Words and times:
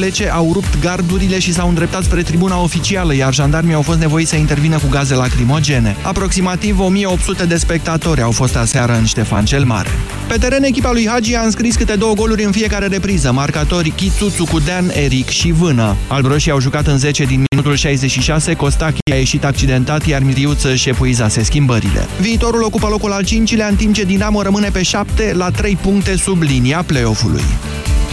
plece, 0.00 0.30
au 0.30 0.52
rupt 0.52 0.80
gardurile 0.80 1.38
și 1.38 1.52
s-au 1.52 1.68
îndreptat 1.68 2.02
spre 2.02 2.22
tribuna 2.22 2.62
oficială, 2.62 3.14
iar 3.14 3.34
jandarmii 3.34 3.74
au 3.74 3.82
fost 3.82 3.98
nevoiți 3.98 4.30
să 4.30 4.36
intervină 4.36 4.78
cu 4.78 4.88
gaze 4.90 5.14
lacrimogene. 5.14 5.96
Aproximativ 6.02 6.80
1800 6.80 7.44
de 7.44 7.56
spectatori 7.56 8.22
au 8.22 8.30
fost 8.30 8.56
aseară 8.56 8.92
în 8.92 9.04
Ștefan 9.04 9.44
cel 9.44 9.64
Mare. 9.64 9.88
Pe 10.28 10.36
teren, 10.36 10.62
echipa 10.62 10.92
lui 10.92 11.06
Hagi 11.08 11.34
a 11.34 11.42
înscris 11.42 11.76
câte 11.76 11.96
două 11.96 12.14
goluri 12.14 12.44
în 12.44 12.50
fiecare 12.50 12.86
repriză, 12.86 13.32
marcatori 13.32 13.90
Chituțu 13.90 14.44
cu 14.44 14.58
Dan, 14.58 14.90
Eric 14.94 15.28
și 15.28 15.50
Vână. 15.50 15.96
Albroșii 16.08 16.50
au 16.50 16.60
jucat 16.60 16.86
în 16.86 16.98
10 16.98 17.24
din 17.24 17.44
minutul 17.50 17.76
66, 17.76 18.54
Costachi 18.54 19.12
a 19.12 19.16
ieșit 19.16 19.44
accidentat, 19.44 20.06
iar 20.06 20.22
Miriuță 20.22 20.70
își 20.70 20.82
șepuizase 20.82 21.42
schimbările. 21.42 22.08
Viitorul 22.20 22.62
ocupă 22.62 22.86
locul 22.86 23.12
al 23.12 23.24
cincilea, 23.24 23.66
în 23.66 23.76
timp 23.76 23.94
ce 23.94 24.04
Dinamo 24.04 24.42
rămâne 24.42 24.68
pe 24.68 24.82
7 24.82 25.32
la 25.34 25.50
3 25.50 25.76
puncte 25.76 26.16
sub 26.16 26.42
linia 26.42 26.82
play-off-ului. 26.86 27.44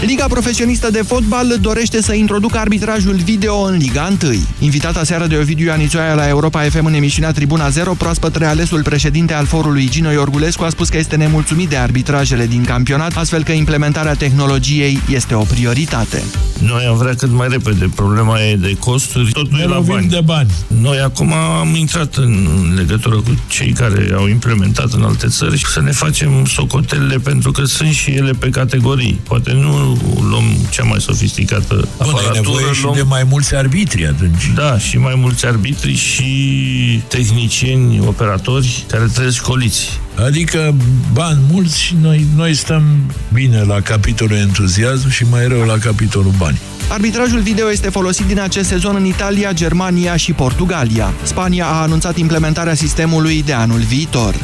Liga 0.02 0.25
Profesionistă 0.27 0.91
de 0.91 1.02
Fotbal 1.02 1.57
dorește 1.61 2.02
să 2.02 2.13
introducă 2.13 2.57
arbitrajul 2.57 3.16
video 3.16 3.55
în 3.61 3.77
Liga 3.77 4.09
1. 4.23 4.34
Invitata 4.59 5.03
seară 5.03 5.26
de 5.27 5.38
Ovidiu 5.38 5.72
Anițoaia 5.72 6.13
la 6.13 6.27
Europa 6.27 6.62
FM 6.62 6.85
în 6.85 6.94
emisiunea 6.94 7.31
Tribuna 7.31 7.70
0, 7.70 7.94
proaspăt 7.94 8.36
realesul 8.36 8.84
președinte 8.84 9.34
al 9.34 9.45
forului 9.45 9.89
Gino 9.89 10.12
Iorgulescu 10.12 10.63
a 10.63 10.70
spus 10.70 10.89
că 10.89 10.98
este 10.98 11.16
nemulțumit 11.16 11.70
de 11.70 11.75
arbitrajele 11.75 12.45
din 12.45 12.63
campionat, 12.63 13.17
astfel 13.17 13.44
că 13.44 13.52
implementarea 13.52 14.13
tehnologiei 14.13 15.02
este 15.09 15.34
o 15.34 15.41
prioritate. 15.44 16.23
Noi 16.59 16.86
am 16.89 16.98
vrea 16.98 17.14
cât 17.14 17.31
mai 17.31 17.48
repede. 17.48 17.89
Problema 17.95 18.41
e 18.41 18.55
de 18.55 18.75
costuri, 18.80 19.31
totul 19.31 19.58
Ne 19.58 19.64
e 19.64 19.67
la 19.67 19.75
lovim 19.75 19.94
bani. 19.94 20.08
de 20.09 20.22
bani. 20.25 20.50
Noi 20.81 21.00
acum 21.00 21.34
am 21.34 21.75
intrat 21.75 22.16
în 22.16 22.48
legătură 22.75 23.16
cu 23.16 23.39
cei 23.50 23.72
care 23.72 24.11
au 24.16 24.27
implementat 24.27 24.91
în 24.94 25.02
alte 25.03 25.27
țări 25.27 25.58
și 25.58 25.66
să 25.66 25.81
ne 25.81 25.91
facem 25.91 26.45
socotelele 26.45 27.17
pentru 27.17 27.52
că 27.52 27.64
sunt 27.66 27.91
și 27.91 28.11
ele 28.11 28.31
pe 28.31 28.50
categorii. 28.50 29.20
Poate 29.23 29.52
nu 29.53 29.86
luăm 30.30 30.44
cea 30.70 30.84
mai 30.84 31.02
sofisticată 31.02 31.73
Bun, 31.76 31.88
ai 32.00 32.09
aparatură, 32.09 32.34
nevoie 32.34 32.73
și 32.73 32.84
luăm... 32.84 32.95
de 32.95 33.02
mai 33.02 33.23
mulți 33.30 33.55
arbitri 33.55 34.08
atunci. 34.08 34.52
Da, 34.55 34.78
și 34.78 34.98
mai 34.98 35.14
mulți 35.18 35.45
arbitri 35.45 35.95
și 35.95 37.02
tehnicieni, 37.08 38.00
operatori 38.08 38.86
care 38.88 39.06
trebuie 39.06 39.34
școliți. 39.34 40.00
Adică 40.26 40.76
bani 41.14 41.39
mulți 41.52 41.80
și 41.80 41.95
noi, 42.02 42.26
noi 42.36 42.53
stăm 42.53 42.84
bine 43.34 43.64
la 43.64 43.81
capitolul 43.81 44.38
entuziasm 44.38 45.09
și 45.09 45.26
mai 45.30 45.48
rău 45.48 45.61
la 45.61 45.78
capitolul 45.78 46.33
bani. 46.38 46.59
Arbitrajul 46.89 47.39
video 47.39 47.72
este 47.72 47.89
folosit 47.89 48.26
din 48.26 48.39
acest 48.39 48.67
sezon 48.67 48.95
în 48.95 49.06
Italia, 49.06 49.52
Germania 49.52 50.16
și 50.16 50.33
Portugalia. 50.33 51.14
Spania 51.23 51.66
a 51.66 51.81
anunțat 51.81 52.17
implementarea 52.17 52.73
sistemului 52.73 53.44
de 53.44 53.54
anul 53.54 53.80
viitor. 53.80 54.36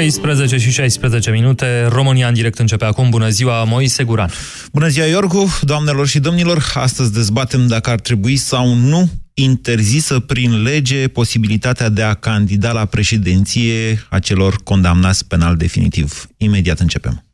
13 0.00 0.56
și 0.58 0.70
16 0.70 1.30
minute, 1.30 1.86
România 1.88 2.28
în 2.28 2.34
direct 2.34 2.58
începe 2.58 2.84
acum. 2.84 3.10
Bună 3.10 3.28
ziua, 3.28 3.64
Moise 3.64 4.04
Guran. 4.04 4.30
Bună 4.72 4.88
ziua, 4.88 5.06
Iorgu, 5.06 5.58
doamnelor 5.60 6.06
și 6.06 6.18
domnilor! 6.18 6.72
Astăzi 6.74 7.12
dezbatem 7.12 7.66
dacă 7.66 7.90
ar 7.90 8.00
trebui 8.00 8.36
sau 8.36 8.74
nu 8.74 9.10
interzisă 9.34 10.20
prin 10.20 10.62
lege 10.62 11.08
posibilitatea 11.08 11.88
de 11.88 12.02
a 12.02 12.14
candida 12.14 12.72
la 12.72 12.84
președinție 12.84 14.06
a 14.08 14.18
celor 14.18 14.56
condamnați 14.64 15.26
penal 15.26 15.56
definitiv. 15.56 16.28
Imediat 16.36 16.78
începem. 16.78 17.24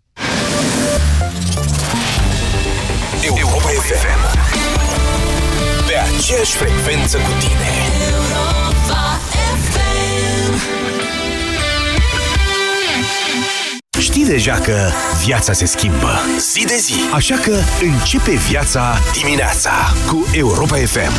Europa 3.23 3.69
FM. 3.69 4.39
Pe 5.87 5.95
aceeași 5.95 6.53
frecvență 6.53 7.17
cu 7.17 7.31
tine. 7.39 7.86
Deja 14.27 14.55
că 14.55 14.91
viața 15.25 15.53
se 15.53 15.65
schimbă 15.65 16.21
zi 16.39 16.65
de 16.65 16.77
zi. 16.79 16.95
Așa 17.13 17.35
că 17.35 17.57
începe 17.81 18.31
viața 18.31 18.99
dimineața 19.13 19.73
cu 20.07 20.27
Europa 20.33 20.77
FM. 20.77 21.13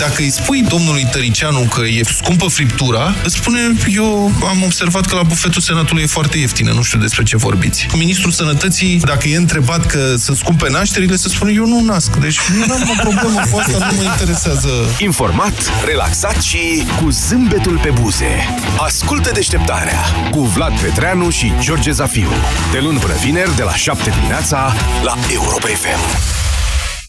Dacă 0.00 0.22
îi 0.22 0.30
spui 0.30 0.62
domnului 0.62 1.06
Tăricianu 1.12 1.60
că 1.60 1.80
e 1.80 2.02
scumpă 2.04 2.46
friptura, 2.46 3.14
îți 3.24 3.34
spune, 3.36 3.58
eu 3.94 4.32
am 4.48 4.62
observat 4.62 5.06
că 5.06 5.14
la 5.14 5.22
bufetul 5.22 5.60
Senatului 5.60 6.02
e 6.02 6.06
foarte 6.06 6.38
ieftină, 6.38 6.72
nu 6.72 6.82
știu 6.82 6.98
despre 6.98 7.22
ce 7.22 7.36
vorbiți. 7.36 7.86
Cu 7.86 7.96
ministrul 7.96 8.30
Sănătății, 8.30 9.00
dacă 9.04 9.28
e 9.28 9.36
întrebat 9.36 9.86
că 9.86 10.14
sunt 10.18 10.36
scumpe 10.36 10.70
nașterile, 10.70 11.16
se 11.16 11.28
spune, 11.28 11.52
eu 11.52 11.66
nu 11.66 11.80
nasc. 11.80 12.16
Deci 12.16 12.38
nu 12.56 12.74
am 12.74 12.90
o 12.90 13.02
problemă 13.02 13.42
cu 13.50 13.58
asta, 13.58 13.78
nu 13.90 13.96
mă 13.96 14.02
interesează. 14.02 14.68
Informat, 14.98 15.70
relaxat 15.84 16.42
și 16.42 16.84
cu 17.02 17.10
zâmbetul 17.10 17.78
pe 17.82 17.90
buze. 18.00 18.56
Ascultă 18.78 19.30
deșteptarea 19.34 20.04
cu 20.30 20.40
Vlad 20.40 20.80
Petreanu 20.80 21.30
și 21.30 21.52
George 21.60 21.90
Zafiu. 21.90 22.30
De 22.72 22.78
luni 22.78 22.98
până 22.98 23.14
vineri, 23.22 23.56
de 23.56 23.62
la 23.62 23.74
7 23.74 24.10
dimineața, 24.10 24.74
la 25.04 25.14
Europa 25.32 25.66
FM. 25.66 26.49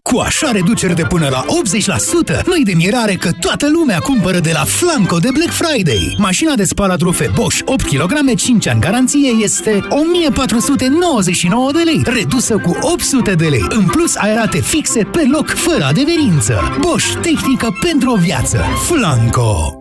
Cu 0.04 0.18
așa 0.18 0.52
reduceri 0.52 0.96
de 0.96 1.04
până 1.04 1.28
la 1.30 1.46
80%, 2.42 2.46
nu-i 2.46 2.64
de 2.64 2.74
mirare 2.74 3.14
că 3.14 3.32
toată 3.40 3.70
lumea 3.70 4.00
cumpără 4.00 4.40
de 4.40 4.52
la 4.54 4.64
Flanco 4.64 5.18
de 5.18 5.30
Black 5.34 5.52
Friday. 5.52 6.16
Mașina 6.18 6.56
de 6.56 6.64
spălat 6.64 7.02
rufe 7.02 7.32
Bosch 7.36 7.62
8 7.66 7.86
kg 7.86 8.36
5 8.36 8.68
ani 8.68 8.80
garanție 8.80 9.30
este 9.30 9.86
1499 9.90 11.72
de 11.72 11.80
lei, 11.80 12.02
redusă 12.04 12.58
cu 12.58 12.78
800 12.82 13.36
de 13.36 13.48
lei. 13.48 13.66
În 13.70 13.86
plus, 13.86 14.16
ai 14.16 14.36
rate 14.36 14.62
fixe 14.62 15.04
pe 15.04 15.28
loc, 15.32 15.50
fără 15.50 15.84
adeverință. 15.84 16.78
Bosch, 16.80 17.16
tehnică 17.22 17.78
pentru 17.82 18.12
o 18.12 18.16
viață. 18.16 18.60
Flanco. 18.88 19.81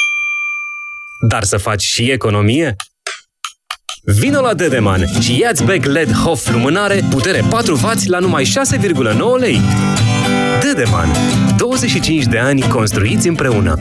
dar 1.27 1.43
să 1.43 1.57
faci 1.57 1.81
și 1.81 2.11
economie? 2.11 2.75
Vino 4.03 4.41
la 4.41 4.53
Dedeman 4.53 5.07
și 5.19 5.39
ia-ți 5.39 5.63
bag 5.63 5.85
LED 5.85 6.11
HOF 6.11 6.51
lumânare, 6.51 7.01
putere 7.09 7.39
4W 7.39 8.05
la 8.05 8.19
numai 8.19 8.43
6,9 8.43 9.39
lei. 9.39 9.59
Dedeman. 10.61 11.09
25 11.57 12.23
de 12.23 12.37
ani 12.37 12.61
construiți 12.61 13.27
împreună. 13.27 13.79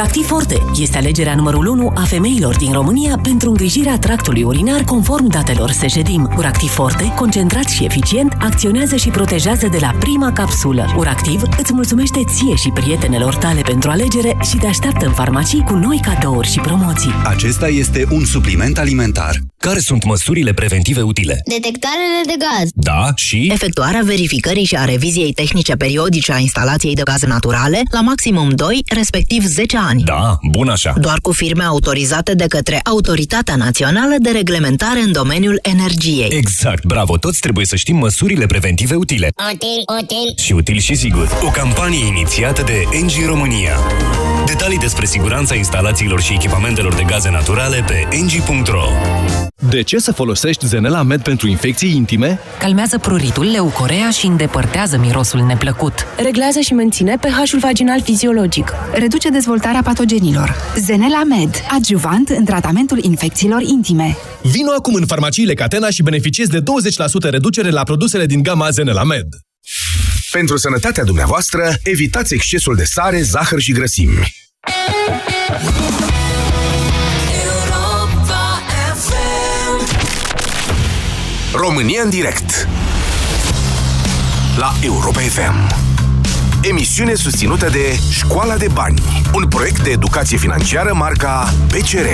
Uractiv 0.00 0.26
Forte 0.26 0.62
este 0.78 0.96
alegerea 0.96 1.34
numărul 1.34 1.66
1 1.66 1.92
a 1.94 2.02
femeilor 2.02 2.56
din 2.56 2.72
România 2.72 3.18
pentru 3.22 3.48
îngrijirea 3.48 3.98
tractului 3.98 4.42
urinar 4.42 4.84
conform 4.84 5.26
datelor 5.26 5.70
Sejedim. 5.70 6.34
Uractiv 6.36 6.68
Forte, 6.70 7.12
concentrat 7.16 7.68
și 7.68 7.84
eficient, 7.84 8.36
acționează 8.38 8.96
și 8.96 9.08
protejează 9.08 9.68
de 9.70 9.78
la 9.80 9.94
prima 9.98 10.32
capsulă. 10.32 10.94
Uractiv 10.96 11.42
îți 11.58 11.72
mulțumește 11.72 12.20
ție 12.34 12.54
și 12.54 12.68
prietenelor 12.68 13.34
tale 13.34 13.60
pentru 13.60 13.90
alegere 13.90 14.36
și 14.50 14.56
te 14.56 14.66
așteaptă 14.66 15.06
în 15.06 15.12
farmacii 15.12 15.64
cu 15.66 15.74
noi 15.74 16.00
cadouri 16.02 16.50
și 16.50 16.60
promoții. 16.60 17.12
Acesta 17.24 17.68
este 17.68 18.06
un 18.10 18.24
supliment 18.24 18.78
alimentar. 18.78 19.40
Care 19.58 19.78
sunt 19.78 20.04
măsurile 20.04 20.52
preventive 20.52 21.00
utile? 21.00 21.40
Detectarele 21.44 22.20
de 22.26 22.34
gaz. 22.38 22.70
Da, 22.74 23.12
și? 23.14 23.48
Efectuarea 23.52 24.00
verificării 24.04 24.64
și 24.64 24.76
a 24.76 24.84
reviziei 24.84 25.32
tehnice 25.32 25.74
periodice 25.74 26.32
a 26.32 26.38
instalației 26.38 26.94
de 26.94 27.02
gaze 27.02 27.26
naturale 27.26 27.82
la 27.90 28.00
maximum 28.00 28.50
2, 28.50 28.82
respectiv 28.94 29.44
10 29.46 29.76
ani. 29.76 29.89
Da, 29.98 30.38
bun 30.42 30.68
așa. 30.68 30.94
Doar 31.00 31.18
cu 31.22 31.32
firme 31.32 31.64
autorizate 31.64 32.34
de 32.34 32.44
către 32.48 32.80
Autoritatea 32.82 33.56
Națională 33.56 34.14
de 34.18 34.30
Reglementare 34.30 35.00
în 35.00 35.12
domeniul 35.12 35.58
energiei. 35.62 36.28
Exact, 36.30 36.84
bravo, 36.84 37.16
toți 37.16 37.40
trebuie 37.40 37.66
să 37.66 37.76
știm 37.76 37.96
măsurile 37.96 38.46
preventive 38.46 38.94
utile. 38.94 39.32
Util, 39.52 40.00
util. 40.02 40.44
Și 40.44 40.52
util 40.52 40.78
și 40.78 40.94
sigur. 40.94 41.38
O 41.42 41.50
campanie 41.50 42.06
inițiată 42.06 42.62
de 42.62 42.84
Engie 42.92 43.26
România. 43.26 43.76
Detalii 44.50 44.78
despre 44.78 45.06
siguranța 45.06 45.54
instalațiilor 45.54 46.20
și 46.20 46.32
echipamentelor 46.32 46.94
de 46.94 47.02
gaze 47.06 47.30
naturale 47.30 47.84
pe 47.86 48.08
engie.ro 48.10 48.84
De 49.70 49.82
ce 49.82 49.98
să 49.98 50.12
folosești 50.12 50.66
Zenela 50.66 51.02
Med 51.02 51.22
pentru 51.22 51.48
infecții 51.48 51.94
intime? 51.96 52.38
Calmează 52.58 52.98
pruritul, 52.98 53.50
leucorea 53.50 54.10
și 54.10 54.26
îndepărtează 54.26 54.98
mirosul 54.98 55.40
neplăcut. 55.40 56.06
Reglează 56.16 56.60
și 56.60 56.72
menține 56.72 57.16
pH-ul 57.20 57.58
vaginal 57.58 58.02
fiziologic. 58.02 58.72
Reduce 58.92 59.28
dezvoltarea 59.28 59.82
patogenilor. 59.82 60.54
Zenela 60.76 61.24
Med, 61.24 61.54
adjuvant 61.70 62.28
în 62.28 62.44
tratamentul 62.44 62.98
infecțiilor 63.04 63.62
intime. 63.62 64.16
Vino 64.42 64.70
acum 64.78 64.94
în 64.94 65.06
farmaciile 65.06 65.54
Catena 65.54 65.90
și 65.90 66.02
beneficiezi 66.02 66.50
de 66.50 66.60
20% 66.60 66.62
reducere 67.30 67.70
la 67.70 67.82
produsele 67.82 68.26
din 68.26 68.42
gama 68.42 68.70
Zenela 68.70 69.04
Med. 69.04 69.26
Pentru 70.30 70.56
sănătatea 70.56 71.04
dumneavoastră, 71.04 71.74
evitați 71.82 72.34
excesul 72.34 72.76
de 72.76 72.84
sare, 72.84 73.22
zahăr 73.22 73.60
și 73.60 73.72
grăsimi. 73.72 74.39
România 81.52 82.02
în 82.02 82.10
direct. 82.10 82.68
La 84.56 84.74
Europa 84.82 85.20
FM 85.20 85.74
Emisiune 86.62 87.14
susținută 87.14 87.68
de 87.68 87.98
Școala 88.10 88.56
de 88.56 88.66
Bani 88.72 89.02
Un 89.34 89.48
proiect 89.48 89.82
de 89.82 89.90
educație 89.90 90.36
financiară 90.36 90.94
marca 90.94 91.54
PCR 91.66 92.06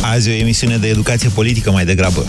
Azi 0.00 0.28
o 0.28 0.32
emisiune 0.32 0.76
de 0.76 0.88
educație 0.88 1.28
politică 1.28 1.70
mai 1.70 1.84
degrabă. 1.84 2.26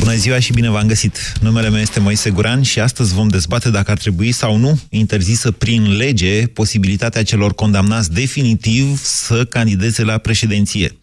Bună 0.00 0.14
ziua 0.14 0.38
și 0.38 0.52
bine 0.52 0.70
v-am 0.70 0.86
găsit! 0.86 1.32
Numele 1.40 1.70
meu 1.70 1.80
este 1.80 2.00
Moise 2.00 2.30
Guran 2.30 2.62
și 2.62 2.80
astăzi 2.80 3.14
vom 3.14 3.28
dezbate 3.28 3.70
dacă 3.70 3.90
ar 3.90 3.98
trebui 3.98 4.32
sau 4.32 4.56
nu 4.56 4.80
interzisă 4.88 5.50
prin 5.50 5.96
lege 5.96 6.46
posibilitatea 6.46 7.22
celor 7.22 7.54
condamnați 7.54 8.12
definitiv 8.12 9.00
să 9.02 9.44
candideze 9.44 10.04
la 10.04 10.18
președinție. 10.18 10.96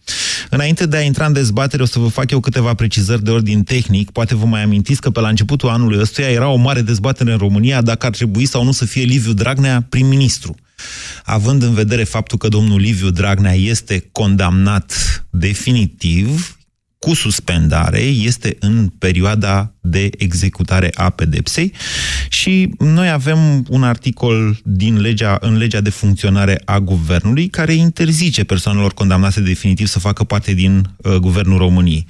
Înainte 0.50 0.86
de 0.86 0.96
a 0.96 1.00
intra 1.00 1.26
în 1.26 1.32
dezbatere, 1.32 1.82
o 1.82 1.86
să 1.86 1.98
vă 1.98 2.08
fac 2.08 2.30
eu 2.30 2.40
câteva 2.40 2.74
precizări 2.74 3.24
de 3.24 3.30
ordin 3.30 3.62
tehnic. 3.62 4.10
Poate 4.10 4.34
vă 4.34 4.44
mai 4.44 4.62
amintiți 4.62 5.00
că 5.00 5.10
pe 5.10 5.20
la 5.20 5.28
începutul 5.28 5.68
anului 5.68 6.00
ăstuia 6.00 6.30
era 6.30 6.48
o 6.48 6.56
mare 6.56 6.80
dezbatere 6.80 7.32
în 7.32 7.38
România 7.38 7.82
dacă 7.82 8.06
ar 8.06 8.12
trebui 8.12 8.46
sau 8.46 8.64
nu 8.64 8.72
să 8.72 8.84
fie 8.84 9.02
Liviu 9.02 9.32
Dragnea 9.32 9.86
prim-ministru. 9.88 10.54
Având 11.24 11.62
în 11.62 11.74
vedere 11.74 12.04
faptul 12.04 12.38
că 12.38 12.48
domnul 12.48 12.80
Liviu 12.80 13.10
Dragnea 13.10 13.54
este 13.54 14.08
condamnat 14.12 14.92
definitiv, 15.30 16.57
cu 16.98 17.14
suspendare, 17.14 18.00
este 18.00 18.56
în 18.60 18.88
perioada 18.98 19.72
de 19.80 20.10
executare 20.16 20.90
a 20.94 21.10
pedepsei 21.10 21.72
și 22.28 22.74
noi 22.78 23.10
avem 23.10 23.64
un 23.68 23.82
articol 23.82 24.60
din 24.64 25.00
legea, 25.00 25.38
în 25.40 25.56
legea 25.56 25.80
de 25.80 25.90
funcționare 25.90 26.62
a 26.64 26.78
guvernului 26.78 27.48
care 27.48 27.72
interzice 27.72 28.44
persoanelor 28.44 28.94
condamnate 28.94 29.40
definitiv 29.40 29.86
să 29.86 29.98
facă 29.98 30.24
parte 30.24 30.52
din 30.52 30.90
uh, 30.96 31.14
guvernul 31.14 31.58
României. 31.58 32.06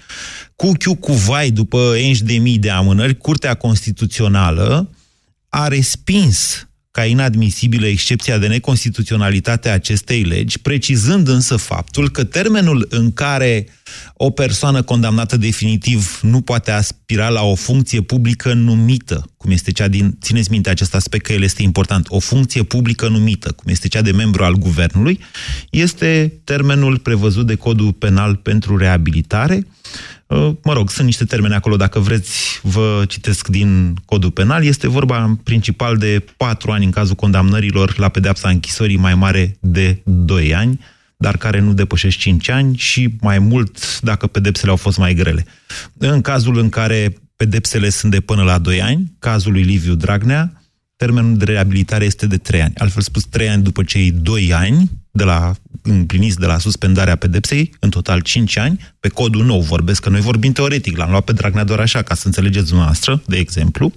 Cu 0.56 0.72
chiu 0.72 0.94
cu 0.94 1.12
vai, 1.12 1.50
după 1.50 1.94
enci 1.96 2.20
de 2.20 2.34
mii 2.34 2.58
de 2.58 2.70
amânări, 2.70 3.16
Curtea 3.16 3.54
Constituțională 3.54 4.90
a 5.48 5.68
respins 5.68 6.67
ca 6.98 7.04
inadmisibilă 7.04 7.86
excepția 7.86 8.38
de 8.38 8.46
neconstituționalitate 8.46 9.68
a 9.68 9.72
acestei 9.72 10.22
legi, 10.22 10.58
precizând 10.58 11.28
însă 11.28 11.56
faptul 11.56 12.10
că 12.10 12.24
termenul 12.24 12.86
în 12.90 13.12
care 13.12 13.66
o 14.14 14.30
persoană 14.30 14.82
condamnată 14.82 15.36
definitiv 15.36 16.20
nu 16.22 16.40
poate 16.40 16.70
aspira 16.70 17.28
la 17.28 17.42
o 17.42 17.54
funcție 17.54 18.00
publică 18.00 18.52
numită, 18.52 19.30
cum 19.36 19.50
este 19.50 19.72
cea 19.72 19.88
din, 19.88 20.18
țineți 20.22 20.50
minte 20.50 20.70
acest 20.70 20.94
aspect 20.94 21.24
că 21.24 21.32
el 21.32 21.42
este 21.42 21.62
important, 21.62 22.06
o 22.08 22.18
funcție 22.18 22.62
publică 22.62 23.08
numită, 23.08 23.52
cum 23.52 23.72
este 23.72 23.88
cea 23.88 24.02
de 24.02 24.12
membru 24.12 24.44
al 24.44 24.54
guvernului, 24.54 25.20
este 25.70 26.40
termenul 26.44 26.98
prevăzut 26.98 27.46
de 27.46 27.54
codul 27.54 27.92
penal 27.92 28.36
pentru 28.36 28.76
reabilitare, 28.76 29.66
Uh, 29.66 30.17
mă 30.62 30.72
rog, 30.72 30.90
sunt 30.90 31.06
niște 31.06 31.24
termene 31.24 31.54
acolo, 31.54 31.76
dacă 31.76 31.98
vreți, 31.98 32.60
vă 32.62 33.04
citesc 33.08 33.48
din 33.48 33.96
codul 34.04 34.30
penal. 34.30 34.64
Este 34.64 34.88
vorba 34.88 35.24
în 35.24 35.34
principal 35.34 35.96
de 35.96 36.24
patru 36.36 36.70
ani 36.70 36.84
în 36.84 36.90
cazul 36.90 37.14
condamnărilor 37.14 37.98
la 37.98 38.08
pedeapsa 38.08 38.48
închisorii 38.48 38.96
mai 38.96 39.14
mare 39.14 39.56
de 39.60 40.02
2 40.04 40.54
ani, 40.54 40.80
dar 41.16 41.36
care 41.36 41.60
nu 41.60 41.72
depășesc 41.72 42.16
5 42.16 42.48
ani 42.48 42.76
și 42.76 43.16
mai 43.20 43.38
mult 43.38 44.00
dacă 44.00 44.26
pedepsele 44.26 44.70
au 44.70 44.76
fost 44.76 44.98
mai 44.98 45.14
grele. 45.14 45.46
În 45.98 46.20
cazul 46.20 46.58
în 46.58 46.68
care 46.68 47.18
pedepsele 47.36 47.88
sunt 47.88 48.12
de 48.12 48.20
până 48.20 48.42
la 48.42 48.58
2 48.58 48.82
ani, 48.82 49.12
cazul 49.18 49.52
lui 49.52 49.62
Liviu 49.62 49.94
Dragnea, 49.94 50.62
termenul 50.96 51.36
de 51.36 51.44
reabilitare 51.44 52.04
este 52.04 52.26
de 52.26 52.36
3 52.36 52.62
ani. 52.62 52.74
Altfel 52.76 53.02
spus, 53.02 53.24
3 53.24 53.48
ani 53.48 53.62
după 53.62 53.82
cei 53.82 54.10
2 54.10 54.52
ani 54.54 54.90
de 55.18 55.24
la 55.24 55.54
împliniți 55.82 56.38
de 56.38 56.46
la 56.46 56.58
suspendarea 56.58 57.16
pedepsei, 57.16 57.74
în 57.78 57.90
total 57.90 58.20
5 58.20 58.56
ani, 58.56 58.94
pe 59.00 59.08
codul 59.08 59.44
nou 59.44 59.60
vorbesc, 59.60 60.02
că 60.02 60.08
noi 60.08 60.20
vorbim 60.20 60.52
teoretic, 60.52 60.96
l-am 60.96 61.10
luat 61.10 61.24
pe 61.24 61.32
Dragnea 61.32 61.64
doar 61.64 61.80
așa, 61.80 62.02
ca 62.02 62.14
să 62.14 62.26
înțelegeți 62.26 62.66
dumneavoastră, 62.66 63.22
de 63.26 63.36
exemplu, 63.36 63.92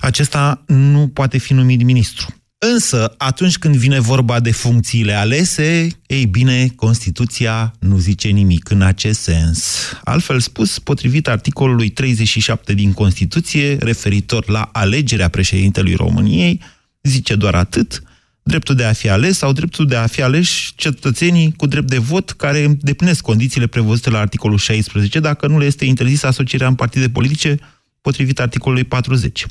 acesta 0.00 0.62
nu 0.66 1.08
poate 1.08 1.38
fi 1.38 1.52
numit 1.52 1.82
ministru. 1.82 2.34
Însă, 2.58 3.14
atunci 3.18 3.58
când 3.58 3.76
vine 3.76 4.00
vorba 4.00 4.40
de 4.40 4.50
funcțiile 4.50 5.12
alese, 5.12 5.88
ei 6.06 6.26
bine, 6.26 6.68
Constituția 6.76 7.72
nu 7.78 7.98
zice 7.98 8.28
nimic 8.28 8.70
în 8.70 8.82
acest 8.82 9.20
sens. 9.20 9.76
Altfel 10.04 10.40
spus, 10.40 10.78
potrivit 10.78 11.28
articolului 11.28 11.88
37 11.88 12.74
din 12.74 12.92
Constituție, 12.92 13.76
referitor 13.76 14.48
la 14.48 14.68
alegerea 14.72 15.28
președintelui 15.28 15.94
României, 15.94 16.60
zice 17.02 17.34
doar 17.34 17.54
atât, 17.54 18.02
dreptul 18.42 18.74
de 18.74 18.84
a 18.84 18.92
fi 18.92 19.08
ales 19.08 19.36
sau 19.38 19.52
dreptul 19.52 19.86
de 19.86 19.96
a 19.96 20.06
fi 20.06 20.22
aleși 20.22 20.72
cetățenii 20.76 21.54
cu 21.56 21.66
drept 21.66 21.88
de 21.88 21.98
vot 21.98 22.30
care 22.30 22.64
îndeplinesc 22.64 23.20
condițiile 23.20 23.66
prevăzute 23.66 24.10
la 24.10 24.18
articolul 24.18 24.58
16, 24.58 25.20
dacă 25.20 25.46
nu 25.46 25.58
le 25.58 25.64
este 25.64 25.84
interzisă 25.84 26.26
asocierea 26.26 26.66
în 26.66 26.74
partide 26.74 27.08
politice 27.08 27.58
potrivit 28.00 28.40
articolului 28.40 28.84
40. 28.84 29.46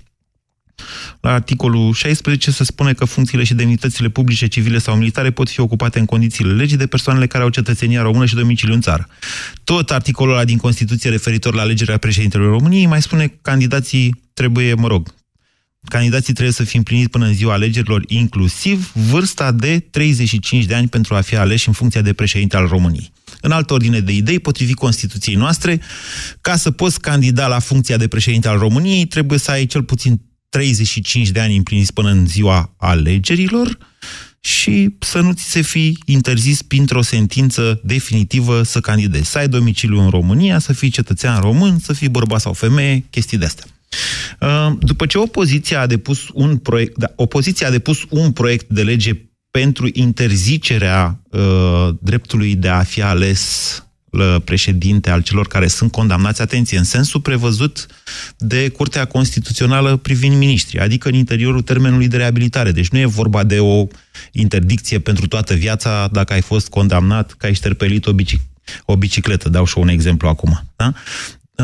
La 1.20 1.34
articolul 1.34 1.94
16 1.94 2.52
se 2.52 2.64
spune 2.64 2.94
că 2.94 3.06
funcțiile 3.06 3.44
și 3.44 3.54
demnitățile 3.54 4.10
publice, 4.10 4.48
civile 4.48 4.78
sau 4.78 4.96
militare 4.96 5.32
pot 5.32 5.50
fi 5.50 5.60
ocupate 5.60 6.00
în 6.00 6.06
condițiile 6.06 6.54
legii 6.54 6.78
de 6.78 6.88
persoanele 6.88 7.28
care 7.28 7.44
au 7.44 7.50
cetățenia 7.50 8.02
română 8.02 8.26
și 8.26 8.36
domiciliu 8.36 8.74
în 8.74 8.82
țară. 8.82 9.08
Tot 9.64 9.92
articolul 9.92 10.34
ăla 10.34 10.46
din 10.46 10.58
Constituție 10.58 11.10
referitor 11.10 11.54
la 11.54 11.62
alegerea 11.62 11.98
președintelui 11.98 12.48
României 12.48 12.86
mai 12.86 13.02
spune 13.02 13.28
că 13.28 13.36
candidații 13.42 14.22
trebuie, 14.34 14.74
mă 14.74 14.88
rog, 14.88 15.14
candidații 15.88 16.34
trebuie 16.34 16.54
să 16.54 16.64
fie 16.64 16.78
împliniți 16.78 17.10
până 17.10 17.26
în 17.26 17.34
ziua 17.34 17.54
alegerilor, 17.54 18.04
inclusiv 18.08 18.92
vârsta 18.94 19.52
de 19.52 19.80
35 19.80 20.66
de 20.66 20.76
ani 20.76 20.88
pentru 20.88 21.16
a 21.16 21.22
fi 21.22 21.36
aleși 21.36 21.68
în 21.68 21.74
funcția 21.74 22.02
de 22.02 22.14
președinte 22.14 22.58
al 22.58 22.68
României. 22.68 23.12
În 23.42 23.52
altă 23.52 23.74
ordine 23.74 24.00
de 24.00 24.12
idei, 24.12 24.40
potrivit 24.40 24.76
Constituției 24.76 25.36
noastre, 25.36 25.82
ca 26.42 26.56
să 26.56 26.72
poți 26.72 27.00
candida 27.00 27.48
la 27.48 27.60
funcția 27.60 27.98
de 27.98 28.08
președinte 28.08 28.48
al 28.48 28.58
României, 28.58 29.06
trebuie 29.06 29.40
să 29.40 29.52
ai 29.52 29.66
cel 29.66 29.84
puțin 29.84 30.22
35 30.50 31.30
de 31.30 31.40
ani 31.40 31.56
împliniți 31.56 31.94
până 31.94 32.10
în 32.10 32.28
ziua 32.28 32.74
alegerilor 32.78 33.78
și 34.40 34.96
să 35.00 35.20
nu 35.20 35.32
ți 35.32 35.44
se 35.44 35.62
fi 35.62 35.98
interzis 36.06 36.62
printr-o 36.62 37.02
sentință 37.02 37.82
definitivă 37.84 38.64
să 38.64 38.80
candidezi. 38.80 39.30
Să 39.30 39.38
ai 39.38 39.48
domiciliu 39.48 40.00
în 40.02 40.10
România, 40.10 40.60
să 40.60 40.74
fii 40.74 40.90
cetățean 40.90 41.40
român, 41.40 41.80
să 41.80 41.94
fii 41.94 42.10
bărbat 42.10 42.42
sau 42.42 42.54
femeie, 42.54 43.06
chestii 43.10 43.38
de 43.38 43.46
astea. 43.46 43.66
Uh, 44.40 44.74
după 44.80 45.06
ce 45.06 45.18
opoziția 45.18 45.82
a 45.82 45.86
depus 45.86 46.20
un 46.34 46.58
proiect, 46.58 46.98
da, 46.98 47.12
opoziția 47.16 47.68
a 47.68 47.72
depus 47.72 48.00
un 48.10 48.32
proiect 48.32 48.70
de 48.70 48.84
lege 48.84 49.14
pentru 49.52 49.90
interzicerea 49.94 51.22
uh, 51.30 51.90
dreptului 52.00 52.56
de 52.56 52.68
a 52.68 52.84
fi 52.84 53.02
ales 53.02 53.86
uh, 54.10 54.36
președinte 54.44 55.10
al 55.10 55.22
celor 55.22 55.48
care 55.48 55.68
sunt 55.68 55.92
condamnați, 55.92 56.42
atenție, 56.42 56.78
în 56.78 56.84
sensul 56.84 57.22
prevăzut 57.22 57.86
de 58.38 58.70
Curtea 58.70 59.06
Constituțională 59.06 59.96
privind 59.96 60.36
miniștri, 60.36 60.80
adică 60.80 61.08
în 61.08 61.14
interiorul 61.14 61.62
termenului 61.62 62.08
de 62.08 62.18
reabilitare. 62.18 62.72
Deci 62.72 62.90
nu 62.90 63.00
e 63.00 63.06
vorba 63.06 63.44
de 63.44 63.60
o 63.60 63.88
interdicție 64.32 65.00
pentru 65.00 65.28
toată 65.28 65.54
viața 65.54 66.08
dacă 66.12 66.34
ai 66.34 66.42
fost 66.42 66.70
condamnat 66.70 67.32
că 67.32 67.46
ai 67.46 67.54
șterpelit 67.54 68.06
o, 68.06 68.14
bici- 68.14 68.42
o 68.86 68.96
bicicletă. 68.96 69.50
Dau 69.50 69.66
și 69.66 69.78
un 69.78 69.88
exemplu 69.88 70.28
acum. 70.28 70.64
Da? 70.76 70.94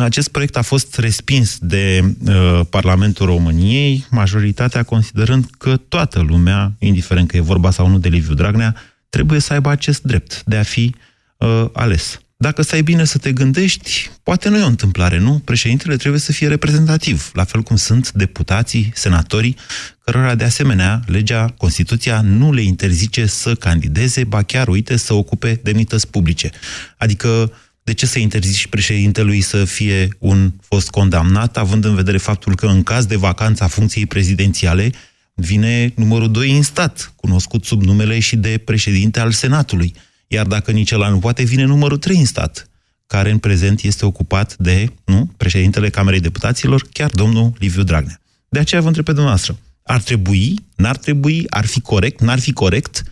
Acest 0.01 0.27
proiect 0.27 0.55
a 0.57 0.61
fost 0.61 0.97
respins 0.97 1.57
de 1.61 2.15
uh, 2.25 2.61
Parlamentul 2.69 3.25
României, 3.25 4.05
majoritatea 4.09 4.83
considerând 4.83 5.45
că 5.57 5.77
toată 5.77 6.19
lumea, 6.19 6.73
indiferent 6.79 7.27
că 7.27 7.37
e 7.37 7.41
vorba 7.41 7.71
sau 7.71 7.87
nu 7.87 7.99
de 7.99 8.07
Liviu 8.09 8.33
Dragnea, 8.33 8.75
trebuie 9.09 9.39
să 9.39 9.53
aibă 9.53 9.69
acest 9.69 10.01
drept 10.01 10.43
de 10.45 10.55
a 10.55 10.63
fi 10.63 10.95
uh, 11.37 11.65
ales. 11.73 12.19
Dacă 12.39 12.61
stai 12.61 12.81
bine 12.81 13.03
să 13.03 13.17
te 13.17 13.31
gândești, 13.31 14.09
poate 14.23 14.49
nu 14.49 14.57
e 14.57 14.63
o 14.63 14.67
întâmplare, 14.67 15.19
nu? 15.19 15.41
Președintele 15.45 15.95
trebuie 15.95 16.21
să 16.21 16.31
fie 16.31 16.47
reprezentativ, 16.47 17.31
la 17.33 17.43
fel 17.43 17.61
cum 17.61 17.75
sunt 17.75 18.11
deputații, 18.11 18.91
senatorii, 18.93 19.55
cărora 20.03 20.35
de 20.35 20.43
asemenea 20.43 21.01
legea, 21.05 21.53
Constituția 21.57 22.21
nu 22.21 22.53
le 22.53 22.61
interzice 22.61 23.25
să 23.25 23.55
candideze, 23.55 24.23
ba 24.23 24.43
chiar, 24.43 24.67
uite, 24.67 24.97
să 24.97 25.13
ocupe 25.13 25.59
demnități 25.63 26.07
publice. 26.07 26.49
Adică 26.97 27.51
de 27.87 27.93
ce 27.93 28.05
să 28.05 28.19
interzici 28.19 28.67
președintelui 28.67 29.41
să 29.41 29.65
fie 29.65 30.07
un 30.19 30.53
fost 30.61 30.89
condamnat, 30.89 31.57
având 31.57 31.85
în 31.85 31.95
vedere 31.95 32.17
faptul 32.17 32.55
că 32.55 32.65
în 32.65 32.83
caz 32.83 33.05
de 33.05 33.15
vacanță 33.15 33.63
a 33.63 33.67
funcției 33.67 34.05
prezidențiale 34.05 34.91
vine 35.33 35.93
numărul 35.95 36.31
2 36.31 36.55
în 36.55 36.61
stat, 36.61 37.13
cunoscut 37.15 37.65
sub 37.65 37.83
numele 37.83 38.19
și 38.19 38.35
de 38.35 38.57
președinte 38.57 39.19
al 39.19 39.31
Senatului. 39.31 39.93
Iar 40.27 40.45
dacă 40.45 40.71
nici 40.71 40.91
ăla 40.91 41.09
nu 41.09 41.19
poate, 41.19 41.43
vine 41.43 41.63
numărul 41.63 41.97
3 41.97 42.17
în 42.17 42.25
stat, 42.25 42.69
care 43.05 43.31
în 43.31 43.37
prezent 43.37 43.81
este 43.81 44.05
ocupat 44.05 44.55
de 44.57 44.93
nu, 45.05 45.31
președintele 45.37 45.89
Camerei 45.89 46.19
Deputaților, 46.19 46.87
chiar 46.91 47.09
domnul 47.09 47.53
Liviu 47.59 47.83
Dragnea. 47.83 48.21
De 48.49 48.59
aceea 48.59 48.81
vă 48.81 48.87
întreb 48.87 49.05
pe 49.05 49.11
dumneavoastră, 49.11 49.59
ar 49.83 50.01
trebui, 50.01 50.55
n-ar 50.75 50.97
trebui, 50.97 51.45
ar 51.49 51.65
fi 51.65 51.81
corect, 51.81 52.21
n-ar 52.21 52.39
fi 52.39 52.53
corect 52.53 53.03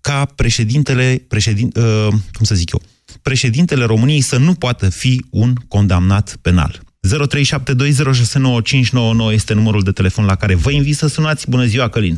ca 0.00 0.24
președintele, 0.24 1.24
președin, 1.28 1.70
uh, 1.76 2.08
cum 2.32 2.44
să 2.44 2.54
zic 2.54 2.72
eu, 2.72 2.82
președintele 3.22 3.84
României 3.84 4.20
să 4.20 4.38
nu 4.38 4.52
poată 4.58 4.90
fi 4.90 5.24
un 5.30 5.52
condamnat 5.68 6.36
penal. 6.42 6.70
0372069599 7.04 9.32
este 9.32 9.54
numărul 9.54 9.82
de 9.82 9.90
telefon 9.90 10.24
la 10.24 10.34
care 10.34 10.54
vă 10.54 10.70
invit 10.70 10.94
să 10.94 11.06
sunați. 11.06 11.50
Bună 11.50 11.64
ziua, 11.64 11.88
Călin! 11.88 12.16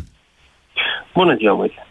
Bună 1.15 1.37
ziua, 1.37 1.55
Moise! 1.55 1.87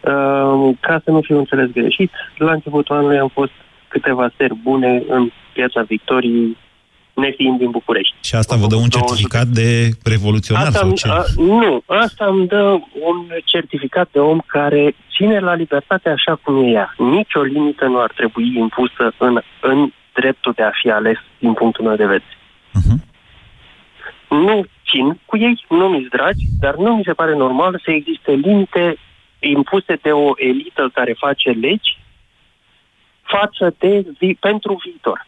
Uh, 0.00 0.76
ca 0.80 1.00
să 1.04 1.10
nu 1.10 1.20
fiu 1.20 1.38
înțeles 1.38 1.70
greșit, 1.70 2.10
la 2.38 2.52
începutul 2.52 2.96
anului 2.96 3.18
am 3.18 3.28
fost 3.28 3.50
câteva 3.88 4.32
seri 4.36 4.54
bune 4.54 5.02
în 5.08 5.30
piața 5.52 5.82
Victoriei, 5.82 6.56
nefiind 7.18 7.58
din 7.58 7.70
București. 7.70 8.14
Și 8.20 8.34
asta 8.34 8.56
vă 8.56 8.66
dă 8.66 8.74
un 8.76 8.88
certificat 8.88 9.46
de 9.46 9.88
revoluționar 10.04 10.66
Asta, 10.66 10.78
sau 10.78 10.88
îmi- 10.88 10.96
ce? 10.96 11.08
a, 11.08 11.22
nu, 11.36 11.82
asta 11.86 12.24
îmi 12.26 12.46
dă 12.46 12.62
un 13.10 13.26
certificat 13.44 14.08
de 14.12 14.18
om 14.18 14.38
care 14.46 14.94
ține 15.16 15.38
la 15.38 15.54
libertate 15.54 16.08
așa 16.08 16.34
cum 16.42 16.64
e 16.64 16.68
ea. 16.70 16.94
Nici 16.98 17.34
o 17.34 17.42
limită 17.42 17.84
nu 17.86 18.00
ar 18.00 18.12
trebui 18.16 18.56
impusă 18.56 19.12
în, 19.18 19.40
în 19.60 19.92
dreptul 20.14 20.52
de 20.56 20.62
a 20.62 20.70
fi 20.82 20.90
ales 20.90 21.18
din 21.38 21.52
punctul 21.52 21.84
meu 21.84 21.96
de 21.96 22.04
vedere. 22.06 22.36
Nu 24.28 24.64
țin 24.90 25.20
cu 25.24 25.36
ei, 25.36 25.64
nu 25.68 25.88
mi-s 25.88 26.08
dragi, 26.08 26.44
dar 26.60 26.74
nu 26.74 26.96
mi 26.96 27.02
se 27.04 27.12
pare 27.12 27.34
normal 27.36 27.80
să 27.84 27.90
existe 27.90 28.32
limite 28.32 28.96
impuse 29.38 29.98
de 30.02 30.10
o 30.10 30.30
elită 30.36 30.90
care 30.94 31.12
face 31.18 31.50
legi 31.50 31.98
față 33.22 33.74
de 33.78 34.04
vi- 34.18 34.34
pentru 34.34 34.80
viitor. 34.84 35.26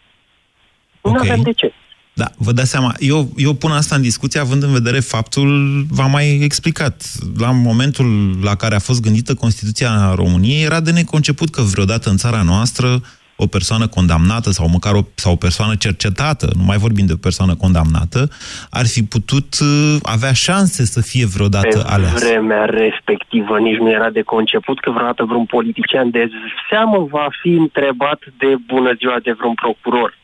Nu 1.02 1.10
Ok. 1.10 1.20
avem 1.20 1.40
de 1.42 1.52
ce. 1.52 1.72
Da, 2.14 2.30
vă 2.36 2.52
dați 2.52 2.70
seama, 2.70 2.94
eu, 2.98 3.32
eu 3.36 3.54
pun 3.54 3.70
asta 3.70 3.94
în 3.94 4.02
discuție 4.02 4.40
având 4.40 4.62
în 4.62 4.72
vedere 4.72 5.00
faptul, 5.00 5.48
v-am 5.90 6.10
mai 6.10 6.38
explicat, 6.42 7.02
la 7.38 7.50
momentul 7.50 8.38
la 8.42 8.54
care 8.54 8.74
a 8.74 8.78
fost 8.78 9.00
gândită 9.02 9.34
Constituția 9.34 10.12
României, 10.14 10.64
era 10.64 10.80
de 10.80 10.90
neconceput 10.90 11.50
că 11.50 11.62
vreodată 11.62 12.10
în 12.10 12.16
țara 12.16 12.42
noastră 12.42 13.00
o 13.36 13.46
persoană 13.46 13.86
condamnată 13.86 14.50
sau 14.50 14.68
măcar 14.68 14.94
o, 14.94 15.00
sau 15.14 15.32
o 15.32 15.36
persoană 15.36 15.74
cercetată, 15.74 16.52
nu 16.56 16.62
mai 16.64 16.76
vorbim 16.76 17.06
de 17.06 17.12
o 17.12 17.16
persoană 17.16 17.54
condamnată, 17.54 18.28
ar 18.70 18.86
fi 18.86 19.02
putut 19.04 19.54
uh, 19.60 19.96
avea 20.02 20.32
șanse 20.32 20.84
să 20.84 21.00
fie 21.00 21.26
vreodată 21.26 21.78
Pe 21.78 21.92
aleasă. 21.92 22.24
vremea 22.26 22.64
respectivă 22.64 23.58
nici 23.58 23.78
nu 23.78 23.90
era 23.90 24.10
de 24.10 24.22
conceput 24.22 24.80
că 24.80 24.90
vreodată 24.90 25.24
vreun 25.24 25.44
politician 25.44 26.10
de 26.10 26.28
seamă 26.70 27.06
va 27.10 27.26
fi 27.42 27.48
întrebat 27.48 28.18
de 28.38 28.54
bună 28.66 28.92
ziua 28.98 29.16
de 29.22 29.32
vreun 29.38 29.54
procuror. 29.54 30.18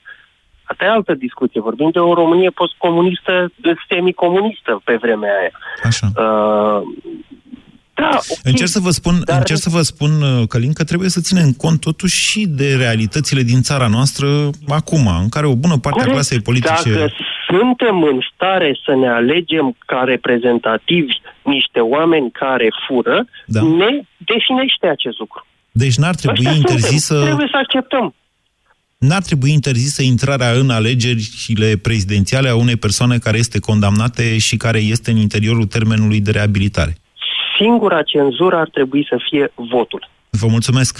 Asta 0.70 0.85
e 0.85 0.88
altă 0.88 1.14
discuție. 1.14 1.61
Vorbim 1.61 1.90
de 1.92 1.99
o 1.99 2.14
Românie 2.14 2.50
postcomunistă, 2.50 3.52
semicomunistă 3.88 4.80
pe 4.85 4.94
vremea 5.00 5.30
aia. 5.40 5.52
Așa. 5.82 6.06
Uh, 6.16 6.80
da, 7.94 8.11
ok. 8.28 8.38
Încerc 8.42 8.68
să 8.68 8.80
vă 8.80 8.90
spun, 8.90 9.14
Dar... 9.25 9.38
încerc 9.38 9.58
să 9.58 9.70
vă 9.70 9.80
spun, 9.80 10.11
uh, 10.23 10.49
Călin, 10.49 10.73
că 10.73 10.85
trebuie 10.85 11.08
să 11.08 11.20
ținem 11.20 11.52
cont 11.52 11.80
totuși 11.80 12.16
și 12.28 12.46
de 12.46 12.75
realitățile 12.76 13.42
din 13.42 13.61
țara 13.62 13.87
noastră 13.87 14.26
acum, 14.68 15.06
în 15.23 15.28
care 15.28 15.46
o 15.46 15.54
bună 15.54 15.76
parte 15.78 16.00
a 16.00 16.04
Corect. 16.04 16.12
clasei 16.12 16.40
politice... 16.40 16.90
Dacă 16.92 17.12
suntem 17.49 18.02
în 18.02 18.18
stare 18.35 18.78
să 18.85 18.94
ne 18.94 19.08
alegem 19.08 19.76
ca 19.87 20.02
reprezentativi 20.04 21.14
niște 21.42 21.80
oameni 21.80 22.30
care 22.30 22.68
fură, 22.87 23.25
Da. 23.46 23.61
ne 23.62 24.00
definește 24.16 24.87
acest 24.87 25.18
lucru. 25.18 25.46
Deci 25.73 25.96
n-ar 25.96 26.14
trebui 26.14 26.44
Ăștia 26.46 26.56
interzisă... 26.56 27.14
suntem. 27.14 27.25
Trebuie 27.26 27.49
să 27.50 27.56
acceptăm. 27.56 28.14
N-ar 28.99 29.23
trebui 29.23 29.53
interzisă 29.53 30.03
intrarea 30.03 30.50
în 30.50 30.71
alegerile 30.71 31.76
prezidențiale 31.83 32.49
a 32.49 32.57
unei 32.57 32.76
persoane 32.76 33.19
care 33.19 33.37
este 33.37 33.59
condamnate 33.61 34.38
și 34.38 34.57
care 34.57 34.79
este 34.79 35.11
în 35.11 35.17
interiorul 35.17 35.65
termenului 35.65 36.21
de 36.21 36.31
reabilitare. 36.31 36.93
Singura 37.59 38.03
cenzură 38.03 38.57
ar 38.57 38.69
trebui 38.69 39.07
să 39.09 39.17
fie 39.29 39.53
votul. 39.55 40.09
Vă 40.31 40.47
mulțumesc. 40.47 40.99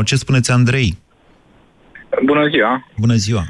0372069599. 0.00 0.04
Ce 0.04 0.16
spuneți, 0.16 0.50
Andrei? 0.50 0.98
Bună 2.24 2.46
ziua! 2.48 2.88
Bună 2.98 3.14
ziua! 3.14 3.44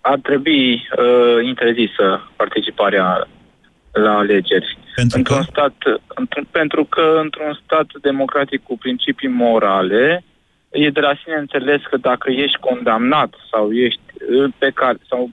Ar 0.00 0.18
trebui 0.22 0.72
uh, 0.72 1.46
interzisă 1.46 2.30
participarea 2.36 3.28
la 3.92 4.16
alegeri. 4.16 4.78
Pentru 4.94 5.18
într-un 5.18 5.42
stat, 5.42 5.74
într 6.08 6.40
pentru 6.50 6.84
că 6.84 7.20
într-un 7.22 7.60
stat 7.64 7.86
democratic 8.00 8.62
cu 8.62 8.78
principii 8.78 9.28
morale, 9.28 10.24
e 10.70 10.90
de 10.90 11.00
la 11.00 11.14
sine 11.22 11.34
înțeles 11.34 11.82
că 11.90 11.96
dacă 11.96 12.30
ești 12.30 12.58
condamnat 12.58 13.34
sau 13.50 13.72
ești 13.72 14.00
uh, 14.30 14.52
pe 14.58 14.70
care, 14.74 14.98
sau 15.08 15.30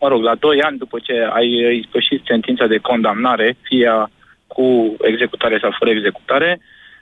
mă 0.00 0.08
rog, 0.08 0.22
la 0.22 0.34
2 0.34 0.62
ani 0.62 0.78
după 0.78 0.98
ce 1.02 1.28
ai 1.32 1.64
uh, 1.64 1.76
ispășit 1.76 2.22
sentința 2.26 2.66
de 2.66 2.78
condamnare, 2.78 3.56
fie 3.62 3.90
cu 4.46 4.96
executare 5.00 5.58
sau 5.60 5.74
fără 5.78 5.90
executare, 5.90 6.60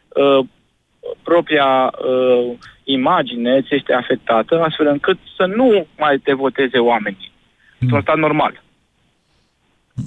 uh, 0.08 0.46
propria 1.22 1.92
uh, 2.08 2.52
imagine 2.84 3.62
ți 3.62 3.74
este 3.74 3.92
afectată, 3.92 4.62
astfel 4.62 4.86
încât 4.86 5.18
să 5.36 5.46
nu 5.46 5.86
mai 5.98 6.18
te 6.18 6.32
voteze 6.32 6.78
oamenii. 6.78 7.32
Într-un 7.78 8.00
stat 8.00 8.16
normal. 8.16 8.62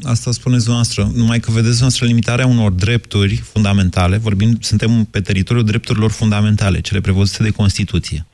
Asta 0.03 0.31
spuneți 0.31 0.63
dumneavoastră. 0.63 1.09
Numai 1.15 1.39
că 1.39 1.47
vedeți 1.51 1.69
dumneavoastră 1.69 2.05
limitarea 2.05 2.45
unor 2.45 2.71
drepturi 2.71 3.35
fundamentale. 3.35 4.17
Vorbim, 4.17 4.57
suntem 4.61 5.03
pe 5.11 5.21
teritoriul 5.21 5.65
drepturilor 5.65 6.11
fundamentale, 6.11 6.81
cele 6.81 7.01
prevăzute 7.01 7.43
de 7.43 7.49
Constituție. 7.49 8.25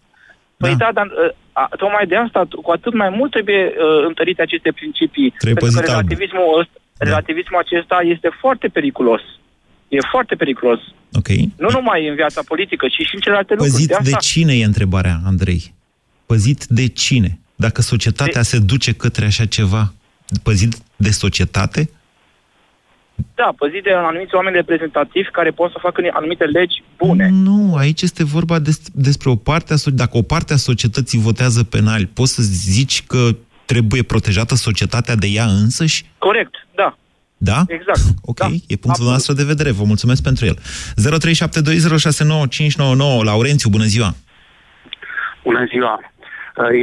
Păi 0.61 0.75
da, 0.83 0.89
dar 0.99 1.05
uh, 1.05 1.31
a, 1.61 1.63
tocmai 1.81 2.05
de 2.11 2.15
asta, 2.25 2.39
cu 2.65 2.71
atât 2.71 2.93
mai 2.93 3.09
mult 3.17 3.31
trebuie 3.31 3.61
uh, 3.65 4.05
întărite 4.09 4.41
aceste 4.41 4.71
principii. 4.79 5.29
Trebuie 5.43 5.61
pentru 5.63 5.65
că 5.65 5.65
păzit 5.65 5.95
albul. 5.95 5.95
relativismul, 6.01 6.59
ăsta, 6.61 6.75
relativismul 7.07 7.59
acesta 7.65 7.97
este 8.15 8.29
foarte 8.43 8.67
periculos. 8.77 9.23
E 9.95 9.97
foarte 10.13 10.35
periculos. 10.35 10.79
Ok. 11.19 11.29
Nu 11.63 11.69
numai 11.77 12.07
în 12.07 12.15
viața 12.21 12.41
politică, 12.51 12.85
ci 12.93 13.01
și 13.07 13.15
în 13.17 13.21
celelalte 13.25 13.53
lucruri. 13.53 13.73
Păzit 13.75 13.87
De 13.87 13.93
asta, 13.93 14.09
de 14.09 14.15
cine 14.31 14.53
e 14.61 14.71
întrebarea, 14.73 15.15
Andrei? 15.31 15.61
Păzit 16.25 16.61
de 16.79 16.87
cine? 16.87 17.31
Dacă 17.65 17.81
societatea 17.81 18.41
se 18.41 18.59
duce 18.59 18.93
către 18.93 19.25
așa 19.25 19.45
ceva, 19.45 19.93
păzit 20.43 20.73
de 20.95 21.11
societate? 21.11 21.89
Da, 23.35 23.53
păzit 23.57 23.83
de 23.83 23.93
anumiți 23.93 24.35
oameni 24.35 24.55
reprezentativi 24.55 25.29
care 25.29 25.51
pot 25.51 25.71
să 25.71 25.77
facă 25.81 26.01
anumite 26.13 26.43
legi 26.43 26.83
bune. 26.97 27.29
Nu, 27.31 27.75
aici 27.75 28.01
este 28.01 28.23
vorba 28.23 28.59
des, 28.59 28.81
despre 28.93 29.29
o 29.29 29.35
parte 29.35 29.73
a 29.73 29.75
so- 29.75 29.93
Dacă 29.93 30.17
o 30.17 30.21
parte 30.21 30.53
a 30.53 30.55
societății 30.55 31.19
votează 31.19 31.63
penal, 31.63 32.05
poți 32.05 32.33
să 32.33 32.41
zici 32.41 33.03
că 33.03 33.35
trebuie 33.65 34.03
protejată 34.03 34.55
societatea 34.55 35.15
de 35.15 35.27
ea 35.27 35.45
însăși? 35.45 36.05
Corect, 36.17 36.53
da. 36.75 36.97
Da? 37.37 37.63
Exact. 37.67 37.99
Ok, 38.31 38.39
da, 38.39 38.47
e 38.67 38.75
punctul 38.75 39.05
nostru 39.05 39.33
de 39.33 39.43
vedere. 39.43 39.71
Vă 39.71 39.83
mulțumesc 39.83 40.23
pentru 40.23 40.45
el. 40.45 40.57
0372069599. 40.57 40.61
Laurențiu, 43.23 43.69
bună 43.69 43.83
ziua! 43.83 44.15
Bună 45.43 45.65
ziua! 45.71 45.99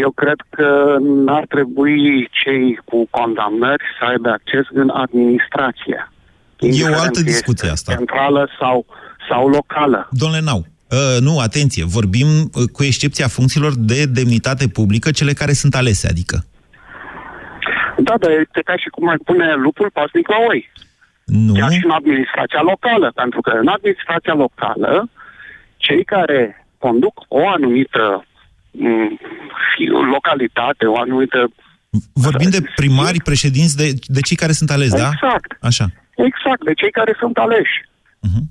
Eu 0.00 0.10
cred 0.10 0.40
că 0.50 0.96
n-ar 1.00 1.44
trebui 1.48 2.28
cei 2.44 2.80
cu 2.84 3.06
condamnări 3.10 3.84
să 3.98 4.04
aibă 4.04 4.28
acces 4.28 4.64
în 4.72 4.90
administrație. 4.90 6.12
E 6.58 6.88
o 6.90 7.00
altă 7.00 7.22
discuție 7.22 7.70
asta. 7.70 7.94
Centrală 7.94 8.48
sau, 8.60 8.86
sau 9.28 9.48
locală. 9.48 10.08
Domnule 10.10 10.42
Nau, 10.44 10.58
uh, 10.90 11.20
nu, 11.20 11.38
atenție, 11.38 11.84
vorbim 11.84 12.26
uh, 12.26 12.68
cu 12.72 12.84
excepția 12.84 13.28
funcțiilor 13.28 13.72
de 13.76 14.04
demnitate 14.04 14.68
publică, 14.68 15.10
cele 15.10 15.32
care 15.32 15.52
sunt 15.52 15.74
alese, 15.74 16.08
adică. 16.08 16.44
Da, 17.98 18.14
dar 18.18 18.30
este 18.30 18.60
ca 18.64 18.76
și 18.76 18.88
cum 18.88 19.08
ar 19.08 19.18
pune 19.24 19.54
lupul 19.54 19.90
pasnic 19.90 20.28
la 20.28 20.36
oi. 20.48 20.70
Nu. 21.24 21.52
Chiar 21.52 21.70
și 21.70 21.84
în 21.84 21.90
administrația 21.90 22.60
locală, 22.62 23.12
pentru 23.14 23.40
că 23.40 23.50
în 23.50 23.68
administrația 23.68 24.34
locală 24.34 25.10
cei 25.76 26.04
care 26.04 26.66
conduc 26.78 27.14
o 27.28 27.48
anumită 27.48 28.02
m, 28.12 28.27
localitate, 30.12 30.86
o 30.86 30.98
anumită... 30.98 31.48
Vorbim 32.12 32.50
de 32.50 32.62
primari, 32.74 33.20
președinți, 33.20 33.76
de, 33.76 33.92
de 34.06 34.20
cei 34.20 34.36
care 34.36 34.52
sunt 34.52 34.70
aleși, 34.70 34.90
da? 34.90 35.10
Exact. 35.12 35.56
Așa. 35.60 35.86
Exact, 36.16 36.64
de 36.64 36.72
cei 36.74 36.90
care 36.90 37.16
sunt 37.18 37.36
aleși. 37.36 37.76
Uh-huh. 38.26 38.44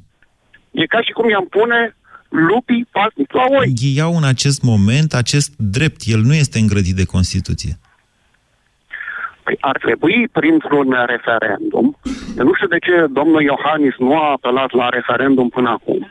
E 0.71 0.85
ca 0.85 1.01
și 1.01 1.11
cum 1.11 1.29
i-am 1.29 1.47
pune 1.49 1.95
lupii 2.29 2.87
pasnic 2.91 3.31
la 3.33 3.45
oi. 3.59 3.73
Ei 3.81 4.01
au 4.01 4.17
în 4.17 4.23
acest 4.23 4.61
moment 4.61 5.13
acest 5.13 5.53
drept. 5.57 6.01
El 6.05 6.19
nu 6.19 6.33
este 6.33 6.59
îngrădit 6.59 6.95
de 6.95 7.05
Constituție. 7.05 7.73
Păi 9.43 9.57
ar 9.59 9.77
trebui 9.77 10.27
printr-un 10.27 10.95
referendum. 11.05 11.97
Eu 12.37 12.45
nu 12.45 12.53
știu 12.53 12.67
de 12.67 12.79
ce 12.79 13.05
domnul 13.11 13.41
Iohannis 13.41 13.95
nu 13.97 14.17
a 14.17 14.31
apelat 14.31 14.71
la 14.71 14.89
referendum 14.89 15.49
până 15.49 15.69
acum. 15.69 16.07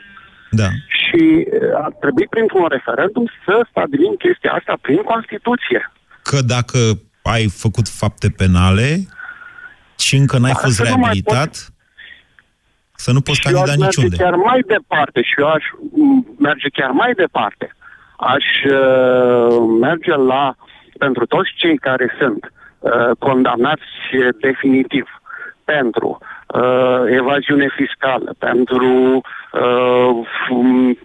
Da. 0.61 0.69
Și 1.01 1.23
uh, 1.45 1.83
ar 1.85 1.91
trebui 2.03 2.27
printr-un 2.29 2.65
referendum 2.75 3.25
să 3.45 3.55
stabilim 3.69 4.13
chestia 4.23 4.51
asta 4.51 4.73
prin 4.81 5.01
Constituție. 5.13 5.91
Că 6.29 6.37
dacă 6.55 6.79
ai 7.21 7.45
făcut 7.63 7.87
fapte 7.87 8.27
penale 8.41 8.89
și 10.05 10.15
încă 10.15 10.37
n-ai 10.37 10.51
Da, 10.51 10.59
fost 10.59 10.75
să 10.75 10.83
nu 10.83 10.89
mai 10.89 10.99
reabilitat, 10.99 11.53
să 12.95 13.11
nu 13.11 13.21
poți 13.21 13.39
și 13.39 13.47
eu 13.47 13.61
aș 13.61 13.67
candida 13.67 13.83
merge 13.83 14.01
niciunde. 14.01 14.23
chiar 14.23 14.35
mai 14.35 14.59
departe 14.75 15.21
și 15.21 15.35
eu 15.37 15.47
aș 15.47 15.63
m, 15.95 16.25
merge 16.39 16.67
chiar 16.69 16.89
mai 16.89 17.13
departe. 17.13 17.75
Aș 18.17 18.45
uh, 18.63 19.57
merge 19.79 20.15
la, 20.15 20.55
pentru 20.97 21.25
toți 21.25 21.49
cei 21.55 21.77
care 21.77 22.15
sunt 22.19 22.51
uh, 22.79 23.11
condamnați 23.19 23.91
definitiv 24.39 25.05
pentru 25.63 26.17
uh, 26.21 26.36
evaziune 27.09 27.67
fiscală, 27.75 28.35
pentru 28.37 29.21
uh, 29.51 30.09
cum, 30.47 30.97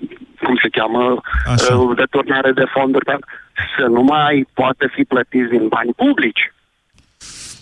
cum 0.43 0.57
se 0.63 0.69
cheamă, 0.69 1.03
uh, 1.11 1.97
deturnare 1.97 2.53
de 2.53 2.65
fonduri, 2.65 3.05
pentru 3.05 3.27
să 3.77 3.87
nu 3.87 4.03
mai 4.03 4.47
poată 4.55 4.87
fi 4.93 5.05
plătiți 5.05 5.51
din 5.51 5.69
bani 5.69 5.93
publici. 5.97 6.53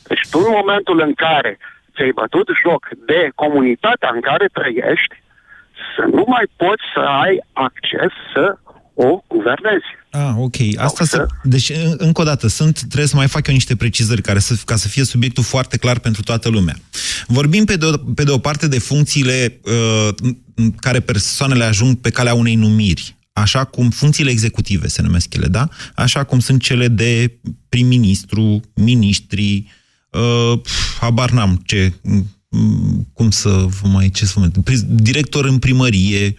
Deci 0.08 0.28
tu 0.30 0.38
în 0.38 0.52
momentul 0.56 1.00
în 1.00 1.14
care 1.14 1.58
ți-ai 1.94 2.10
bătut 2.10 2.48
joc 2.62 2.88
de 3.06 3.30
comunitatea 3.34 4.10
în 4.14 4.20
care 4.20 4.46
trăiești, 4.52 5.22
să 5.96 6.04
nu 6.12 6.24
mai 6.26 6.46
poți 6.56 6.82
să 6.94 7.00
ai 7.00 7.40
acces 7.52 8.12
să 8.32 8.56
o 9.02 9.24
guvernezi. 9.28 9.84
Ah, 10.10 10.32
ok. 10.36 10.54
Asta 10.76 11.04
să... 11.04 11.26
Deci, 11.42 11.68
în- 11.70 11.94
încă 11.96 12.20
o 12.20 12.24
dată, 12.24 12.46
sunt, 12.48 12.78
trebuie 12.78 13.06
să 13.08 13.16
mai 13.16 13.28
fac 13.28 13.46
eu 13.46 13.54
niște 13.54 13.76
precizări 13.76 14.22
care 14.22 14.38
să, 14.38 14.56
ca 14.64 14.76
să 14.76 14.88
fie 14.88 15.04
subiectul 15.04 15.42
foarte 15.44 15.76
clar 15.76 15.98
pentru 15.98 16.22
toată 16.22 16.48
lumea. 16.48 16.76
Vorbim 17.26 17.64
pe 17.64 17.76
de 17.76 17.84
o, 17.84 17.96
pe 17.96 18.24
de 18.24 18.30
o 18.30 18.38
parte 18.38 18.68
de 18.68 18.78
funcțiile 18.78 19.60
uh, 19.64 20.08
în 20.54 20.70
care 20.72 21.00
persoanele 21.00 21.64
ajung 21.64 21.96
pe 21.96 22.10
calea 22.10 22.34
unei 22.34 22.54
numiri, 22.54 23.16
așa 23.32 23.64
cum 23.64 23.90
funcțiile 23.90 24.30
executive 24.30 24.88
se 24.88 25.02
numesc 25.02 25.34
ele, 25.34 25.46
da? 25.46 25.68
Așa 25.94 26.24
cum 26.24 26.38
sunt 26.38 26.62
cele 26.62 26.88
de 26.88 27.38
prim-ministru, 27.68 28.60
miniștri, 28.74 29.66
uh, 30.10 30.58
pf, 30.62 30.98
habar 30.98 31.30
n-am 31.30 31.62
ce, 31.66 31.92
m, 32.02 33.06
cum 33.12 33.30
să 33.30 33.48
vă 33.48 33.88
mai, 33.88 34.10
ce 34.10 34.24
să 34.26 34.32
vă 34.34 34.40
mai, 34.40 34.50
pri- 34.70 34.86
director 34.86 35.44
în 35.44 35.58
primărie, 35.58 36.34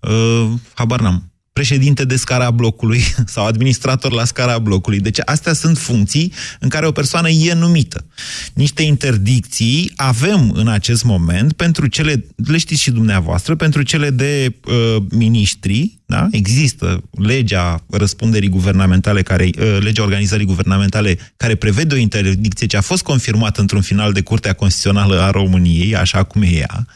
uh, 0.00 0.48
habar 0.74 1.00
n-am, 1.00 1.30
președinte 1.56 2.04
de 2.04 2.16
scara 2.16 2.50
blocului 2.50 3.02
sau 3.34 3.46
administrator 3.46 4.12
la 4.12 4.24
scara 4.24 4.58
blocului. 4.58 5.00
Deci 5.00 5.18
astea 5.24 5.52
sunt 5.52 5.78
funcții 5.78 6.32
în 6.60 6.68
care 6.68 6.86
o 6.86 6.92
persoană 6.92 7.28
e 7.28 7.54
numită. 7.54 8.06
Niște 8.54 8.82
interdicții 8.82 9.92
avem 9.96 10.50
în 10.54 10.68
acest 10.68 11.04
moment 11.04 11.52
pentru 11.52 11.86
cele, 11.86 12.24
le 12.36 12.58
știți 12.58 12.82
și 12.82 12.90
dumneavoastră, 12.90 13.54
pentru 13.54 13.82
cele 13.82 14.10
de 14.10 14.54
uh, 14.66 14.96
miniștri, 15.10 15.98
da? 16.06 16.28
Există 16.30 17.02
legea 17.10 17.84
răspunderii 17.90 18.48
guvernamentale, 18.48 19.22
care, 19.22 19.50
uh, 19.58 19.78
legea 19.80 20.02
organizării 20.02 20.46
guvernamentale 20.46 21.18
care 21.36 21.54
prevede 21.54 21.94
o 21.94 21.98
interdicție 21.98 22.66
ce 22.66 22.76
a 22.76 22.80
fost 22.80 23.02
confirmată 23.02 23.60
într-un 23.60 23.80
final 23.80 24.12
de 24.12 24.20
Curtea 24.20 24.52
Constituțională 24.52 25.20
a 25.20 25.30
României, 25.30 25.96
așa 25.96 26.22
cum 26.22 26.42
e 26.42 26.46
ea. 26.46 26.86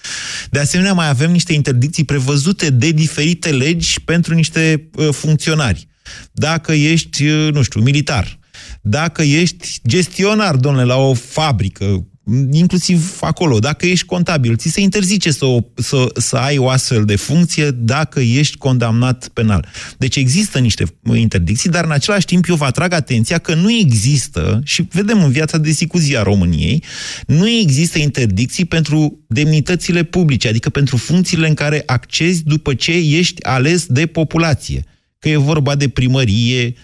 De 0.51 0.59
asemenea, 0.59 0.93
mai 0.93 1.09
avem 1.09 1.31
niște 1.31 1.53
interdicții 1.53 2.05
prevăzute 2.05 2.71
de 2.71 2.91
diferite 2.91 3.51
legi 3.51 4.01
pentru 4.01 4.35
niște 4.35 4.89
uh, 4.95 5.09
funcționari. 5.11 5.89
Dacă 6.33 6.73
ești, 6.73 7.27
uh, 7.27 7.53
nu 7.53 7.63
știu, 7.63 7.81
militar, 7.81 8.39
dacă 8.81 9.23
ești 9.23 9.81
gestionar, 9.87 10.57
domnule, 10.57 10.85
la 10.85 10.97
o 10.97 11.15
fabrică, 11.15 12.05
inclusiv 12.51 13.19
acolo, 13.21 13.59
dacă 13.59 13.87
ești 13.87 14.07
contabil, 14.07 14.57
ți 14.57 14.69
se 14.69 14.81
interzice 14.81 15.31
să, 15.31 15.45
o, 15.45 15.61
să, 15.75 16.07
să 16.17 16.37
ai 16.37 16.59
o 16.59 16.69
astfel 16.69 17.05
de 17.05 17.17
funcție 17.17 17.71
dacă 17.71 18.21
ești 18.21 18.57
condamnat 18.57 19.29
penal. 19.29 19.67
Deci 19.99 20.17
există 20.17 20.59
niște 20.59 20.85
interdicții, 21.15 21.71
dar 21.71 21.85
în 21.85 21.91
același 21.91 22.27
timp 22.27 22.49
eu 22.49 22.55
vă 22.55 22.65
atrag 22.65 22.93
atenția 22.93 23.39
că 23.39 23.55
nu 23.55 23.73
există, 23.73 24.61
și 24.65 24.87
vedem 24.91 25.23
în 25.23 25.31
viața 25.31 25.59
de 25.59 25.71
zi 25.71 25.87
cu 25.87 25.99
zi 25.99 26.17
a 26.17 26.23
României, 26.23 26.83
nu 27.27 27.49
există 27.49 27.99
interdicții 27.99 28.65
pentru 28.65 29.25
demnitățile 29.29 30.03
publice, 30.03 30.49
adică 30.49 30.71
pentru 30.71 30.97
funcțiile 30.97 31.49
în 31.49 31.55
care 31.55 31.83
accezi 31.87 32.43
după 32.45 32.75
ce 32.75 32.93
ești 32.93 33.45
ales 33.45 33.87
de 33.87 34.07
populație. 34.07 34.85
Că 35.19 35.29
e 35.29 35.37
vorba 35.37 35.75
de 35.75 35.89
primărie, 35.89 36.75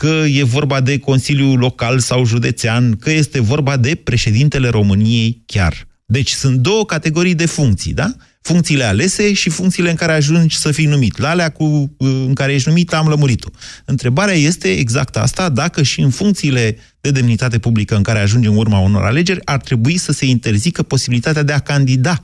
că 0.00 0.24
e 0.26 0.42
vorba 0.42 0.80
de 0.80 0.98
Consiliul 0.98 1.58
Local 1.58 1.98
sau 1.98 2.24
Județean, 2.24 2.96
că 2.96 3.10
este 3.10 3.40
vorba 3.40 3.76
de 3.76 3.94
președintele 3.94 4.68
României 4.68 5.42
chiar. 5.46 5.74
Deci 6.06 6.30
sunt 6.30 6.58
două 6.58 6.84
categorii 6.84 7.34
de 7.34 7.46
funcții, 7.46 7.94
da? 7.94 8.12
Funcțiile 8.40 8.84
alese 8.84 9.32
și 9.32 9.50
funcțiile 9.50 9.90
în 9.90 9.96
care 9.96 10.12
ajungi 10.12 10.56
să 10.56 10.72
fii 10.72 10.86
numit. 10.86 11.18
La 11.18 11.28
alea 11.28 11.50
cu, 11.50 11.94
în 11.98 12.34
care 12.34 12.52
ești 12.52 12.68
numit 12.68 12.92
am 12.92 13.08
lămurit-o. 13.08 13.48
Întrebarea 13.84 14.34
este 14.34 14.68
exact 14.68 15.16
asta, 15.16 15.48
dacă 15.48 15.82
și 15.82 16.00
în 16.00 16.10
funcțiile 16.10 16.78
de 17.00 17.10
demnitate 17.10 17.58
publică 17.58 17.96
în 17.96 18.02
care 18.02 18.18
ajungi 18.18 18.48
în 18.48 18.56
urma 18.56 18.78
unor 18.78 19.04
alegeri, 19.04 19.46
ar 19.46 19.60
trebui 19.60 19.96
să 19.96 20.12
se 20.12 20.26
interzică 20.26 20.82
posibilitatea 20.82 21.42
de 21.42 21.52
a 21.52 21.58
candida. 21.58 22.20
0372069599 22.20 22.22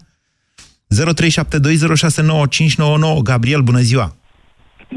Gabriel, 3.23 3.61
bună 3.61 3.81
ziua! 3.81 4.17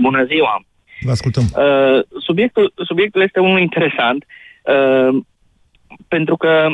Bună 0.01 0.25
ziua! 0.25 0.67
Vă 1.01 1.11
ascultăm. 1.11 1.43
Uh, 1.43 2.03
subiectul, 2.21 2.73
subiectul 2.85 3.21
este 3.21 3.39
unul 3.39 3.59
interesant 3.59 4.25
uh, 4.63 5.23
pentru 6.07 6.37
că, 6.37 6.67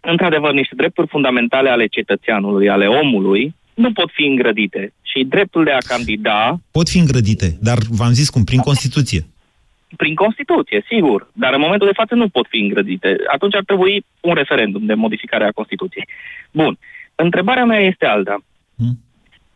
într-adevăr, 0.00 0.52
niște 0.52 0.74
drepturi 0.76 1.08
fundamentale 1.08 1.68
ale 1.68 1.86
cetățeanului, 1.86 2.68
ale 2.68 2.86
omului, 2.86 3.54
nu 3.74 3.92
pot 3.92 4.10
fi 4.12 4.22
îngrădite. 4.24 4.92
Și 5.02 5.24
dreptul 5.24 5.64
de 5.64 5.70
a 5.70 5.78
candida 5.78 6.58
Pot 6.70 6.88
fi 6.88 6.98
îngrădite, 6.98 7.56
dar 7.60 7.78
v-am 7.90 8.12
zis 8.12 8.28
cum, 8.30 8.44
prin 8.44 8.60
Constituție. 8.60 9.26
prin 9.96 10.14
Constituție, 10.14 10.84
sigur, 10.88 11.30
dar 11.32 11.52
în 11.54 11.60
momentul 11.60 11.86
de 11.86 11.92
față 11.96 12.14
nu 12.14 12.28
pot 12.28 12.46
fi 12.48 12.58
îngrădite. 12.58 13.16
Atunci 13.32 13.54
ar 13.54 13.62
trebui 13.64 14.04
un 14.20 14.34
referendum 14.34 14.86
de 14.86 14.94
modificare 14.94 15.44
a 15.44 15.50
Constituției. 15.50 16.08
Bun. 16.50 16.78
Întrebarea 17.14 17.64
mea 17.64 17.80
este 17.80 18.06
alta. 18.06 18.36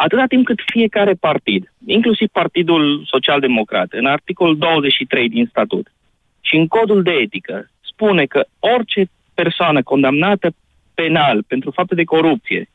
Atâta 0.04 0.24
timp 0.26 0.44
cât 0.44 0.60
fiecare 0.66 1.12
partid, 1.12 1.72
inclusiv 1.86 2.28
Partidul 2.32 3.04
Social-Democrat, 3.06 3.88
în 3.92 4.06
articolul 4.06 4.58
23 4.58 5.28
din 5.28 5.46
statut 5.50 5.92
și 6.40 6.56
în 6.56 6.66
codul 6.66 7.02
de 7.02 7.10
etică, 7.10 7.70
spune 7.80 8.24
că 8.24 8.44
orice 8.58 9.10
persoană 9.34 9.82
condamnată 9.82 10.48
penal 10.94 11.42
pentru 11.42 11.70
fapte 11.70 11.94
de 11.94 12.04
corupție 12.04 12.68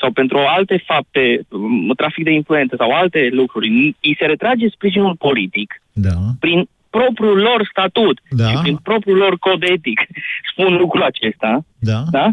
sau 0.00 0.10
pentru 0.10 0.38
alte 0.38 0.82
fapte, 0.86 1.40
um, 1.48 1.92
trafic 1.96 2.24
de 2.24 2.30
influență 2.30 2.74
sau 2.78 2.90
alte 2.90 3.28
lucruri, 3.32 3.68
îi 4.00 4.16
se 4.18 4.24
retrage 4.24 4.68
sprijinul 4.68 5.16
politic 5.16 5.82
Da. 5.92 6.14
prin 6.40 6.68
propriul 6.90 7.38
lor 7.38 7.68
statut 7.70 8.20
Da. 8.30 8.48
și 8.48 8.56
prin 8.62 8.76
propriul 8.76 9.16
lor 9.16 9.38
cod 9.38 9.62
etic, 9.62 10.00
spun 10.50 10.76
lucrul 10.76 11.02
acesta, 11.02 11.64
Da. 11.78 12.02
da? 12.10 12.30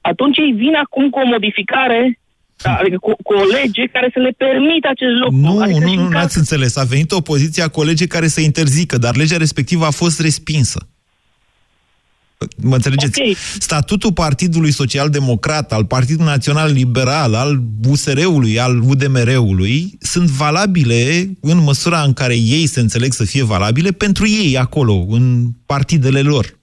atunci 0.00 0.38
ei 0.38 0.52
vin 0.52 0.74
acum 0.74 1.10
cu 1.10 1.18
o 1.18 1.26
modificare, 1.26 2.18
da, 2.62 2.74
adică 2.74 2.96
cu, 2.96 3.12
cu 3.22 3.32
o 3.32 3.44
lege 3.44 3.86
care 3.86 4.10
să 4.12 4.18
le 4.20 4.30
permită 4.36 4.88
acest 4.90 5.14
lucru. 5.22 5.36
Nu, 5.36 5.60
adică 5.60 5.78
nu, 5.78 5.88
și 5.88 5.94
în 5.96 6.02
nu, 6.02 6.08
caz- 6.08 6.12
n-ați 6.12 6.38
înțeles. 6.38 6.76
A 6.76 6.84
venit 6.84 7.12
o 7.12 7.20
poziție 7.20 7.62
a 7.62 7.68
colegii 7.68 8.06
care 8.06 8.28
să 8.28 8.40
interzică, 8.40 8.98
dar 8.98 9.16
legea 9.16 9.36
respectivă 9.36 9.84
a 9.84 9.90
fost 9.90 10.20
respinsă. 10.20 10.88
Mă 12.62 12.74
înțelegeți? 12.74 13.20
Ok. 13.20 13.36
Statutul 13.58 14.12
Partidului 14.12 14.70
Social 14.70 15.10
Democrat, 15.10 15.72
al 15.72 15.84
Partidului 15.84 16.30
Național 16.30 16.72
Liberal, 16.72 17.34
al 17.34 17.62
USR-ului, 17.88 18.60
al 18.60 18.80
UDMR-ului, 18.80 19.96
sunt 20.00 20.28
valabile 20.28 21.30
în 21.40 21.62
măsura 21.62 22.02
în 22.02 22.12
care 22.12 22.36
ei 22.36 22.66
se 22.66 22.80
înțeleg 22.80 23.12
să 23.12 23.24
fie 23.24 23.44
valabile 23.44 23.90
pentru 23.90 24.28
ei 24.28 24.58
acolo, 24.58 25.06
în 25.08 25.46
partidele 25.66 26.20
lor. 26.20 26.57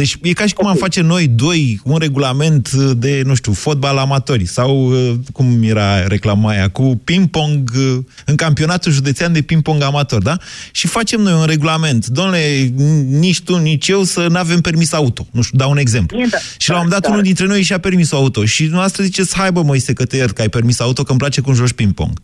Deci 0.00 0.16
e 0.22 0.32
ca 0.32 0.46
și 0.46 0.54
cum 0.54 0.66
am 0.66 0.76
face 0.76 1.00
noi 1.00 1.26
doi 1.26 1.80
un 1.84 1.98
regulament 1.98 2.72
de, 2.72 3.22
nu 3.24 3.34
știu, 3.34 3.52
fotbal 3.52 3.96
amatori 3.96 4.46
sau, 4.46 4.90
uh, 4.90 5.14
cum 5.32 5.62
era 5.62 6.06
reclama 6.06 6.50
aia, 6.50 6.68
cu 6.68 7.00
ping-pong 7.04 7.70
uh, 7.76 7.98
în 8.24 8.36
campionatul 8.36 8.92
județean 8.92 9.32
de 9.32 9.42
ping-pong 9.42 9.82
amator, 9.82 10.22
da? 10.22 10.36
Și 10.70 10.86
facem 10.86 11.20
noi 11.20 11.32
un 11.32 11.44
regulament. 11.44 12.06
Domnule, 12.06 12.72
nici 13.08 13.40
tu, 13.40 13.56
nici 13.56 13.88
eu 13.88 14.02
să 14.02 14.26
nu 14.30 14.38
avem 14.38 14.60
permis 14.60 14.92
auto. 14.92 15.26
Nu 15.30 15.42
știu, 15.42 15.58
dau 15.58 15.70
un 15.70 15.78
exemplu. 15.78 16.16
Bine, 16.16 16.28
da. 16.30 16.38
Și 16.58 16.68
la 16.68 16.74
un 16.74 16.82
moment 16.82 17.00
dat 17.00 17.02
Da, 17.02 17.08
unul 17.08 17.20
da. 17.20 17.26
dintre 17.26 17.46
noi 17.46 17.62
și-a 17.62 17.78
permis 17.78 18.12
auto 18.12 18.44
și 18.44 18.60
dumneavoastră 18.60 19.02
ziceți, 19.02 19.36
hai 19.36 19.52
bă, 19.52 19.62
Moise, 19.62 19.92
că 19.92 20.04
te 20.04 20.16
iert 20.16 20.34
că 20.34 20.40
ai 20.40 20.48
permis 20.48 20.80
auto, 20.80 21.02
că 21.02 21.10
îmi 21.10 21.18
place 21.20 21.40
cum 21.40 21.54
joci 21.54 21.72
ping-pong. 21.72 22.20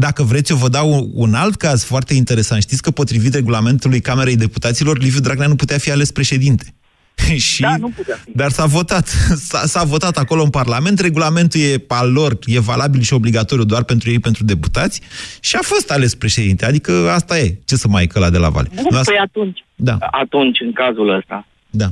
Dacă 0.00 0.22
vreți, 0.22 0.50
eu 0.52 0.56
vă 0.58 0.68
dau 0.68 1.10
un 1.14 1.34
alt 1.34 1.56
caz 1.56 1.84
foarte 1.84 2.14
interesant. 2.14 2.62
Știți 2.62 2.82
că 2.82 2.90
potrivit 2.90 3.34
regulamentului 3.34 4.00
Camerei 4.00 4.36
Deputaților, 4.36 4.98
Liviu 4.98 5.20
Dragnea 5.20 5.46
nu 5.46 5.56
putea 5.56 5.78
fi 5.78 5.90
ales 5.90 6.10
președinte. 6.10 6.74
și, 7.48 7.60
Da, 7.60 7.76
nu 7.76 7.88
putea 7.88 8.16
fi. 8.24 8.30
Dar 8.34 8.50
s-a 8.50 8.66
votat. 8.66 9.06
S-a, 9.48 9.58
s-a 9.66 9.84
votat 9.84 10.16
acolo 10.16 10.42
în 10.42 10.50
Parlament, 10.50 10.98
regulamentul 11.00 11.60
e 11.60 11.84
al 11.88 12.12
lor, 12.12 12.38
e 12.44 12.60
valabil 12.60 13.00
și 13.00 13.12
obligatoriu 13.12 13.64
doar 13.64 13.84
pentru 13.84 14.10
ei, 14.10 14.18
pentru 14.18 14.44
deputați, 14.44 15.00
și 15.40 15.56
a 15.56 15.62
fost 15.62 15.90
ales 15.90 16.14
președinte. 16.14 16.64
Adică 16.64 16.92
asta 17.10 17.38
e. 17.38 17.58
Ce 17.64 17.76
să 17.76 17.88
mai 17.88 18.06
căla 18.06 18.30
de 18.30 18.38
la 18.38 18.48
vale? 18.48 18.68
Bun, 18.74 18.86
Las- 18.90 19.06
păi 19.06 19.16
atunci, 19.18 19.64
Da. 19.76 19.96
atunci, 20.10 20.58
în 20.60 20.72
cazul 20.72 21.16
ăsta, 21.16 21.46
Da. 21.70 21.86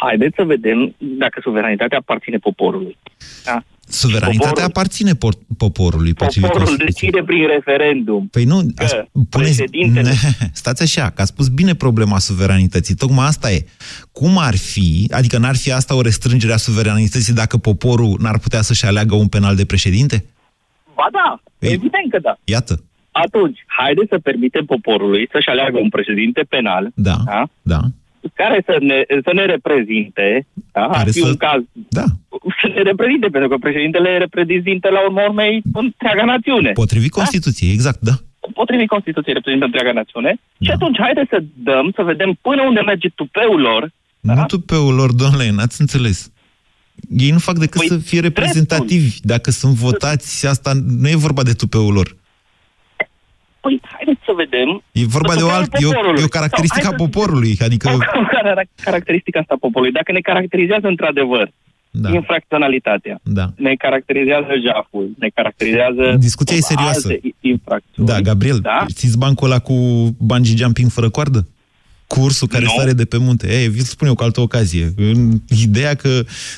haideți 0.00 0.34
să 0.36 0.42
vedem 0.44 0.94
dacă 0.98 1.40
suveranitatea 1.42 1.98
aparține 1.98 2.36
poporului. 2.36 2.96
Da? 3.44 3.62
Suveranitatea 3.90 4.48
Poporul- 4.48 4.68
aparține 4.68 5.12
por- 5.14 5.56
poporului, 5.56 6.14
potrivit 6.14 6.48
Poporul 6.48 6.66
Constituției. 6.66 7.10
decide 7.10 7.26
prin 7.26 7.46
referendum. 7.46 8.28
Păi 8.30 8.44
nu, 8.44 8.60
Că 8.76 8.82
ați, 8.84 8.94
puneți, 9.30 9.56
președintele- 9.56 10.14
stați 10.52 10.82
așa, 10.82 11.10
că 11.10 11.22
a 11.22 11.24
spus 11.24 11.48
bine 11.48 11.74
problema 11.74 12.18
suveranității. 12.18 12.94
Tocmai 12.94 13.26
asta 13.26 13.52
e. 13.52 13.64
Cum 14.12 14.38
ar 14.38 14.56
fi, 14.56 15.08
adică 15.12 15.38
n-ar 15.38 15.56
fi 15.56 15.72
asta 15.72 15.94
o 15.94 16.00
restrângere 16.00 16.52
a 16.52 16.56
suveranității 16.56 17.32
dacă 17.34 17.56
poporul 17.56 18.16
n-ar 18.20 18.38
putea 18.38 18.62
să-și 18.62 18.84
aleagă 18.86 19.14
un 19.14 19.28
penal 19.28 19.56
de 19.56 19.64
președinte? 19.64 20.24
Ba 20.94 21.06
da, 21.12 21.42
Ei. 21.58 21.72
evident 21.72 22.10
că 22.10 22.18
da. 22.22 22.38
Iată. 22.44 22.82
Atunci, 23.10 23.58
haideți 23.66 24.08
să 24.08 24.18
permitem 24.18 24.64
poporului 24.64 25.28
să-și 25.32 25.48
aleagă 25.48 25.78
un 25.78 25.88
președinte 25.88 26.40
penal 26.48 26.90
Da, 26.94 27.16
da? 27.24 27.48
da. 27.62 27.80
Care 28.34 28.62
să 28.66 28.76
ne, 28.80 29.04
să 29.26 29.30
ne 29.34 29.44
reprezinte, 29.44 30.46
da? 30.72 30.80
ar 30.84 30.96
Care 30.96 31.10
fi 31.10 31.18
să- 31.20 31.26
un 31.26 31.36
caz 31.36 31.60
Da. 31.88 32.04
să 32.60 32.66
ne 32.74 32.82
reprezinte, 32.82 33.26
pentru 33.28 33.48
că 33.48 33.56
președintele 33.56 34.18
reprezintă 34.18 34.88
la 34.90 35.00
urmă 35.06 35.20
urmei 35.28 35.62
întreaga 35.72 36.24
națiune. 36.24 36.70
Potrivit 36.72 37.10
Constituției, 37.10 37.72
exact, 37.72 38.00
da. 38.00 38.12
Potrivit 38.54 38.88
Constituției 38.88 39.34
reprezintă 39.34 39.64
întreaga 39.66 39.92
națiune. 39.92 40.40
Și 40.60 40.70
atunci, 40.70 40.98
haideți 41.00 41.28
să 41.28 41.38
dăm, 41.54 41.92
să 41.96 42.02
vedem 42.02 42.38
până 42.40 42.62
unde 42.62 42.80
merge 42.80 43.08
tupeul 43.08 43.60
lor. 43.60 43.90
Da? 44.20 44.34
Nu 44.34 44.44
tupeul 44.44 44.94
lor, 44.94 45.12
domnule, 45.12 45.50
n-ați 45.50 45.80
înțeles. 45.80 46.32
Ei 47.18 47.30
nu 47.30 47.38
fac 47.38 47.58
decât 47.58 47.78
Păi, 47.80 47.88
să 47.88 47.96
fie 47.96 48.20
reprezentativi. 48.20 49.16
Dacă 49.22 49.50
sunt 49.50 49.74
votați, 49.74 50.46
asta 50.46 50.72
nu 51.02 51.08
e 51.08 51.16
vorba 51.16 51.42
de 51.42 51.52
tupeul 51.52 51.92
lor. 51.92 52.16
Păi, 53.60 53.80
haideți 53.94 54.22
să 54.28 54.32
vedem. 54.42 54.68
E 54.92 55.04
vorba 55.16 55.34
de 55.34 55.42
o, 55.42 55.46
Tupeul 55.46 55.58
alt, 55.60 55.70
e 55.82 55.86
o, 55.86 55.90
poporului. 55.90 56.20
e 56.22 56.30
o 56.30 56.36
caracteristică 56.38 56.84
Sau, 56.86 56.92
a 56.92 56.96
hai 56.96 57.04
să- 57.04 57.04
poporului. 57.10 57.52
Adică, 57.66 57.86
Care 58.34 58.48
era 58.54 58.62
caracteristica 58.88 59.38
asta 59.40 59.54
a 59.56 59.62
poporului? 59.64 59.92
Dacă 60.00 60.12
ne 60.12 60.20
caracterizează 60.30 60.86
într-adevăr 60.86 61.46
Da. 61.90 62.08
infracționalitatea, 62.20 63.16
da. 63.22 63.46
ne 63.56 63.74
caracterizează 63.84 64.52
jaful, 64.66 65.06
ne 65.18 65.28
caracterizează 65.34 66.04
Discuția 66.18 66.56
e 66.56 66.60
serioasă. 66.72 67.08
alte 67.08 67.20
infracțiuni. 67.40 68.08
Da, 68.08 68.20
Gabriel, 68.20 68.58
Da? 68.62 68.84
știți 68.88 69.18
bancul 69.18 69.46
ăla 69.50 69.58
cu 69.58 69.74
bungee 70.18 70.56
jumping 70.56 70.90
fără 70.90 71.08
coardă? 71.10 71.46
Cu 72.06 72.20
ursul 72.20 72.48
care 72.48 72.64
Nu. 72.64 72.74
sare 72.76 72.92
de 72.92 73.04
pe 73.04 73.18
munte. 73.18 73.60
Ei, 73.60 73.68
vi 73.68 73.80
spun 73.80 74.08
eu 74.08 74.14
cu 74.14 74.22
altă 74.22 74.40
ocazie. 74.40 74.86
În 74.96 75.30
ideea 75.62 75.94
că, 75.94 76.08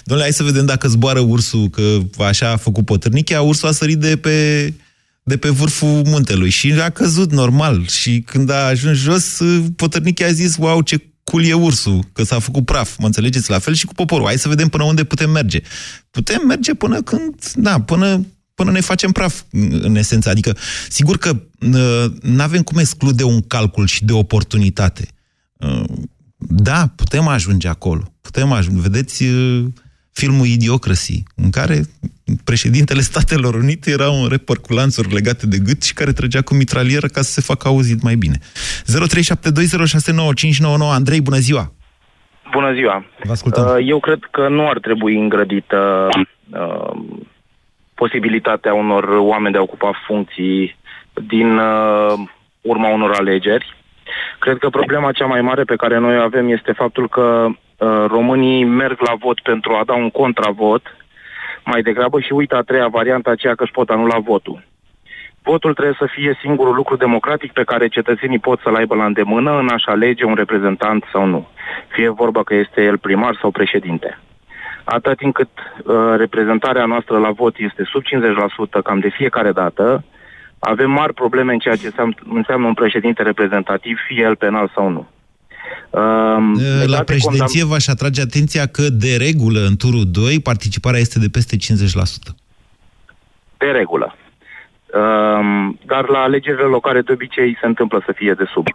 domnule, 0.04 0.28
hai 0.28 0.32
să 0.40 0.42
vedem 0.42 0.66
dacă 0.66 0.88
zboară 0.88 1.18
ursul, 1.20 1.68
că 1.68 1.82
așa 2.24 2.50
a 2.50 2.56
făcut 2.56 2.84
potârnichea, 2.84 3.40
ursul 3.42 3.68
a 3.68 3.72
sărit 3.72 3.96
de 3.98 4.16
pe, 4.16 4.30
de 5.30 5.36
pe 5.36 5.48
vârful 5.48 6.02
muntelui 6.06 6.50
și 6.50 6.72
a 6.72 6.90
căzut 6.90 7.32
normal. 7.32 7.86
Și 7.86 8.20
când 8.26 8.50
a 8.50 8.66
ajuns 8.66 8.98
jos, 8.98 9.38
potârnichea 9.76 10.26
a 10.26 10.32
zis, 10.32 10.56
wow, 10.56 10.82
ce 10.82 11.12
cool 11.24 11.44
e 11.44 11.52
ursul, 11.52 12.04
că 12.12 12.22
s-a 12.22 12.38
făcut 12.38 12.64
praf. 12.64 12.98
Mă 12.98 13.06
înțelegeți? 13.06 13.50
La 13.50 13.58
fel 13.58 13.74
și 13.74 13.86
cu 13.86 13.94
poporul. 13.94 14.26
Hai 14.26 14.38
să 14.38 14.48
vedem 14.48 14.68
până 14.68 14.84
unde 14.84 15.04
putem 15.04 15.30
merge. 15.30 15.60
Putem 16.10 16.42
merge 16.46 16.74
până 16.74 17.02
când, 17.02 17.34
da, 17.54 17.80
până 17.80 18.26
până 18.54 18.70
ne 18.70 18.80
facem 18.80 19.12
praf, 19.12 19.42
în 19.80 19.96
esență. 19.96 20.28
Adică, 20.28 20.56
sigur 20.88 21.18
că 21.18 21.42
nu 22.22 22.42
avem 22.42 22.62
cum 22.62 22.78
exclude 22.78 23.24
un 23.24 23.40
calcul 23.40 23.86
și 23.86 24.04
de 24.04 24.12
oportunitate. 24.12 25.08
Uh, 25.56 25.82
Da, 26.48 26.86
putem 26.96 27.26
ajunge 27.26 27.68
acolo. 27.68 28.14
Putem 28.20 28.52
ajunge. 28.52 28.80
Vedeți 28.80 29.24
uh, 29.24 29.64
filmul 30.20 30.46
Idiocracy, 30.46 31.18
în 31.44 31.50
care 31.58 31.76
președintele 32.50 33.02
Statelor 33.10 33.54
Unite 33.54 33.90
era 33.90 34.08
un 34.20 34.26
reper 34.34 34.58
cu 34.66 34.72
lanțuri 34.78 35.14
legate 35.18 35.44
de 35.46 35.58
gât 35.68 35.80
și 35.88 35.94
care 35.98 36.12
trăgea 36.12 36.42
cu 36.42 36.54
mitralieră 36.54 37.06
ca 37.06 37.20
să 37.26 37.32
se 37.36 37.48
facă 37.50 37.64
auzit 37.68 38.00
mai 38.08 38.16
bine. 38.24 38.36
0372069599 38.40 38.44
Andrei, 40.98 41.22
bună 41.28 41.40
ziua! 41.48 41.64
Bună 42.56 42.70
ziua! 42.78 42.96
Vă 43.28 43.32
ascultăm. 43.32 43.64
Uh, 43.64 43.76
Eu 43.92 43.98
cred 44.00 44.20
că 44.30 44.48
nu 44.48 44.68
ar 44.68 44.78
trebui 44.86 45.14
îngrădită 45.24 45.80
uh, 46.62 46.92
posibilitatea 47.94 48.72
unor 48.74 49.04
oameni 49.32 49.52
de 49.52 49.58
a 49.58 49.66
ocupa 49.68 49.92
funcții 50.06 50.76
din 51.32 51.58
uh, 51.58 52.12
urma 52.60 52.88
unor 52.88 53.12
alegeri. 53.20 53.76
Cred 54.38 54.58
că 54.58 54.68
problema 54.68 55.12
cea 55.12 55.26
mai 55.26 55.40
mare 55.40 55.64
pe 55.64 55.76
care 55.76 55.98
noi 55.98 56.18
o 56.18 56.22
avem 56.22 56.48
este 56.48 56.72
faptul 56.72 57.08
că 57.08 57.46
uh, 57.48 57.54
românii 58.06 58.64
merg 58.64 59.00
la 59.00 59.14
vot 59.14 59.40
pentru 59.40 59.72
a 59.72 59.82
da 59.84 59.94
un 59.94 60.10
contravot 60.10 60.82
mai 61.64 61.82
degrabă 61.82 62.20
și 62.20 62.32
uită 62.32 62.56
a 62.56 62.62
treia 62.62 62.88
variantă 62.88 63.30
aceea 63.30 63.54
că 63.54 63.62
își 63.62 63.72
pot 63.72 63.88
anula 63.90 64.18
votul. 64.18 64.62
Votul 65.42 65.74
trebuie 65.74 65.96
să 65.98 66.08
fie 66.10 66.38
singurul 66.40 66.74
lucru 66.74 66.96
democratic 66.96 67.52
pe 67.52 67.64
care 67.64 67.88
cetățenii 67.88 68.38
pot 68.38 68.60
să-l 68.60 68.74
aibă 68.74 68.94
la 68.94 69.04
îndemână 69.04 69.58
în 69.58 69.68
a-și 69.68 69.88
alege 69.88 70.24
un 70.24 70.34
reprezentant 70.34 71.04
sau 71.12 71.26
nu. 71.26 71.48
Fie 71.88 72.08
vorba 72.08 72.42
că 72.42 72.54
este 72.54 72.82
el 72.82 72.98
primar 72.98 73.36
sau 73.40 73.50
președinte. 73.50 74.18
Atât 74.84 75.16
timp 75.16 75.34
cât 75.34 75.48
uh, 75.48 75.94
reprezentarea 76.16 76.84
noastră 76.84 77.18
la 77.18 77.30
vot 77.30 77.54
este 77.58 77.82
sub 77.84 78.02
50% 78.78 78.82
cam 78.82 78.98
de 78.98 79.08
fiecare 79.08 79.52
dată, 79.52 80.04
avem 80.58 80.90
mari 80.90 81.14
probleme 81.14 81.52
în 81.52 81.58
ceea 81.58 81.76
ce 81.76 81.86
înseamnă, 81.86 82.14
înseamnă 82.32 82.66
un 82.66 82.74
președinte 82.74 83.22
reprezentativ, 83.22 83.98
fie 84.06 84.22
el 84.22 84.36
penal 84.36 84.70
sau 84.74 84.88
nu. 84.88 85.08
Um, 85.90 86.54
La 86.54 86.78
legate 86.78 86.98
Uh, 86.98 87.04
președinție 87.04 87.64
v-aș 87.64 87.86
atrage 87.88 88.20
atenția 88.20 88.66
că, 88.66 88.82
de 88.90 89.16
regulă, 89.16 89.60
în 89.60 89.76
turul 89.76 90.04
2, 90.10 90.40
participarea 90.40 91.00
este 91.00 91.18
de 91.18 91.28
peste 91.28 91.56
50%. 91.56 92.34
de 93.58 93.66
regulă. 93.66 94.14
Um, 94.94 95.78
dar 95.86 96.08
la 96.08 96.18
alegerile 96.18 96.62
locale 96.62 97.00
de 97.00 97.12
obicei 97.12 97.56
se 97.60 97.66
întâmplă 97.66 98.02
să 98.06 98.12
fie 98.12 98.32
de 98.32 98.44
sub. 98.52 98.66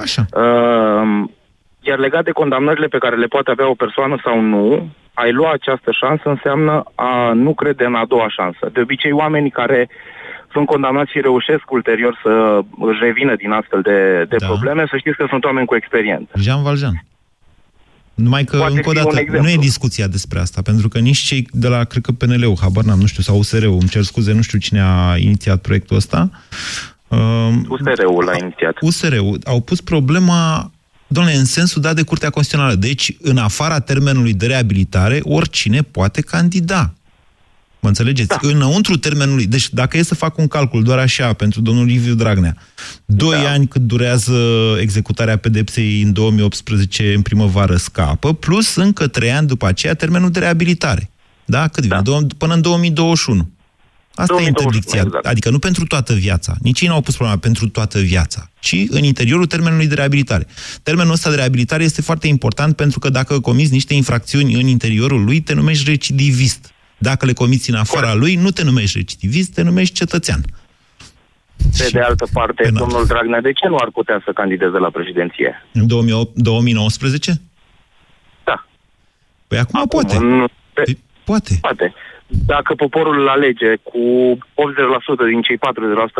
Așa. 0.00 0.24
Um, 0.32 1.30
iar 1.80 1.98
legat 1.98 2.24
de 2.24 2.30
condamnările 2.30 2.86
pe 2.86 2.98
care 2.98 3.16
le 3.16 3.26
poate 3.26 3.50
avea 3.50 3.68
o 3.68 3.74
persoană 3.74 4.20
sau 4.24 4.40
nu, 4.40 4.90
ai 5.14 5.32
lua 5.32 5.52
această 5.52 5.90
șansă 5.90 6.28
înseamnă 6.28 6.82
a 6.94 7.32
nu 7.32 7.54
crede 7.54 7.84
în 7.84 7.94
a 7.94 8.04
doua 8.04 8.28
șansă. 8.28 8.70
De 8.72 8.80
obicei, 8.80 9.12
oamenii 9.12 9.50
care 9.50 9.88
sunt 10.52 10.66
condamnați 10.66 11.10
și 11.10 11.20
reușesc 11.20 11.70
ulterior 11.70 12.18
să 12.22 12.60
își 12.78 13.00
revină 13.00 13.34
din 13.36 13.50
astfel 13.50 13.80
de, 13.80 14.24
de 14.28 14.36
da. 14.38 14.46
probleme, 14.46 14.86
să 14.90 14.96
știți 14.96 15.16
că 15.16 15.26
sunt 15.28 15.44
oameni 15.44 15.66
cu 15.66 15.76
experiență. 15.76 16.32
Jean 16.36 16.62
Valjean. 16.62 17.04
Numai 18.14 18.44
că, 18.44 18.56
Poate 18.56 18.72
încă 18.72 18.88
o 18.88 18.92
fi 18.92 18.98
un 18.98 19.04
dată, 19.04 19.18
exemplu. 19.18 19.42
nu 19.42 19.50
e 19.50 19.56
discuția 19.56 20.06
despre 20.06 20.38
asta, 20.38 20.62
pentru 20.62 20.88
că 20.88 20.98
nici 20.98 21.18
cei 21.18 21.48
de 21.50 21.68
la, 21.68 21.84
cred 21.84 22.02
că 22.02 22.12
PNL-ul, 22.12 22.56
habar 22.60 22.84
n-am, 22.84 22.98
nu 22.98 23.06
știu, 23.06 23.22
sau 23.22 23.38
USR-ul, 23.38 23.76
îmi 23.80 23.88
cer 23.88 24.02
scuze, 24.02 24.32
nu 24.32 24.42
știu 24.42 24.58
cine 24.58 24.80
a 24.82 25.16
inițiat 25.16 25.60
proiectul 25.60 25.96
ăsta. 25.96 26.30
Um, 27.08 27.66
USR-ul 27.68 28.24
l-a 28.24 28.36
inițiat. 28.40 28.76
USR-ul 28.80 29.38
au 29.44 29.60
pus 29.60 29.80
problema, 29.80 30.70
domnule, 31.06 31.36
în 31.36 31.44
sensul 31.44 31.82
dat 31.82 31.94
de 31.94 32.02
Curtea 32.02 32.30
Constituțională. 32.30 32.76
Deci, 32.78 33.16
în 33.20 33.36
afara 33.36 33.80
termenului 33.80 34.34
de 34.34 34.46
reabilitare, 34.46 35.20
oricine 35.22 35.82
poate 35.82 36.20
candida. 36.20 36.92
Mă 37.80 37.88
înțelegeți? 37.88 38.28
Da. 38.28 38.38
Înăuntru 38.42 38.96
termenului. 38.96 39.46
Deci, 39.46 39.70
dacă 39.70 39.96
e 39.96 40.02
să 40.02 40.14
fac 40.14 40.38
un 40.38 40.46
calcul 40.46 40.82
doar 40.82 40.98
așa 40.98 41.32
pentru 41.32 41.60
domnul 41.60 41.84
Liviu 41.84 42.14
Dragnea, 42.14 42.56
doi 43.04 43.42
da. 43.42 43.50
ani 43.50 43.66
cât 43.66 43.82
durează 43.82 44.34
executarea 44.80 45.36
pedepsei 45.36 46.02
în 46.02 46.12
2018 46.12 47.14
în 47.14 47.22
primăvară 47.22 47.76
scapă, 47.76 48.34
plus 48.34 48.74
încă 48.74 49.06
trei 49.06 49.30
ani 49.32 49.46
după 49.46 49.66
aceea 49.66 49.94
termenul 49.94 50.30
de 50.30 50.38
reabilitare. 50.38 51.10
Da? 51.44 51.68
Cât 51.68 51.82
vine? 51.82 52.00
Da. 52.04 52.18
Până 52.38 52.54
în 52.54 52.60
2021. 52.60 53.48
Asta 54.14 54.34
2021, 54.34 54.44
e 54.44 54.48
interdicția. 54.48 55.00
Exact. 55.00 55.26
Adică 55.26 55.50
nu 55.50 55.58
pentru 55.58 55.84
toată 55.84 56.14
viața. 56.14 56.56
Nici 56.60 56.80
ei 56.80 56.88
nu 56.88 56.94
au 56.94 57.00
pus 57.00 57.14
problema 57.14 57.38
pentru 57.38 57.68
toată 57.68 57.98
viața, 57.98 58.50
ci 58.60 58.76
în 58.88 59.04
interiorul 59.04 59.46
termenului 59.46 59.86
de 59.86 59.94
reabilitare. 59.94 60.46
Termenul 60.82 61.12
ăsta 61.12 61.30
de 61.30 61.36
reabilitare 61.36 61.84
este 61.84 62.02
foarte 62.02 62.26
important 62.26 62.76
pentru 62.76 62.98
că 62.98 63.08
dacă 63.08 63.40
comiți 63.40 63.72
niște 63.72 63.94
infracțiuni 63.94 64.54
în 64.54 64.66
interiorul 64.66 65.24
lui, 65.24 65.40
te 65.40 65.54
numești 65.54 65.90
recidivist. 65.90 66.70
Dacă 67.08 67.26
le 67.26 67.32
comiți 67.32 67.70
în 67.70 67.76
afara 67.76 68.14
lui, 68.14 68.34
nu 68.34 68.50
te 68.50 68.64
numești 68.64 68.98
recidivist, 68.98 69.54
te 69.54 69.62
numești 69.62 69.94
cetățean. 69.94 70.40
Pe 71.78 71.88
de 71.92 72.00
altă 72.00 72.26
parte, 72.32 72.62
penal. 72.62 72.78
domnul 72.78 73.06
Dragnea, 73.06 73.40
de 73.40 73.52
ce 73.52 73.68
nu 73.68 73.76
ar 73.76 73.90
putea 73.92 74.22
să 74.24 74.32
candideze 74.32 74.78
la 74.78 74.90
președinție? 74.90 75.66
În 75.72 75.86
2008, 75.86 76.36
2019? 76.36 77.32
Da. 78.44 78.66
Păi 79.46 79.58
acum, 79.58 79.78
acum 79.80 79.88
poate. 79.88 80.18
Nu, 80.18 80.46
pe, 80.72 80.82
păi, 80.84 80.98
poate. 81.24 81.58
Poate. 81.60 81.94
Dacă 82.46 82.74
poporul 82.74 83.20
îl 83.20 83.28
alege 83.28 83.76
cu 83.82 83.98
80% 84.34 85.30
din 85.30 85.42
cei 85.42 85.56
40% 85.56 85.60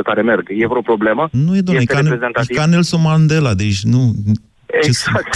care 0.05 0.23
merg, 0.23 0.47
e 0.49 0.66
vreo 0.66 0.81
problemă? 0.81 1.29
Nu 1.33 1.57
e, 1.57 1.61
domnule, 1.61 1.87
este 1.88 2.31
ca, 2.33 2.40
e 2.49 2.55
ca 2.55 2.66
Nelson 2.66 3.01
Mandela, 3.01 3.55
deci 3.55 3.83
nu... 3.83 4.14
Exact. 4.72 5.35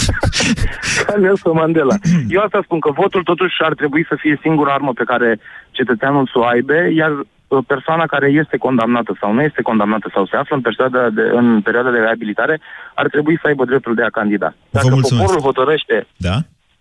ca 1.05 1.15
Nelson 1.17 1.55
Mandela. 1.55 1.95
Eu 2.29 2.41
asta 2.41 2.61
spun 2.63 2.79
că 2.79 2.91
votul 2.91 3.23
totuși 3.23 3.55
ar 3.59 3.73
trebui 3.73 4.05
să 4.09 4.15
fie 4.19 4.39
singura 4.41 4.73
armă 4.73 4.93
pe 4.93 5.03
care 5.03 5.39
cetățeanul 5.71 6.29
să 6.33 6.39
o 6.39 6.45
aibă, 6.45 6.73
iar 6.95 7.11
persoana 7.67 8.05
care 8.05 8.29
este 8.29 8.57
condamnată 8.57 9.17
sau 9.19 9.33
nu 9.33 9.41
este 9.41 9.61
condamnată 9.61 10.09
sau 10.13 10.25
se 10.25 10.35
află 10.35 10.55
în 10.55 10.61
perioada 10.61 11.09
de, 11.09 11.21
în 11.21 11.61
perioada 11.61 11.91
de 11.91 11.97
reabilitare 11.97 12.61
ar 12.95 13.07
trebui 13.07 13.37
să 13.41 13.47
aibă 13.47 13.65
dreptul 13.65 13.95
de 13.95 14.03
a 14.03 14.09
candida. 14.09 14.55
Dacă 14.69 14.87
poporul 14.87 15.41
hotărăște 15.41 16.07
Da? 16.17 16.37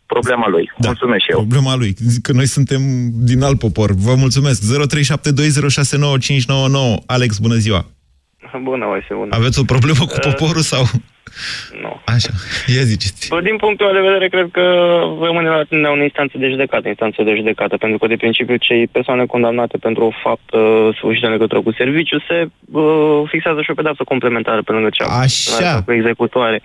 problema 0.07 0.49
lui. 0.49 0.73
Da. 0.79 0.89
Mulțumesc 0.89 1.23
și 1.25 1.31
eu. 1.31 1.39
Problema 1.39 1.75
lui. 1.77 1.95
Zic 1.99 2.23
că 2.23 2.33
noi 2.33 2.47
suntem 2.47 2.81
din 3.31 3.43
alt 3.43 3.59
popor. 3.59 3.91
Vă 3.93 4.15
mulțumesc. 4.15 4.63
0372069599. 4.63 4.67
Alex, 7.07 7.39
bună 7.39 7.55
ziua. 7.55 7.87
Bună, 8.69 8.85
Moise, 8.87 9.15
bună. 9.15 9.37
Aveți 9.37 9.61
o 9.61 9.65
problemă 9.65 10.05
cu 10.07 10.17
Uh, 10.17 10.25
poporul 10.31 10.63
sau... 10.63 10.83
Nu. 11.83 12.01
Așa. 12.05 12.31
Ia 12.77 12.83
ziceți. 12.83 13.29
Bă, 13.29 13.41
din 13.41 13.57
punctul 13.57 13.87
meu 13.87 13.95
de 13.95 14.09
vedere, 14.09 14.29
cred 14.29 14.49
că 14.53 14.65
rămâne 15.21 15.49
la 15.49 15.63
tine 15.69 15.89
o 15.89 16.03
instanță 16.03 16.39
de 16.39 16.49
judecată, 16.49 16.89
instanță 16.89 17.23
de 17.23 17.35
judecată, 17.35 17.77
pentru 17.77 17.99
că, 17.99 18.07
de 18.07 18.17
principiu, 18.17 18.57
cei 18.57 18.87
persoane 18.87 19.27
condamnate 19.27 19.77
pentru 19.77 20.05
o 20.05 20.17
faptă 20.23 20.59
sfârșită 20.97 21.27
în 21.27 21.33
legătură 21.33 21.61
cu 21.63 21.73
serviciu 21.73 22.19
se 22.29 22.49
uh, 22.71 23.23
fixează 23.27 23.61
și 23.63 23.71
o 23.71 23.75
pedeapsă 23.75 24.05
complementară 24.05 24.63
pe 24.63 24.73
lângă 24.73 24.89
cea 24.93 25.05
Așa. 25.05 25.83
cu 25.83 25.93
executoare. 25.93 26.63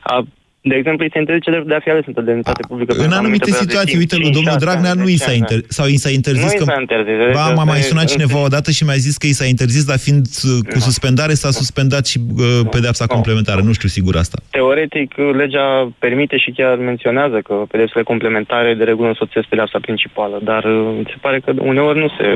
A, 0.00 0.24
de 0.70 0.74
exemplu, 0.80 1.02
îi 1.04 1.10
se 1.12 1.18
interzice 1.18 1.50
dreptul 1.50 1.70
de 1.74 1.78
a 1.78 1.84
fi 1.86 1.90
ales 1.94 2.04
într-o 2.06 2.22
demnitate 2.30 2.62
publică. 2.70 2.92
În 2.92 2.98
pentru 2.98 3.18
anumite 3.18 3.44
perioade 3.44 3.64
de 3.64 3.70
situații, 3.70 3.96
timp, 3.98 4.02
uite, 4.02 4.16
lui 4.22 4.30
5, 4.30 4.36
domnul 4.38 4.52
6 4.58 4.64
Dragnea 4.64 4.90
ani, 4.94 5.00
nu 5.04 5.08
i 5.08 5.18
10 5.20 5.24
s-a 5.24 5.30
ani. 5.30 5.38
inter... 5.42 5.58
sau 5.78 5.86
i 5.94 5.96
s-a 6.04 6.10
interzis 6.18 6.44
Nu 6.48 6.52
i 6.56 6.58
că... 6.60 6.64
s-a 6.70 6.78
interzis. 6.84 7.16
Ba, 7.38 7.44
m-a 7.58 7.66
mai 7.72 7.80
sunat 7.90 8.06
cineva 8.14 8.38
odată 8.48 8.68
și 8.76 8.82
mi-a 8.84 9.00
zis 9.06 9.14
că 9.20 9.26
i 9.32 9.38
s-a 9.40 9.46
interzis, 9.54 9.84
dar 9.90 9.98
fiind 10.06 10.24
uh, 10.42 10.50
cu 10.72 10.78
suspendare, 10.88 11.34
s-a 11.42 11.50
suspendat 11.60 12.04
și 12.10 12.18
uh, 12.20 12.44
pedeapsa 12.74 13.04
complementară. 13.16 13.60
Nu 13.68 13.72
știu 13.78 13.88
sigur 13.96 14.14
asta. 14.24 14.36
Teoretic, 14.50 15.08
legea 15.42 15.66
permite 16.04 16.36
și 16.44 16.50
chiar 16.58 16.74
menționează 16.90 17.38
că 17.46 17.54
pedepsele 17.72 18.02
complementare 18.12 18.74
de 18.74 18.84
regulă 18.84 19.08
însoțesc 19.08 19.46
pedeapsa 19.52 19.78
principală, 19.86 20.36
dar 20.50 20.62
uh, 20.64 20.94
mi 20.98 21.06
se 21.12 21.16
pare 21.24 21.38
că 21.44 21.50
uneori 21.72 21.98
nu 21.98 22.08
se 22.18 22.26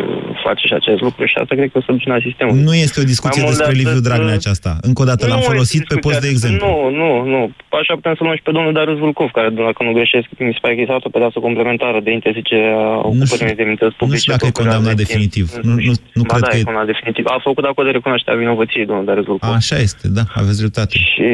face 0.45 0.67
și 0.67 0.75
acest 0.81 1.01
lucru 1.07 1.25
și 1.31 1.37
asta 1.43 1.55
cred 1.55 1.71
că 1.73 1.79
o 1.79 1.83
soluționa 1.89 2.19
sistemul. 2.29 2.55
Nu 2.69 2.75
este 2.75 3.01
o 3.01 3.05
discuție 3.15 3.41
Mai 3.43 3.47
mult 3.49 3.57
despre 3.57 3.73
de 3.75 3.79
Liviu 3.81 3.97
atât, 3.99 4.07
Dragnea 4.09 4.35
uh, 4.37 4.41
aceasta. 4.43 4.71
Încă 4.89 5.03
o 5.03 5.05
dată 5.11 5.27
l-am 5.27 5.39
Nu 5.43 5.51
folosit 5.53 5.81
este 5.81 5.95
pe 5.95 6.01
post 6.01 6.21
de 6.21 6.29
discuția- 6.29 6.35
exemplu. 6.37 6.67
Nu, 6.67 6.97
nu, 7.01 7.11
nu. 7.35 7.41
Așa 7.81 7.95
putem 7.95 8.15
să 8.17 8.23
luăm 8.25 8.37
și 8.37 8.47
pe 8.49 8.55
domnul 8.57 8.73
Darius 8.73 8.99
Vulcov, 8.99 9.31
care, 9.31 9.49
dacă 9.49 9.81
nu 9.87 9.93
greșesc, 9.99 10.27
mi 10.39 10.57
se 10.57 10.63
pare 10.63 10.75
că 10.75 10.81
i 10.81 10.87
s-a 10.87 10.93
dat 10.93 11.05
o 11.05 11.15
pedeapsă 11.17 11.39
complementară 11.39 11.99
de 12.07 12.11
interzicere 12.19 12.69
a 12.73 12.87
ocupării 13.11 13.51
de 13.53 13.61
demnități 13.63 13.97
publice. 13.97 14.17
Nu 14.17 14.23
știu 14.23 14.33
dacă 14.35 14.47
e 14.47 14.51
pe 14.51 14.53
o 14.53 14.59
perioadă 14.59 14.77
condamnat 14.77 14.97
de 15.03 15.03
timp. 15.03 15.09
definitiv. 15.09 15.47
Nu, 15.69 15.75
nu, 15.89 15.93
nu 16.19 16.23
ba 16.31 16.35
cred 16.35 16.45
da, 16.45 16.49
că 16.53 16.57
e 16.57 16.61
e... 16.61 16.69
condamnat 16.69 16.91
definitiv. 16.95 17.25
A 17.37 17.39
făcut 17.49 17.65
acolo 17.65 17.87
de 17.89 17.93
recunoaștere 17.99 18.37
a 18.37 18.43
vinovăției, 18.45 18.89
domnul 18.91 19.05
Darius 19.09 19.27
Vulcov. 19.31 19.51
Așa 19.61 19.77
este, 19.87 20.05
da, 20.19 20.25
aveți 20.41 20.61
dreptate. 20.63 20.95
Și, 21.13 21.27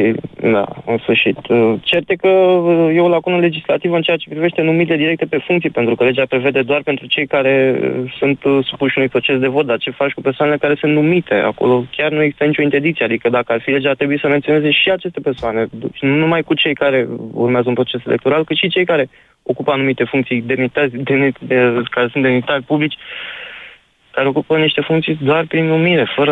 da, 0.55 0.65
în 0.91 0.97
sfârșit. 1.03 1.37
Uh, 1.49 1.73
Cert 1.89 2.07
e 2.09 2.15
că 2.25 2.27
uh, 2.27 2.95
e 2.95 3.07
o 3.07 3.13
lacună 3.15 3.37
legislativă 3.47 3.95
în 3.95 4.05
ceea 4.07 4.17
ce 4.21 4.29
privește 4.33 4.61
numirile 4.61 4.97
directe 5.03 5.25
pe 5.33 5.43
funcții, 5.47 5.75
pentru 5.79 5.93
că 5.95 6.03
legea 6.03 6.25
prevede 6.33 6.61
doar 6.61 6.81
pentru 6.89 7.05
cei 7.13 7.27
care 7.27 7.53
uh, 7.73 8.13
sunt 8.19 8.43
uh, 8.43 8.57
supuși 8.69 8.97
unui 8.97 9.09
proces 9.09 9.37
de 9.39 9.47
vot, 9.47 9.65
dar 9.65 9.77
ce 9.77 9.99
faci 10.01 10.11
cu 10.11 10.21
persoanele 10.21 10.57
care 10.57 10.75
sunt 10.79 10.93
numite? 10.93 11.35
Acolo 11.51 11.85
chiar 11.95 12.11
nu 12.11 12.21
există 12.21 12.43
nicio 12.43 12.61
interdicție, 12.61 13.05
adică 13.05 13.29
dacă 13.29 13.49
ar 13.53 13.61
fi 13.61 13.69
legea, 13.69 13.89
ar 13.89 13.95
trebui 13.95 14.19
să 14.19 14.27
menționeze 14.27 14.71
și 14.71 14.89
aceste 14.89 15.19
persoane, 15.19 15.67
nu 15.99 16.15
numai 16.15 16.41
cu 16.41 16.53
cei 16.53 16.72
care 16.73 17.07
urmează 17.31 17.67
un 17.69 17.73
proces 17.73 18.01
electoral, 18.05 18.43
cât 18.43 18.57
și 18.57 18.67
cei 18.69 18.85
care 18.85 19.09
ocupă 19.43 19.71
anumite 19.71 20.03
funcții 20.03 20.41
demnitari, 20.41 21.03
demnit, 21.03 21.35
de, 21.39 21.55
care 21.89 22.07
sunt 22.11 22.23
demnitari 22.23 22.63
publici, 22.63 22.95
care 24.11 24.27
ocupă 24.27 24.57
niște 24.57 24.81
funcții 24.81 25.19
doar 25.21 25.45
prin 25.45 25.65
numire, 25.65 26.11
fără 26.15 26.31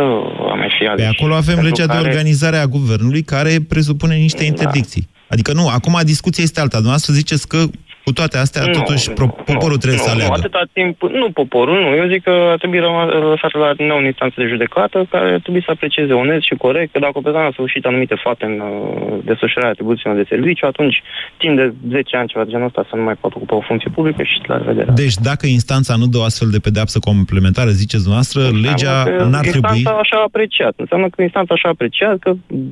a 0.51 0.53
mai 0.53 0.69
fi 0.77 0.83
Pe 0.83 0.89
aleși. 0.89 1.07
acolo 1.17 1.33
avem 1.33 1.53
Pentru 1.55 1.63
legea 1.69 1.85
de 1.85 1.93
care- 1.93 2.07
organizare 2.07 2.57
a 2.57 2.65
guvernului 2.65 3.21
care 3.23 3.57
presupune 3.69 4.15
niște 4.15 4.43
interdicții. 4.43 5.07
Adică 5.27 5.53
nu, 5.53 5.67
acum 5.67 5.99
discuția 6.03 6.43
este 6.43 6.59
alta. 6.59 6.73
Dumneavoastră 6.75 7.13
ziceți 7.13 7.47
că 7.47 7.57
cu 8.05 8.11
toate 8.13 8.37
astea, 8.37 8.63
Nu, 8.65 8.71
totuși, 8.71 9.11
pro- 9.11 9.35
poporul 9.51 9.77
trebuie 9.77 9.99
nu, 10.01 10.07
să 10.07 10.09
Nu, 10.09 10.15
aleagă. 10.15 10.33
atâta 10.37 10.63
timp, 10.73 11.01
nu 11.21 11.27
poporul, 11.31 11.79
nu. 11.85 11.89
Eu 12.01 12.07
zic 12.13 12.21
că 12.23 12.33
ar 12.53 12.57
trebui 12.57 12.79
răma- 12.79 13.09
lăsat 13.33 13.53
la 13.63 13.69
nou 13.91 13.97
în 13.97 14.05
instanță 14.05 14.35
de 14.41 14.47
judecată, 14.47 14.97
care 15.09 15.33
ar 15.33 15.39
trebui 15.39 15.63
să 15.65 15.71
aprecieze 15.71 16.13
onest 16.13 16.43
și 16.49 16.55
corect 16.65 16.91
că 16.91 16.99
dacă 16.99 17.15
o 17.17 17.21
persoană 17.21 17.47
a 17.47 17.51
sfârșit 17.57 17.85
anumite 17.85 18.15
fapte 18.23 18.45
în 18.45 18.59
uh, 18.59 19.17
desfășurarea 19.29 19.71
atribuțiilor 19.71 20.15
de 20.15 20.25
serviciu, 20.33 20.65
atunci, 20.65 21.01
timp 21.37 21.55
de 21.57 21.73
10 21.89 22.17
ani, 22.17 22.27
ceva 22.27 22.43
de 22.43 22.51
genul 22.51 22.65
ăsta, 22.65 22.85
să 22.89 22.95
nu 22.95 23.03
mai 23.03 23.15
poată 23.21 23.35
ocupa 23.37 23.55
o 23.55 23.61
funcție 23.69 23.91
publică 23.97 24.23
și 24.23 24.37
la 24.45 24.57
revedere. 24.57 24.91
Deci 25.03 25.15
dacă 25.29 25.45
instanța 25.47 25.93
nu 25.95 26.05
dă 26.13 26.17
o 26.17 26.23
astfel 26.23 26.49
de 26.49 26.59
pedeapsă 26.59 26.99
complementară, 26.99 27.69
ziceți 27.69 28.03
dumneavoastră, 28.07 28.41
legea 28.67 28.95
Înseamnă 28.99 29.23
că 29.23 29.23
n-ar 29.33 29.45
trebui... 29.53 29.77
Instanța 29.77 29.99
așa 30.05 30.17
a 30.17 30.23
apreciat. 30.31 30.73
Înseamnă 30.83 31.07
că 31.09 31.21
instanța 31.21 31.53
așa 31.53 31.67
a 31.67 31.71
apreciat 31.77 32.17
că 32.19 32.31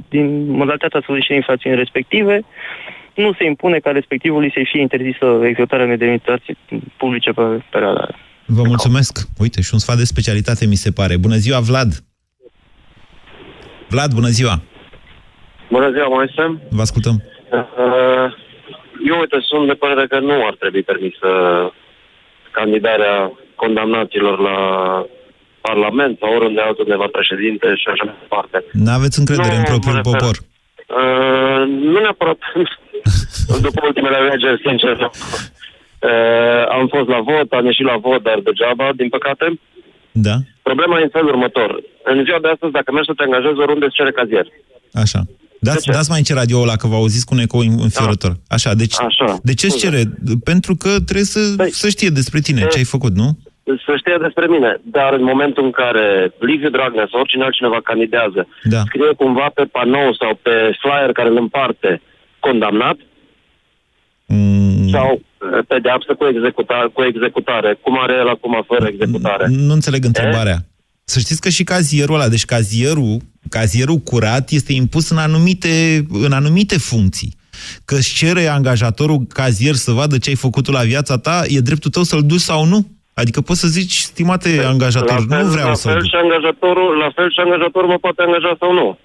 din 0.09 0.27
modalitatea 0.51 1.01
săvârșirii 1.05 1.35
infracțiunii 1.35 1.77
respective 1.83 2.35
nu 3.23 3.33
se 3.37 3.43
impune 3.45 3.77
ca 3.79 3.91
respectivului 3.91 4.51
să-i 4.53 4.67
fie 4.71 4.81
interzisă 4.81 5.25
executarea 5.43 5.85
unei 5.85 5.97
demnități 5.97 6.47
publice 6.97 7.31
pe 7.31 7.41
perioada 7.73 7.99
aia. 7.99 8.15
Vă 8.45 8.63
mulțumesc. 8.63 9.13
Uite, 9.37 9.61
și 9.61 9.69
un 9.73 9.79
sfat 9.79 9.97
de 9.97 10.03
specialitate 10.13 10.65
mi 10.65 10.75
se 10.85 10.91
pare. 10.91 11.17
Bună 11.17 11.35
ziua, 11.35 11.59
Vlad! 11.59 11.91
Vlad, 13.89 14.11
bună 14.13 14.27
ziua! 14.27 14.55
Bună 15.69 15.91
ziua, 15.91 16.07
Moise. 16.07 16.43
Vă 16.69 16.81
ascultăm. 16.81 17.15
Uh, 17.51 18.27
Eu, 19.09 19.19
uite, 19.19 19.37
sunt 19.41 19.67
de 19.67 19.73
părere 19.73 20.07
că 20.07 20.19
nu 20.19 20.45
ar 20.49 20.55
trebui 20.59 20.83
permisă 20.83 21.29
candidarea 22.51 23.31
condamnaților 23.55 24.39
la 24.39 24.57
Parlament 25.61 26.17
sau 26.19 26.35
oriunde 26.35 26.61
altundeva 26.61 27.07
președinte 27.17 27.67
și 27.75 27.87
așa 27.93 28.03
mai 28.05 28.15
departe. 28.21 28.57
N-aveți 28.71 29.19
încredere 29.19 29.53
Nu, 29.53 29.59
în 29.61 29.63
propriul 29.71 29.95
mă 29.95 30.01
refer- 30.01 30.19
popor. 30.19 30.35
Uh, 30.99 31.61
nu 31.93 31.99
neapărat 31.99 32.37
după 33.67 33.79
ultimele 33.89 34.15
alegeri, 34.15 34.61
sincer. 34.65 34.95
Uh, 34.99 36.63
am 36.77 36.87
fost 36.87 37.07
la 37.15 37.19
vot, 37.29 37.51
am 37.51 37.65
ieșit 37.65 37.85
la 37.85 37.97
vot, 37.97 38.21
dar 38.23 38.39
degeaba, 38.47 38.87
din 38.95 39.09
păcate. 39.09 39.45
Da? 40.11 40.35
Problema 40.61 40.99
e 40.99 41.03
în 41.03 41.15
felul 41.17 41.29
următor. 41.35 41.69
În 42.03 42.23
ziua 42.23 42.39
de 42.41 42.47
astăzi, 42.53 42.71
dacă 42.71 42.91
mergi 42.91 43.09
să 43.09 43.15
te 43.17 43.23
angajezi, 43.23 43.59
oriunde 43.59 43.85
îți 43.85 43.95
cere 43.99 44.11
cazier. 44.11 44.47
Așa. 45.03 45.21
Dați, 45.61 45.85
dați 45.87 46.09
mai 46.09 46.21
ce 46.21 46.33
radio 46.33 46.61
ăla, 46.61 46.75
că 46.75 46.87
vă 46.87 46.95
auziți 46.95 47.25
cu 47.25 47.33
un 47.33 47.39
ecou 47.39 47.59
înfiorător. 47.59 48.33
Așa, 48.47 48.73
deci 48.73 48.95
Așa. 48.99 49.37
de 49.43 49.53
ce 49.53 49.65
îți 49.65 49.77
cere? 49.77 50.01
Pentru 50.43 50.75
că 50.75 50.89
trebuie 50.89 51.25
să, 51.35 51.39
să 51.81 51.89
știe 51.89 52.09
despre 52.09 52.39
tine 52.39 52.67
ce 52.67 52.77
ai 52.77 52.83
făcut, 52.83 53.13
nu? 53.15 53.37
să 53.85 53.93
știe 53.97 54.17
despre 54.21 54.45
mine. 54.47 54.81
Dar 54.83 55.13
în 55.13 55.23
momentul 55.23 55.63
în 55.63 55.71
care 55.71 56.33
Liviu 56.39 56.69
Dragnea 56.69 57.07
sau 57.11 57.19
oricine 57.19 57.43
altcineva 57.43 57.79
candidează, 57.83 58.47
Da. 58.63 58.81
scrie 58.85 59.13
cumva 59.17 59.51
pe 59.53 59.63
panou 59.63 60.13
sau 60.13 60.39
pe 60.41 60.55
flyer 60.81 61.11
care 61.11 61.29
îl 61.29 61.37
împarte 61.37 62.01
condamnat 62.39 62.97
Mm. 64.31 64.89
sau 64.89 65.21
eh, 65.21 65.59
pedeapsă 65.67 66.13
cu, 66.17 66.25
executa- 66.25 66.89
cu 66.93 67.03
executare, 67.03 67.77
cum 67.81 67.99
are 67.99 68.13
el 68.13 68.27
acum 68.29 68.63
fără 68.67 68.87
executare. 68.87 69.45
Nu 69.49 69.73
înțeleg 69.73 70.05
întrebarea. 70.05 70.57
Să 71.03 71.19
știți 71.19 71.41
că 71.41 71.49
și 71.49 71.63
cazierul 71.63 72.15
ăla, 72.15 72.27
deci 72.27 72.45
cazierul, 72.45 73.17
cazierul 73.49 73.97
curat 73.97 74.49
este 74.49 74.73
impus 74.73 75.09
în 75.09 75.17
anumite, 75.17 76.05
în 76.11 76.31
anumite 76.31 76.77
funcții. 76.77 77.33
Că 77.85 77.95
își 77.95 78.15
cere 78.15 78.45
angajatorul 78.47 79.19
cazier 79.33 79.73
să 79.73 79.91
vadă 79.91 80.17
ce 80.17 80.29
ai 80.29 80.35
făcut 80.35 80.63
tu 80.63 80.71
la 80.71 80.81
viața 80.83 81.17
ta, 81.17 81.41
e 81.47 81.59
dreptul 81.59 81.91
tău 81.91 82.03
să-l 82.03 82.23
duci 82.25 82.39
sau 82.39 82.65
nu? 82.65 82.87
Adică 83.13 83.41
poți 83.41 83.59
să 83.59 83.67
zici, 83.67 83.97
stimate 83.97 84.63
angajator, 84.65 85.19
la 85.27 85.35
fel, 85.35 85.43
nu 85.45 85.51
vreau 85.51 85.67
la 85.67 85.73
să-l 85.73 85.91
fel 85.91 86.01
duc. 86.01 86.09
și 86.09 86.15
angajatorul, 86.23 86.97
la 86.97 87.09
fel 87.15 87.31
și 87.31 87.39
angajatorul 87.39 87.89
mă 87.89 87.97
poate 87.97 88.21
angaja 88.21 88.55
sau 88.59 88.73
nu. 88.73 88.97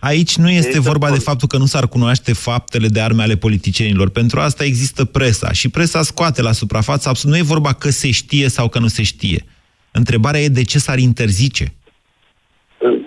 Aici 0.00 0.36
nu 0.36 0.50
este 0.50 0.80
vorba 0.80 1.10
de 1.10 1.18
faptul 1.18 1.48
că 1.48 1.56
nu 1.58 1.64
s-ar 1.64 1.86
cunoaște 1.88 2.32
faptele 2.32 2.88
de 2.88 3.00
arme 3.00 3.22
ale 3.22 3.36
politicienilor. 3.36 4.10
Pentru 4.10 4.40
asta 4.40 4.64
există 4.64 5.04
presa 5.04 5.52
și 5.52 5.68
presa 5.68 6.02
scoate 6.02 6.42
la 6.42 6.52
suprafață. 6.52 7.08
absolut- 7.08 7.34
Nu 7.36 7.40
e 7.42 7.46
vorba 7.46 7.72
că 7.72 7.90
se 7.90 8.10
știe 8.10 8.48
sau 8.48 8.68
că 8.68 8.78
nu 8.78 8.86
se 8.88 9.02
știe. 9.02 9.44
Întrebarea 9.90 10.40
e 10.40 10.48
de 10.48 10.62
ce 10.64 10.78
s-ar 10.78 10.98
interzice. 10.98 11.72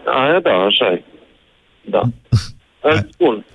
Aia 0.06 0.40
da, 0.40 0.54
așa 0.54 0.86
e. 0.92 1.04
Da. 1.90 2.02
Îți 2.92 3.08
spun, 3.12 3.46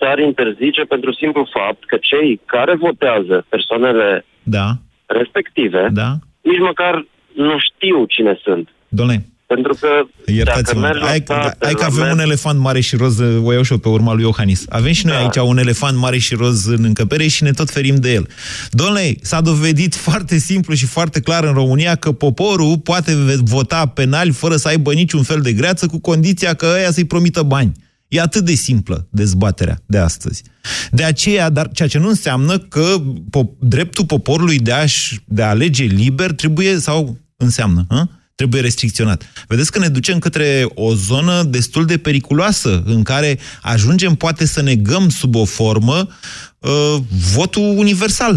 s-ar 0.00 0.18
interzice 0.18 0.82
pentru 0.82 1.12
simplu 1.14 1.48
fapt 1.52 1.86
că 1.86 1.96
cei 2.00 2.40
care 2.44 2.76
votează 2.76 3.46
persoanele 3.48 4.24
Da, 4.42 4.76
respective, 5.06 5.88
da. 5.92 6.10
nici 6.40 6.58
măcar 6.58 7.06
nu 7.34 7.56
știu 7.58 8.04
cine 8.04 8.38
sunt. 8.42 8.68
Doamne, 8.88 9.26
Pentru 9.54 9.74
că 9.80 9.86
dacă 10.18 10.32
iertați-mă. 10.32 10.80
mergi 10.80 10.98
la 11.00 11.06
Hai, 11.06 11.20
state, 11.24 11.56
hai 11.60 11.72
că 11.72 11.80
la 11.80 11.86
avem 11.86 12.02
mer- 12.02 12.12
un 12.12 12.18
elefant 12.18 12.58
mare 12.58 12.80
și 12.80 12.96
roz, 12.96 13.18
o 13.42 13.52
iau 13.52 13.62
și 13.62 13.72
eu 13.72 13.78
pe 13.78 13.88
urma 13.88 14.12
lui 14.12 14.22
Iohannis. 14.22 14.64
Avem 14.68 14.92
și 14.92 15.06
noi 15.06 15.14
Da. 15.14 15.20
aici 15.20 15.36
un 15.48 15.58
elefant 15.58 15.96
mare 15.98 16.18
și 16.18 16.34
roz 16.34 16.66
în 16.66 16.84
încăpere 16.84 17.26
și 17.26 17.42
ne 17.42 17.50
tot 17.50 17.70
ferim 17.70 17.94
de 17.96 18.12
el. 18.12 18.28
Domnule, 18.70 19.16
s-a 19.22 19.40
dovedit 19.40 19.94
foarte 19.94 20.38
simplu 20.38 20.74
și 20.74 20.86
foarte 20.86 21.20
clar 21.20 21.44
în 21.44 21.52
România 21.52 21.94
că 21.94 22.12
poporul 22.12 22.78
poate 22.78 23.14
vota 23.42 23.86
penal 23.86 24.32
fără 24.32 24.56
să 24.56 24.68
aibă 24.68 24.92
niciun 24.92 25.22
fel 25.22 25.40
de 25.40 25.52
greață, 25.52 25.86
cu 25.86 25.98
condiția 26.00 26.54
că 26.54 26.72
ăia 26.76 26.90
să-i 26.90 27.04
promită 27.04 27.42
bani. 27.42 27.72
E 28.08 28.20
atât 28.20 28.44
de 28.44 28.54
simplă 28.54 29.06
dezbaterea 29.10 29.78
de 29.86 29.98
astăzi. 29.98 30.42
De 30.90 31.04
aceea, 31.04 31.50
dar 31.50 31.70
ceea 31.72 31.88
ce 31.88 31.98
nu 31.98 32.08
înseamnă 32.08 32.58
că 32.58 32.94
po- 33.38 33.58
dreptul 33.58 34.04
poporului 34.04 34.58
de 34.58 34.72
a, 34.72 34.84
de 35.24 35.42
a 35.42 35.48
alege 35.48 35.84
liber 35.84 36.32
trebuie, 36.32 36.78
sau 36.78 37.18
înseamnă, 37.36 37.84
hă? 37.88 38.04
Trebuie 38.40 38.60
restricționat. 38.68 39.20
Vedeți 39.48 39.72
că 39.72 39.78
ne 39.78 39.96
ducem 39.98 40.18
către 40.18 40.48
o 40.74 40.88
zonă 41.08 41.34
destul 41.56 41.84
de 41.92 41.98
periculoasă, 41.98 42.82
în 42.94 43.02
care 43.02 43.30
ajungem 43.74 44.12
poate 44.24 44.44
să 44.54 44.60
negăm 44.62 45.04
sub 45.20 45.34
o 45.34 45.44
formă 45.44 45.98
uh, 46.02 46.96
votul 47.36 47.68
universal. 47.84 48.36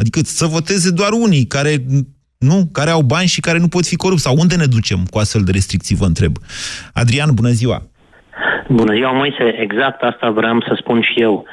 Adică 0.00 0.18
să 0.22 0.46
voteze 0.56 0.90
doar 1.00 1.12
unii 1.26 1.44
care 1.56 1.74
Nu? 2.50 2.58
Care 2.78 2.90
au 2.90 3.02
bani 3.14 3.32
și 3.34 3.40
care 3.46 3.58
nu 3.58 3.68
pot 3.68 3.84
fi 3.86 3.96
corupți. 3.96 4.26
Sau 4.26 4.34
unde 4.42 4.56
ne 4.56 4.74
ducem 4.76 5.00
cu 5.10 5.18
astfel 5.18 5.42
de 5.44 5.56
restricții, 5.58 6.00
vă 6.02 6.04
întreb. 6.04 6.34
Adrian, 7.00 7.30
bună 7.40 7.52
ziua! 7.60 7.78
Bună 8.68 8.94
ziua, 8.94 9.12
Moise. 9.12 9.46
Exact 9.66 10.00
asta 10.02 10.30
vreau 10.30 10.60
să 10.68 10.72
spun 10.80 11.00
și 11.08 11.20
eu. 11.26 11.44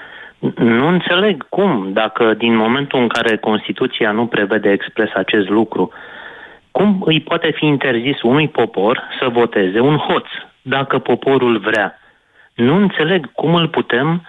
Nu 0.58 0.88
înțeleg 0.88 1.36
cum, 1.50 1.72
dacă 1.94 2.34
din 2.38 2.56
momentul 2.56 3.00
în 3.02 3.08
care 3.08 3.38
Constituția 3.38 4.12
nu 4.12 4.26
prevede 4.26 4.70
expres 4.72 5.10
acest 5.24 5.48
lucru, 5.50 5.92
cum 6.72 7.02
îi 7.06 7.22
poate 7.22 7.52
fi 7.52 7.66
interzis 7.66 8.22
unui 8.22 8.48
popor 8.48 9.02
să 9.20 9.28
voteze 9.28 9.80
un 9.80 9.98
hoț, 9.98 10.26
dacă 10.62 11.00
poporul 11.00 11.58
vrea? 11.58 12.00
Nu 12.54 12.76
înțeleg 12.76 13.32
cum 13.32 13.56
îl 13.56 13.68
putem, 13.68 14.28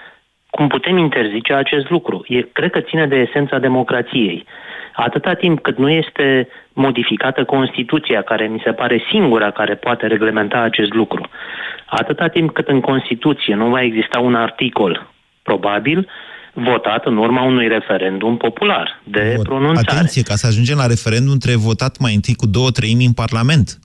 cum 0.51 0.69
putem 0.69 0.97
interzice 0.97 1.53
acest 1.53 1.91
lucru. 1.91 2.25
E, 2.29 2.41
cred 2.41 2.71
că 2.71 2.81
ține 2.81 3.07
de 3.07 3.17
esența 3.17 3.59
democrației. 3.59 4.45
Atâta 4.93 5.35
timp 5.35 5.61
cât 5.61 5.79
nu 5.79 5.91
este 5.91 6.49
modificată 6.73 7.45
Constituția, 7.45 8.23
care 8.23 8.47
mi 8.47 8.63
se 8.65 8.73
pare 8.73 9.05
singura 9.11 9.51
care 9.51 9.75
poate 9.75 10.07
reglementa 10.07 10.59
acest 10.59 10.93
lucru, 10.93 11.29
atâta 11.87 12.29
timp 12.29 12.51
cât 12.51 12.69
în 12.69 12.81
Constituție 12.81 13.55
nu 13.55 13.69
va 13.69 13.83
exista 13.83 14.19
un 14.19 14.35
articol, 14.35 15.07
probabil, 15.43 16.09
votat 16.53 17.07
în 17.07 17.17
urma 17.17 17.43
unui 17.43 17.69
referendum 17.69 18.37
popular 18.37 19.01
de 19.05 19.33
Vot. 19.37 19.45
pronunțare. 19.45 19.91
Atenție, 19.91 20.23
ca 20.23 20.35
să 20.35 20.47
ajungem 20.47 20.77
la 20.77 20.87
referendum 20.87 21.39
trebuie 21.39 21.63
votat 21.65 21.99
mai 21.99 22.15
întâi 22.15 22.35
cu 22.35 22.47
două 22.47 22.71
treimi 22.71 23.05
în 23.05 23.13
Parlament. 23.13 23.79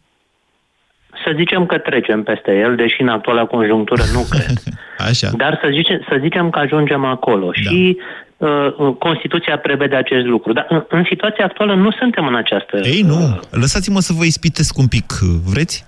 Să 1.23 1.31
zicem 1.35 1.65
că 1.65 1.77
trecem 1.77 2.23
peste 2.23 2.51
el, 2.59 2.75
deși 2.75 3.01
în 3.01 3.07
actuala 3.07 3.45
conjunctură 3.45 4.03
nu 4.13 4.25
cred. 4.33 4.57
Așa. 4.97 5.29
Dar 5.37 5.59
să 5.63 5.69
zicem, 5.71 6.05
să 6.09 6.17
zicem 6.21 6.49
că 6.49 6.59
ajungem 6.59 7.05
acolo 7.05 7.45
da. 7.45 7.69
și 7.69 7.97
uh, 8.37 8.95
Constituția 8.99 9.57
prevede 9.57 9.95
acest 9.95 10.25
lucru. 10.25 10.53
Dar 10.53 10.65
în, 10.69 10.85
în 10.89 11.03
situația 11.09 11.45
actuală 11.45 11.75
nu 11.75 11.91
suntem 11.91 12.27
în 12.27 12.35
această... 12.35 12.77
Ei, 12.83 13.01
nu. 13.01 13.15
Uh, 13.15 13.39
Lăsați-mă 13.49 13.99
să 13.99 14.13
vă 14.13 14.25
ispitesc 14.25 14.77
un 14.77 14.87
pic. 14.87 15.13
Vreți? 15.45 15.85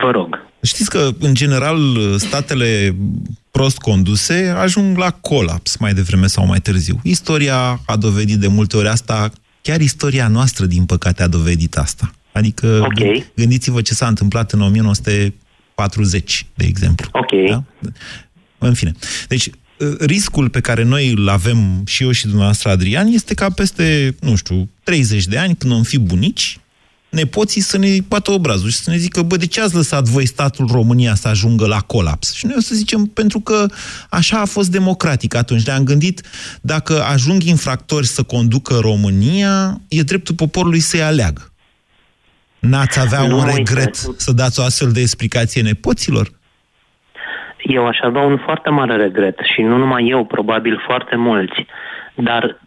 Vă 0.00 0.10
rog. 0.10 0.46
Știți 0.62 0.90
că, 0.90 1.08
în 1.20 1.34
general, 1.34 1.78
statele 2.16 2.94
prost 3.58 3.78
conduse 3.78 4.54
ajung 4.56 4.96
la 4.96 5.10
colaps 5.10 5.76
mai 5.76 5.94
devreme 5.94 6.26
sau 6.26 6.46
mai 6.46 6.60
târziu. 6.60 7.00
Istoria 7.02 7.80
a 7.86 7.96
dovedit 7.96 8.38
de 8.38 8.46
multe 8.46 8.76
ori 8.76 8.88
asta, 8.88 9.30
chiar 9.62 9.80
istoria 9.80 10.28
noastră, 10.28 10.66
din 10.66 10.84
păcate, 10.84 11.22
a 11.22 11.26
dovedit 11.26 11.76
asta. 11.76 12.12
Adică 12.32 12.80
okay. 12.84 13.26
gândiți-vă 13.36 13.82
ce 13.82 13.94
s-a 13.94 14.06
întâmplat 14.06 14.52
în 14.52 14.60
1940, 14.60 16.46
de 16.54 16.64
exemplu. 16.64 17.08
Ok. 17.12 17.30
Da? 17.48 17.62
În 18.58 18.74
fine. 18.74 18.92
Deci, 19.28 19.50
riscul 19.98 20.48
pe 20.48 20.60
care 20.60 20.82
noi 20.82 21.10
îl 21.10 21.28
avem 21.28 21.82
și 21.86 22.02
eu 22.02 22.10
și 22.10 22.22
dumneavoastră, 22.22 22.70
Adrian, 22.70 23.06
este 23.06 23.34
ca 23.34 23.50
peste, 23.50 24.16
nu 24.20 24.36
știu, 24.36 24.68
30 24.82 25.26
de 25.26 25.38
ani, 25.38 25.56
când 25.56 25.72
vom 25.72 25.82
fi 25.82 25.98
bunici, 25.98 26.58
nepoții 27.08 27.60
să 27.60 27.78
ne 27.78 27.86
bată 28.08 28.30
obrazul 28.30 28.70
și 28.70 28.76
să 28.76 28.90
ne 28.90 28.96
zică, 28.96 29.22
bă, 29.22 29.36
de 29.36 29.46
ce 29.46 29.60
ați 29.60 29.74
lăsat 29.74 30.04
voi 30.04 30.26
statul 30.26 30.66
România 30.72 31.14
să 31.14 31.28
ajungă 31.28 31.66
la 31.66 31.80
colaps? 31.80 32.34
Și 32.34 32.46
noi 32.46 32.54
o 32.58 32.60
să 32.60 32.74
zicem, 32.74 33.04
pentru 33.04 33.40
că 33.40 33.66
așa 34.10 34.40
a 34.40 34.44
fost 34.44 34.70
democratic 34.70 35.34
atunci. 35.34 35.66
Ne-am 35.66 35.84
gândit, 35.84 36.20
dacă 36.62 37.02
ajung 37.02 37.42
infractori 37.42 38.06
să 38.06 38.22
conducă 38.22 38.78
România, 38.80 39.80
e 39.88 40.02
dreptul 40.02 40.34
poporului 40.34 40.80
să-i 40.80 41.02
aleagă. 41.02 41.52
N-ați 42.58 43.00
avea 43.00 43.26
nu 43.26 43.38
un 43.38 43.44
regret 43.44 43.96
uite. 44.06 44.18
să 44.18 44.32
dați 44.32 44.60
o 44.60 44.62
astfel 44.62 44.92
de 44.92 45.00
explicație 45.00 45.62
nepoților? 45.62 46.28
Eu 47.62 47.86
aș 47.86 47.98
avea 48.02 48.22
un 48.22 48.38
foarte 48.38 48.70
mare 48.70 48.96
regret 48.96 49.38
și 49.54 49.62
nu 49.62 49.76
numai 49.76 50.06
eu, 50.08 50.24
probabil 50.24 50.82
foarte 50.86 51.16
mulți. 51.16 51.66
Dar 52.14 52.60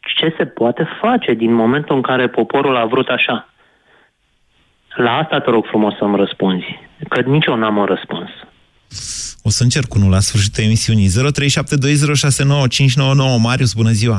ce 0.00 0.34
se 0.38 0.44
poate 0.44 0.88
face 1.00 1.32
din 1.32 1.52
momentul 1.52 1.96
în 1.96 2.02
care 2.02 2.28
poporul 2.28 2.76
a 2.76 2.84
vrut 2.84 3.08
așa? 3.08 3.48
La 4.96 5.16
asta 5.16 5.40
te 5.40 5.50
rog 5.50 5.66
frumos 5.66 5.96
să-mi 5.96 6.16
răspunzi, 6.16 6.78
că 7.08 7.20
nici 7.20 7.46
eu 7.46 7.56
n-am 7.56 7.76
un 7.76 7.84
răspuns. 7.84 8.30
O 9.42 9.48
să 9.48 9.62
încerc 9.62 9.94
unul 9.94 10.10
la 10.10 10.18
sfârșitul 10.18 10.64
emisiunii. 10.64 11.08
0372069599 11.08 11.12
Marius, 13.42 13.72
bună 13.74 13.90
ziua! 13.90 14.18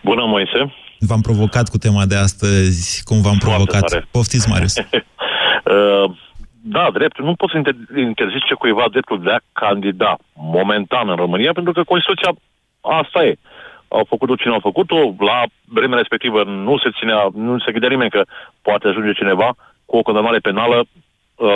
Bună, 0.00 0.24
Moise! 0.26 0.74
V-am 0.98 1.20
provocat 1.20 1.68
cu 1.68 1.78
tema 1.78 2.06
de 2.06 2.16
astăzi, 2.16 3.04
cum 3.04 3.20
v-am 3.20 3.38
provocat. 3.38 3.84
Tare. 3.90 4.06
Poftiți, 4.10 4.48
Marius! 4.48 4.74
uh, 4.78 6.10
da, 6.62 6.90
dreptul. 6.92 7.24
Nu 7.24 7.34
poți 7.34 7.52
să 7.52 7.58
interzice 7.98 8.54
cuiva 8.54 8.84
dreptul 8.90 9.22
de 9.22 9.30
a 9.30 9.40
candida 9.52 10.16
momentan 10.32 11.08
în 11.08 11.16
România, 11.16 11.52
pentru 11.52 11.72
că 11.72 11.82
Constituția 11.82 12.30
asta 12.80 13.24
e. 13.24 13.34
Au 13.88 14.04
făcut-o 14.08 14.34
cine 14.34 14.52
au 14.52 14.60
făcut-o, 14.60 15.14
la 15.18 15.42
vremea 15.64 15.98
respectivă 15.98 16.44
nu 16.44 16.78
se 16.78 16.90
ținea, 16.98 17.28
nu 17.34 17.58
se 17.58 17.72
gândea 17.72 17.88
nimeni 17.88 18.10
că 18.10 18.22
poate 18.62 18.88
ajunge 18.88 19.12
cineva 19.12 19.56
cu 19.88 19.96
o 19.96 20.02
condamnare 20.02 20.38
penală 20.38 20.78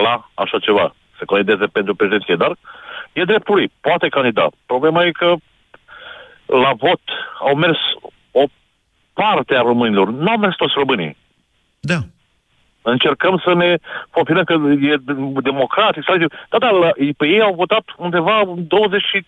la 0.05 0.31
așa 0.35 0.59
ceva, 0.59 0.95
să 1.19 1.25
candideze 1.25 1.67
pentru 1.67 1.95
președinție, 1.95 2.37
dar 2.37 2.53
e 3.13 3.31
dreptul 3.33 3.55
lui, 3.55 3.73
poate 3.81 4.09
candida. 4.09 4.47
Problema 4.67 5.05
e 5.05 5.21
că 5.23 5.35
la 6.47 6.73
vot 6.85 7.03
au 7.49 7.55
mers 7.55 7.79
o 8.31 8.45
parte 9.13 9.55
a 9.55 9.69
românilor, 9.71 10.11
nu 10.11 10.31
au 10.31 10.39
mers 10.39 10.57
toți 10.57 10.79
românii. 10.83 11.17
Da. 11.81 11.99
Încercăm 12.83 13.43
să 13.45 13.55
ne 13.55 13.77
confirmăm 14.11 14.45
că 14.45 14.55
e 14.91 14.95
democratic. 15.43 16.05
Da, 16.51 16.59
da, 16.59 16.71
la, 16.71 16.91
pe 17.17 17.27
ei 17.27 17.41
au 17.41 17.55
votat 17.55 17.85
undeva 17.97 18.37
26, 18.57 19.27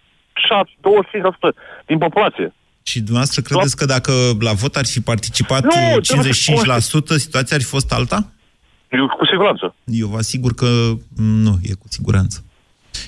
25% 1.51 1.55
din 1.87 1.99
populație. 1.99 2.55
Și 2.83 2.97
dumneavoastră 2.97 3.43
credeți 3.43 3.77
că 3.77 3.85
dacă 3.85 4.12
la 4.40 4.53
vot 4.53 4.75
ar 4.77 4.87
fi 4.87 5.01
participat 5.01 5.62
nu, 5.62 5.71
55%, 5.71 7.17
situația 7.17 7.57
ar 7.57 7.62
fi 7.62 7.69
fost 7.69 7.93
alta? 7.93 8.34
Eu, 8.97 9.07
cu 9.07 9.27
siguranță. 9.27 9.75
Eu 9.85 10.09
vă 10.09 10.17
asigur 10.17 10.55
că 10.55 10.93
nu, 11.17 11.59
e 11.63 11.73
cu 11.73 11.87
siguranță. 11.89 12.45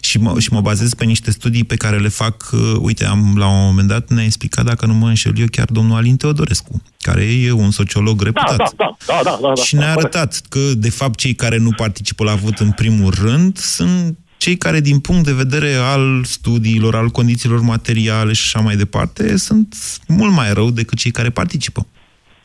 Și 0.00 0.18
mă, 0.18 0.40
și 0.40 0.52
mă 0.52 0.60
bazez 0.60 0.94
pe 0.94 1.04
niște 1.04 1.30
studii 1.30 1.64
pe 1.64 1.76
care 1.76 1.98
le 1.98 2.08
fac, 2.08 2.50
uh, 2.52 2.74
uite, 2.80 3.04
am 3.04 3.34
la 3.36 3.48
un 3.48 3.64
moment 3.64 3.88
dat 3.88 4.08
ne-a 4.08 4.24
explicat, 4.24 4.64
dacă 4.64 4.86
nu 4.86 4.94
mă 4.94 5.06
înșel 5.06 5.38
eu, 5.38 5.46
chiar 5.50 5.66
domnul 5.70 5.96
Alin 5.96 6.16
Teodorescu, 6.16 6.82
care 6.98 7.22
e 7.24 7.52
un 7.52 7.70
sociolog 7.70 8.22
reputat. 8.22 8.56
Da, 8.56 8.70
da, 8.76 8.96
da, 9.06 9.20
da, 9.24 9.38
da, 9.42 9.52
da, 9.54 9.62
și 9.62 9.74
ne-a 9.74 9.90
arătat 9.90 10.40
că, 10.48 10.60
de 10.74 10.90
fapt, 10.90 11.18
cei 11.18 11.34
care 11.34 11.58
nu 11.58 11.70
participă 11.70 12.24
la 12.24 12.34
vot 12.34 12.58
în 12.58 12.70
primul 12.70 13.14
rând 13.22 13.58
sunt 13.58 14.18
cei 14.36 14.56
care, 14.56 14.80
din 14.80 14.98
punct 14.98 15.24
de 15.24 15.32
vedere 15.32 15.74
al 15.74 16.24
studiilor, 16.24 16.94
al 16.94 17.08
condițiilor 17.08 17.60
materiale 17.60 18.32
și 18.32 18.42
așa 18.44 18.64
mai 18.64 18.76
departe, 18.76 19.36
sunt 19.36 19.76
mult 20.08 20.32
mai 20.32 20.52
rău 20.52 20.70
decât 20.70 20.98
cei 20.98 21.10
care 21.10 21.30
participă. 21.30 21.86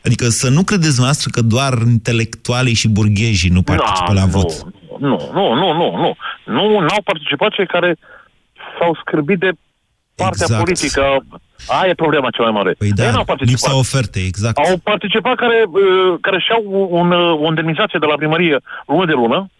Adică 0.04 0.28
să 0.28 0.48
nu 0.48 0.62
credeți 0.62 1.00
noastră 1.00 1.30
că 1.32 1.40
doar 1.40 1.72
intelectualii 1.86 2.74
și 2.74 2.88
burghezii 2.88 3.50
nu 3.50 3.62
participă 3.62 4.12
da, 4.12 4.20
la 4.20 4.24
nu, 4.24 4.30
vot. 4.30 4.52
Nu, 4.98 5.30
nu, 5.32 5.54
nu, 5.54 5.72
nu, 5.72 6.16
nu. 6.44 6.80
Nu 6.80 6.86
au 6.96 7.02
participat 7.04 7.50
cei 7.52 7.66
care 7.66 7.96
s-au 8.78 8.98
scârbit 9.00 9.38
de 9.38 9.50
partea 10.14 10.46
exact. 10.48 10.62
politică. 10.64 11.02
Aia 11.66 11.90
e 11.90 11.94
problema 11.94 12.30
cea 12.30 12.42
mai 12.42 12.52
mare. 12.52 12.72
Păi 12.78 12.90
da, 12.90 13.10
n-au 13.10 13.24
participat. 13.24 13.48
lipsa 13.48 13.78
oferte, 13.78 14.20
exact. 14.20 14.56
Au 14.56 14.76
participat 14.82 15.36
care, 15.36 15.64
uh, 15.66 16.18
care 16.20 16.38
și-au 16.46 16.62
un, 16.90 17.10
uh, 17.10 17.40
o 17.44 17.46
indemnizație 17.46 17.98
de 17.98 18.06
la 18.06 18.14
primărie 18.14 18.56
lună 18.86 19.06
de 19.06 19.12
lună, 19.12 19.50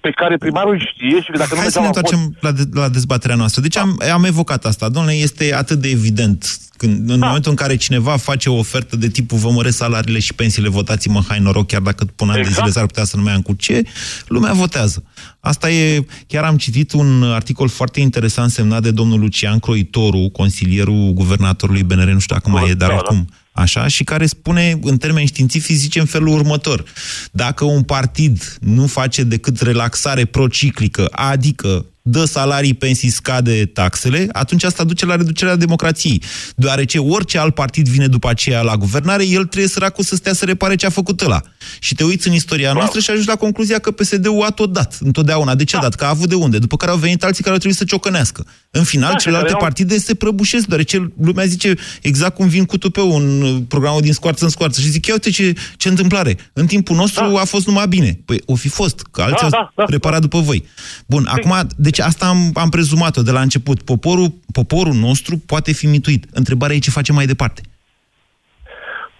pe 0.00 0.10
care 0.10 0.36
primarul 0.36 0.92
știe 0.94 1.20
și 1.22 1.30
dacă 1.30 1.54
Hai 1.54 1.64
nu 1.64 1.70
să 1.70 1.80
ne 1.80 1.86
întoarcem 1.86 2.36
la, 2.40 2.52
de, 2.52 2.62
la 2.72 2.88
dezbaterea 2.88 3.36
noastră. 3.36 3.60
Deci 3.60 3.76
am, 3.76 4.02
am 4.12 4.24
evocat 4.24 4.64
asta. 4.64 4.88
Domnule, 4.88 5.14
este 5.14 5.54
atât 5.54 5.78
de 5.78 5.88
evident 5.88 6.58
când, 6.76 7.10
în 7.10 7.18
da. 7.18 7.26
momentul 7.26 7.50
în 7.50 7.56
care 7.56 7.76
cineva 7.76 8.16
face 8.16 8.50
o 8.50 8.58
ofertă 8.58 8.96
de 8.96 9.08
tipul 9.08 9.38
vă 9.38 9.50
măresc 9.50 9.76
salariile 9.76 10.18
și 10.18 10.34
pensiile, 10.34 10.68
votați-mă, 10.68 11.22
hai 11.28 11.38
noroc, 11.38 11.66
chiar 11.66 11.80
dacă 11.80 12.04
până 12.16 12.32
exact. 12.36 12.54
de 12.54 12.60
zile 12.60 12.70
s-ar 12.72 12.86
putea 12.86 13.04
să 13.04 13.16
nu 13.16 13.22
mai 13.22 13.32
am 13.32 13.40
cu 13.40 13.52
ce, 13.52 13.82
lumea 14.26 14.52
votează. 14.52 15.04
Asta 15.40 15.70
e, 15.70 16.04
chiar 16.26 16.44
am 16.44 16.56
citit 16.56 16.92
un 16.92 17.22
articol 17.22 17.68
foarte 17.68 18.00
interesant 18.00 18.50
semnat 18.50 18.82
de 18.82 18.90
domnul 18.90 19.20
Lucian 19.20 19.58
Croitoru, 19.58 20.28
consilierul 20.32 21.12
guvernatorului 21.12 21.82
BNR, 21.82 22.10
nu 22.10 22.18
știu 22.18 22.34
dacă 22.34 22.50
mai 22.50 22.70
e, 22.70 22.74
dar 22.74 22.88
da, 22.88 22.96
acum. 22.96 23.24
Da 23.28 23.36
așa, 23.58 23.86
și 23.86 24.04
care 24.04 24.26
spune, 24.26 24.78
în 24.82 24.96
termeni 24.96 25.26
științifici, 25.26 25.76
zice 25.76 26.00
în 26.00 26.06
felul 26.06 26.28
următor. 26.28 26.84
Dacă 27.30 27.64
un 27.64 27.82
partid 27.82 28.56
nu 28.60 28.86
face 28.86 29.22
decât 29.22 29.60
relaxare 29.60 30.24
prociclică, 30.24 31.08
adică 31.10 31.86
dă 32.10 32.24
salarii, 32.24 32.74
pensii, 32.74 33.08
scade 33.08 33.66
taxele, 33.66 34.28
atunci 34.32 34.64
asta 34.64 34.84
duce 34.84 35.06
la 35.06 35.16
reducerea 35.16 35.56
democrației. 35.56 36.22
Deoarece 36.56 36.98
orice 36.98 37.38
alt 37.38 37.54
partid 37.54 37.88
vine 37.88 38.06
după 38.06 38.28
aceea 38.28 38.60
la 38.60 38.76
guvernare, 38.76 39.26
el 39.26 39.44
trebuie 39.44 39.68
săracul 39.68 40.04
să 40.04 40.14
stea 40.14 40.32
să 40.32 40.44
repare 40.44 40.74
ce 40.74 40.86
a 40.86 40.90
făcut 40.90 41.20
ăla. 41.20 41.40
Și 41.78 41.94
te 41.94 42.04
uiți 42.04 42.28
în 42.28 42.34
istoria 42.34 42.72
noastră 42.72 43.00
și 43.00 43.10
ajungi 43.10 43.28
la 43.28 43.36
concluzia 43.36 43.78
că 43.78 43.90
PSD-ul 43.90 44.42
a 44.42 44.50
tot 44.50 44.72
dat, 44.72 44.98
întotdeauna. 45.00 45.54
De 45.54 45.64
ce 45.64 45.76
a 45.76 45.80
dat? 45.80 45.94
Că 45.94 46.04
a 46.04 46.08
avut 46.08 46.28
de 46.28 46.34
unde? 46.34 46.58
După 46.58 46.76
care 46.76 46.90
au 46.90 46.96
venit 46.96 47.24
alții 47.24 47.42
care 47.42 47.54
au 47.54 47.60
trebuit 47.60 47.78
să 47.78 47.84
ciocănească. 47.84 48.46
În 48.70 48.84
final, 48.84 49.10
da, 49.10 49.16
celelalte 49.16 49.54
partide 49.58 49.98
se 49.98 50.14
prăbușesc, 50.14 50.66
deoarece 50.66 51.12
lumea 51.20 51.44
zice 51.44 51.74
exact 52.02 52.34
cum 52.34 52.48
vin 52.48 52.64
cu 52.64 52.78
tupeu 52.78 53.16
în 53.16 53.60
programul 53.68 54.00
din 54.00 54.12
scoarță 54.12 54.44
în 54.44 54.50
scoarță. 54.50 54.80
Și 54.80 54.88
zic, 54.88 55.06
ia 55.06 55.12
uite 55.12 55.30
ce, 55.30 55.54
ce 55.76 55.88
întâmplare. 55.88 56.36
În 56.52 56.66
timpul 56.66 56.96
nostru 56.96 57.24
da. 57.24 57.40
a 57.40 57.44
fost 57.44 57.66
numai 57.66 57.88
bine. 57.88 58.20
Păi 58.24 58.42
o 58.44 58.54
fi 58.54 58.68
fost, 58.68 59.02
că 59.10 59.22
alții 59.22 59.48
da, 59.48 59.48
da, 59.48 59.72
da, 59.74 59.84
reparat 59.88 60.20
da. 60.20 60.26
după 60.26 60.40
voi. 60.40 60.64
Bun, 61.06 61.22
Sim. 61.22 61.52
acum, 61.52 61.68
deci 61.98 62.06
asta 62.06 62.26
am, 62.26 62.40
am 62.62 62.68
prezumat-o 62.68 63.22
de 63.22 63.30
la 63.30 63.40
început. 63.40 63.78
Poporul, 63.82 64.28
poporul 64.52 64.96
nostru 65.06 65.34
poate 65.46 65.72
fi 65.72 65.86
mituit. 65.86 66.22
Întrebarea 66.40 66.76
e 66.76 66.86
ce 66.86 66.98
face 66.98 67.12
mai 67.12 67.26
departe. 67.26 67.60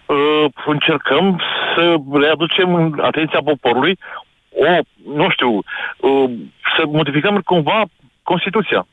Uh, 0.06 0.44
încercăm 0.66 1.40
să 1.74 1.96
readucem 2.24 2.74
în 2.74 2.98
atenția 3.02 3.40
poporului 3.44 3.98
o, 4.50 4.72
nu 5.14 5.30
știu, 5.30 5.50
uh, 5.56 6.30
să 6.76 6.82
modificăm 6.86 7.40
cumva 7.40 7.84
Constituția. 8.22 8.86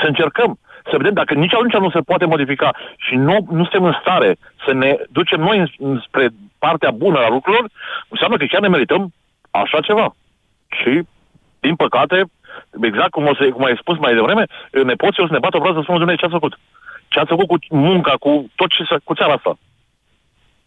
Să 0.00 0.06
încercăm 0.06 0.58
să 0.90 0.96
vedem 0.96 1.12
dacă 1.12 1.34
nici 1.34 1.54
atunci 1.54 1.72
nu 1.72 1.90
se 1.90 2.00
poate 2.00 2.24
modifica 2.24 2.70
și 2.96 3.14
nu, 3.14 3.46
nu 3.50 3.62
suntem 3.62 3.84
în 3.84 3.96
stare 4.00 4.36
să 4.64 4.72
ne 4.72 4.96
ducem 5.10 5.40
noi 5.40 5.76
spre 6.06 6.28
partea 6.58 6.90
bună 6.90 7.18
a 7.18 7.28
lucrurilor, 7.28 7.70
înseamnă 8.08 8.36
că 8.36 8.44
chiar 8.44 8.60
ne 8.60 8.68
merităm 8.68 9.12
așa 9.50 9.80
ceva. 9.80 10.14
Și, 10.68 11.02
din 11.60 11.74
păcate, 11.76 12.24
exact 12.82 13.10
cum, 13.10 13.26
o 13.26 13.34
să, 13.34 13.42
cum 13.54 13.64
ai 13.64 13.76
spus 13.80 13.96
mai 13.98 14.14
devreme, 14.14 14.44
nepoții 14.84 15.22
o 15.22 15.26
să 15.26 15.32
ne 15.32 15.44
bată 15.44 15.56
obrază 15.56 15.78
să 15.78 15.84
spună, 15.84 16.14
ce 16.14 16.24
ați 16.24 16.38
făcut? 16.38 16.58
Ce 17.08 17.18
ați 17.18 17.28
făcut 17.28 17.46
cu 17.46 17.76
munca, 17.76 18.14
cu 18.24 18.50
tot 18.54 18.68
ce 18.70 18.96
cu 19.04 19.14
țara 19.14 19.32
asta? 19.32 19.58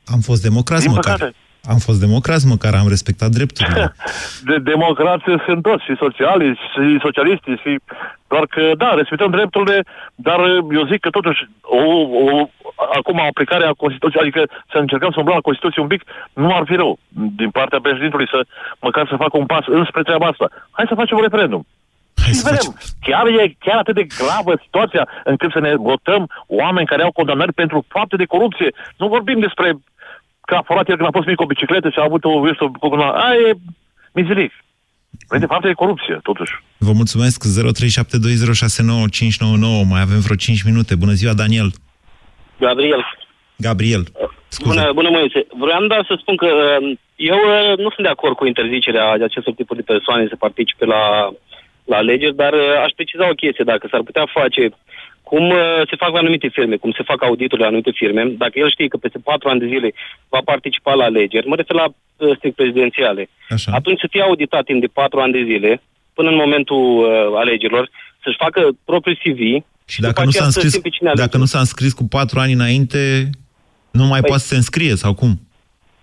Am 0.06 0.20
fost 0.20 0.42
democrați 0.42 0.86
Din 0.86 0.96
măcar. 0.96 1.18
Păcate. 1.18 1.36
Am 1.74 1.78
fost 1.78 2.00
democrați, 2.00 2.48
măcar 2.48 2.74
am 2.74 2.88
respectat 2.88 3.30
drepturile. 3.30 3.96
De 4.50 4.58
democrație 4.72 5.44
sunt 5.46 5.62
toți, 5.62 5.84
și 5.84 5.96
socialiști, 6.04 6.64
și 6.74 7.00
socialiști, 7.02 7.50
și... 7.64 7.72
Doar 8.28 8.46
că, 8.46 8.72
da, 8.78 8.94
respectăm 8.94 9.32
drepturile, 9.32 9.78
dar 10.16 10.40
eu 10.78 10.86
zic 10.92 11.00
că 11.00 11.10
totuși, 11.10 11.40
o, 11.62 11.84
o, 12.26 12.50
acum 12.98 13.20
aplicarea 13.20 13.80
Constituției, 13.84 14.22
adică 14.22 14.42
să 14.72 14.78
încercăm 14.78 15.12
să 15.12 15.20
umblăm 15.20 15.36
la 15.36 15.48
Constituție 15.50 15.82
un 15.82 15.88
pic, 15.88 16.02
nu 16.34 16.56
ar 16.56 16.64
fi 16.66 16.76
rău 16.76 17.00
din 17.42 17.50
partea 17.50 17.80
președintului 17.82 18.28
să 18.34 18.40
măcar 18.80 19.08
să 19.08 19.22
facă 19.24 19.38
un 19.38 19.46
pas 19.46 19.66
înspre 19.68 20.02
treaba 20.02 20.26
asta. 20.26 20.48
Hai 20.72 20.86
să 20.88 20.96
facem 20.96 21.18
un 21.18 21.24
referendum. 21.24 21.66
Hai 22.24 22.34
și 22.34 22.42
vedem, 22.50 22.68
facem. 22.72 22.74
chiar 23.08 23.26
e 23.28 23.56
chiar 23.66 23.78
atât 23.78 23.96
de 23.96 24.08
gravă 24.18 24.54
situația 24.66 25.04
încât 25.24 25.52
să 25.52 25.60
ne 25.60 25.74
votăm 25.76 26.22
oameni 26.48 26.92
care 26.92 27.04
au 27.04 27.12
condamnări 27.12 27.54
pentru 27.54 27.86
fapte 27.88 28.16
de 28.16 28.32
corupție. 28.34 28.70
Nu 28.98 29.08
vorbim 29.08 29.40
despre 29.40 29.68
că 30.46 30.56
a 30.56 30.64
furat 30.66 30.90
el 30.90 30.96
când 30.96 31.08
a 31.08 31.18
fost 31.18 31.28
mic 31.28 31.42
o 31.42 31.46
bicicletă 31.46 31.90
și 31.90 32.00
a 32.00 32.04
avut 32.04 32.24
o 32.24 32.42
virsă 32.42 32.64
cu 32.80 32.88
una. 32.88 33.10
Aia 33.12 33.40
e 33.50 33.54
mizeric. 34.14 34.52
Păi 35.28 35.40
de 35.40 35.46
fapt 35.46 35.66
e 35.66 35.74
corupție, 35.74 36.20
totuși. 36.24 36.54
Vă 36.78 36.92
mulțumesc. 36.92 37.46
0372069599. 37.46 37.50
Mai 39.90 40.02
avem 40.02 40.20
vreo 40.20 40.36
5 40.36 40.64
minute. 40.64 40.96
Bună 40.96 41.12
ziua, 41.12 41.34
Daniel. 41.34 41.70
Gabriel. 42.60 43.06
Gabriel. 43.58 44.04
Scuze. 44.48 44.80
Bună, 44.80 44.92
bună 44.94 45.10
Moise. 45.10 45.48
Vreau 45.58 45.88
doar 45.88 46.06
să 46.08 46.18
spun 46.22 46.36
că 46.36 46.46
um, 46.46 47.00
eu 47.16 47.36
uh, 47.36 47.78
nu 47.78 47.90
sunt 47.90 48.06
de 48.08 48.14
acord 48.16 48.36
cu 48.36 48.46
interzicerea 48.46 49.12
acestor 49.12 49.54
tipuri 49.54 49.80
de 49.80 49.92
persoane 49.94 50.28
să 50.28 50.36
participe 50.36 50.86
la, 50.86 51.34
la 51.84 51.98
alegeri, 51.98 52.36
dar 52.36 52.54
uh, 52.54 52.84
aș 52.84 52.92
preciza 52.96 53.30
o 53.30 53.40
chestie. 53.42 53.64
Dacă 53.64 53.88
s-ar 53.92 54.02
putea 54.02 54.26
face 54.34 54.70
cum 55.30 55.50
uh, 55.50 55.82
se 55.90 55.96
fac 56.04 56.12
la 56.12 56.20
anumite 56.24 56.48
firme, 56.48 56.76
cum 56.76 56.92
se 56.92 57.04
fac 57.10 57.24
auditurile 57.24 57.64
la 57.64 57.68
anumite 57.68 57.92
firme, 58.02 58.24
dacă 58.44 58.56
el 58.60 58.70
știe 58.70 58.88
că 58.88 58.98
peste 58.98 59.20
patru 59.30 59.50
ani 59.50 59.60
de 59.60 59.72
zile 59.74 59.94
va 60.30 60.42
participa 60.46 60.94
la 60.94 61.04
alegeri, 61.04 61.48
mă 61.48 61.56
refer 61.56 61.76
la 61.76 61.88
uh, 61.88 62.36
strict 62.38 62.56
prezidențiale, 62.56 63.30
Așa. 63.50 63.72
atunci 63.74 64.00
să 64.00 64.08
fie 64.10 64.22
auditat 64.22 64.64
timp 64.66 64.82
de 64.82 64.96
patru 65.00 65.20
ani 65.20 65.32
de 65.38 65.44
zile, 65.44 65.82
până 66.14 66.30
în 66.30 66.36
momentul 66.36 66.84
uh, 66.98 67.08
alegerilor, 67.36 67.90
să-și 68.24 68.42
facă 68.46 68.62
propriul 68.86 69.22
CV 69.24 69.42
și 69.88 70.02
dacă, 70.02 70.24
nu 70.24 70.30
s-a, 70.30 70.46
înscris, 70.46 70.80
dacă 71.14 71.38
nu 71.38 71.46
s-a 71.46 71.60
înscris 71.60 71.94
cu 71.94 72.04
patru 72.04 72.40
ani 72.40 72.54
înainte, 72.54 73.30
nu 73.92 74.06
mai 74.06 74.20
păi, 74.20 74.30
poate 74.30 74.42
să 74.44 74.48
se 74.48 74.56
înscrie 74.56 74.96
sau 74.96 75.14
cum? 75.14 75.32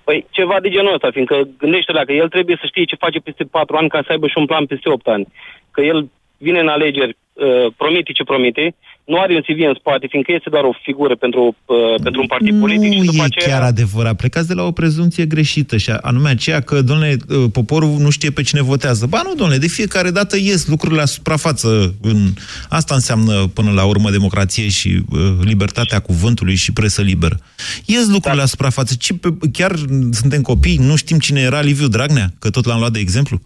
Păi 0.05 0.27
ceva 0.31 0.57
de 0.61 0.69
genul 0.69 0.95
ăsta, 0.95 1.11
fiindcă 1.11 1.49
gândește 1.59 1.93
la 1.93 2.05
că 2.05 2.13
el 2.13 2.29
trebuie 2.29 2.57
să 2.61 2.67
știe 2.67 2.85
ce 2.85 3.05
face 3.05 3.19
peste 3.19 3.45
patru 3.45 3.77
ani 3.77 3.89
ca 3.89 4.01
să 4.07 4.13
aibă 4.13 4.27
și 4.27 4.39
un 4.39 4.47
plan 4.47 4.67
peste 4.67 4.89
opt 4.89 5.07
ani. 5.07 5.27
Că 5.71 5.81
el 5.81 6.11
vine 6.37 6.61
în 6.61 6.69
alegeri, 6.69 7.17
uh, 7.33 7.67
promite 7.77 8.13
ce 8.13 8.25
promite, 8.25 8.75
nu 9.05 9.21
are 9.21 9.35
un 9.35 9.41
CV 9.41 9.61
în 9.69 9.75
spate, 9.79 10.07
fiindcă 10.11 10.33
este 10.33 10.51
doar 10.51 10.65
o 10.65 10.73
figură 10.83 11.15
pentru, 11.17 11.57
uh, 11.65 12.01
pentru 12.03 12.21
un 12.21 12.27
partid 12.27 12.61
politic. 12.61 12.93
Nu 12.93 13.03
și 13.03 13.11
după 13.11 13.23
e 13.23 13.25
aceea... 13.25 13.49
chiar 13.49 13.63
adevărat. 13.63 14.17
Plecați 14.17 14.49
de 14.49 14.55
la 14.55 14.63
o 14.63 14.71
prezumție 14.71 15.27
greșită, 15.27 15.77
și 15.77 15.91
anume 15.91 16.29
aceea 16.29 16.61
că, 16.61 16.83
domnule, 16.83 17.17
uh, 17.29 17.45
poporul 17.53 17.89
nu 17.99 18.11
știe 18.11 18.31
pe 18.31 18.43
cine 18.43 18.63
votează. 18.63 19.07
Ba 19.07 19.21
nu, 19.25 19.35
domnule, 19.35 19.59
de 19.59 19.67
fiecare 19.67 20.11
dată 20.11 20.37
ies 20.37 20.67
lucrurile 20.67 21.01
la 21.01 21.07
suprafață. 21.07 21.95
În... 22.01 22.29
Asta 22.69 22.95
înseamnă, 22.95 23.47
până 23.47 23.71
la 23.71 23.85
urmă, 23.85 24.11
democrație 24.11 24.69
și 24.69 25.03
uh, 25.11 25.19
libertatea 25.41 25.99
cuvântului 25.99 26.55
și 26.55 26.73
presă 26.73 27.03
liberă. 27.03 27.39
Ies 27.85 28.05
lucrurile 28.05 28.35
da. 28.35 28.41
la 28.41 28.47
suprafață. 28.47 28.95
Ce, 28.99 29.15
pe, 29.15 29.29
chiar 29.53 29.75
suntem 30.11 30.43
copii, 30.43 30.77
nu 30.77 30.97
știm 30.97 31.19
cine 31.19 31.41
era 31.41 31.61
Liviu 31.61 31.89
Dragnea, 31.89 32.33
că 32.39 32.51
tot 32.51 32.65
l-am 32.65 32.79
luat 32.79 32.93
de 32.93 32.99
exemplu? 32.99 33.41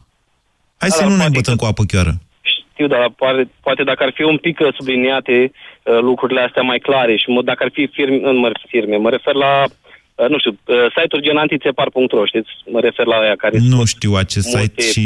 Hai 0.76 0.88
da, 0.88 0.94
să 0.94 1.04
nu 1.04 1.16
ne 1.16 1.28
bătăm 1.32 1.56
cu 1.56 1.64
apă 1.64 1.84
chioară 1.84 2.20
știu, 2.76 2.88
dar 2.94 3.12
poate, 3.22 3.42
poate 3.66 3.82
dacă 3.90 4.02
ar 4.04 4.12
fi 4.14 4.22
un 4.22 4.36
pic 4.36 4.56
uh, 4.60 4.74
subliniate 4.76 5.36
uh, 5.50 5.98
lucrurile 6.00 6.40
astea 6.40 6.62
mai 6.62 6.78
clare 6.78 7.16
și 7.16 7.28
mă, 7.30 7.42
dacă 7.42 7.60
ar 7.64 7.70
fi 7.72 7.86
firme, 7.86 8.30
mă, 8.30 8.50
firme, 8.68 8.96
mă 8.96 9.10
refer 9.10 9.34
la 9.34 9.52
uh, 9.62 10.28
nu 10.28 10.38
știu, 10.38 10.52
uh, 10.64 10.86
site-uri 10.96 11.26
gen 11.26 11.36
antițepar.ro, 11.36 12.24
știți? 12.24 12.50
Mă 12.74 12.80
refer 12.80 13.06
la 13.06 13.16
aia 13.16 13.36
care... 13.36 13.56
Nu 13.76 13.84
știu 13.84 14.12
acest 14.24 14.46
multe... 14.46 14.82
site 14.82 14.82
și 14.92 15.04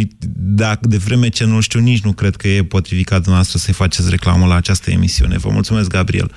dacă, 0.62 0.82
de 0.94 1.00
vreme 1.06 1.28
ce 1.28 1.44
nu 1.46 1.60
știu, 1.60 1.80
nici 1.80 2.06
nu 2.08 2.12
cred 2.20 2.34
că 2.40 2.48
e 2.48 2.72
potrivit 2.76 3.06
ca 3.08 3.16
dumneavoastră 3.24 3.58
să-i 3.58 3.80
faceți 3.82 4.10
reclamă 4.10 4.44
la 4.46 4.56
această 4.62 4.90
emisiune. 4.96 5.36
Vă 5.44 5.50
mulțumesc, 5.58 5.88
Gabriel. 5.96 6.28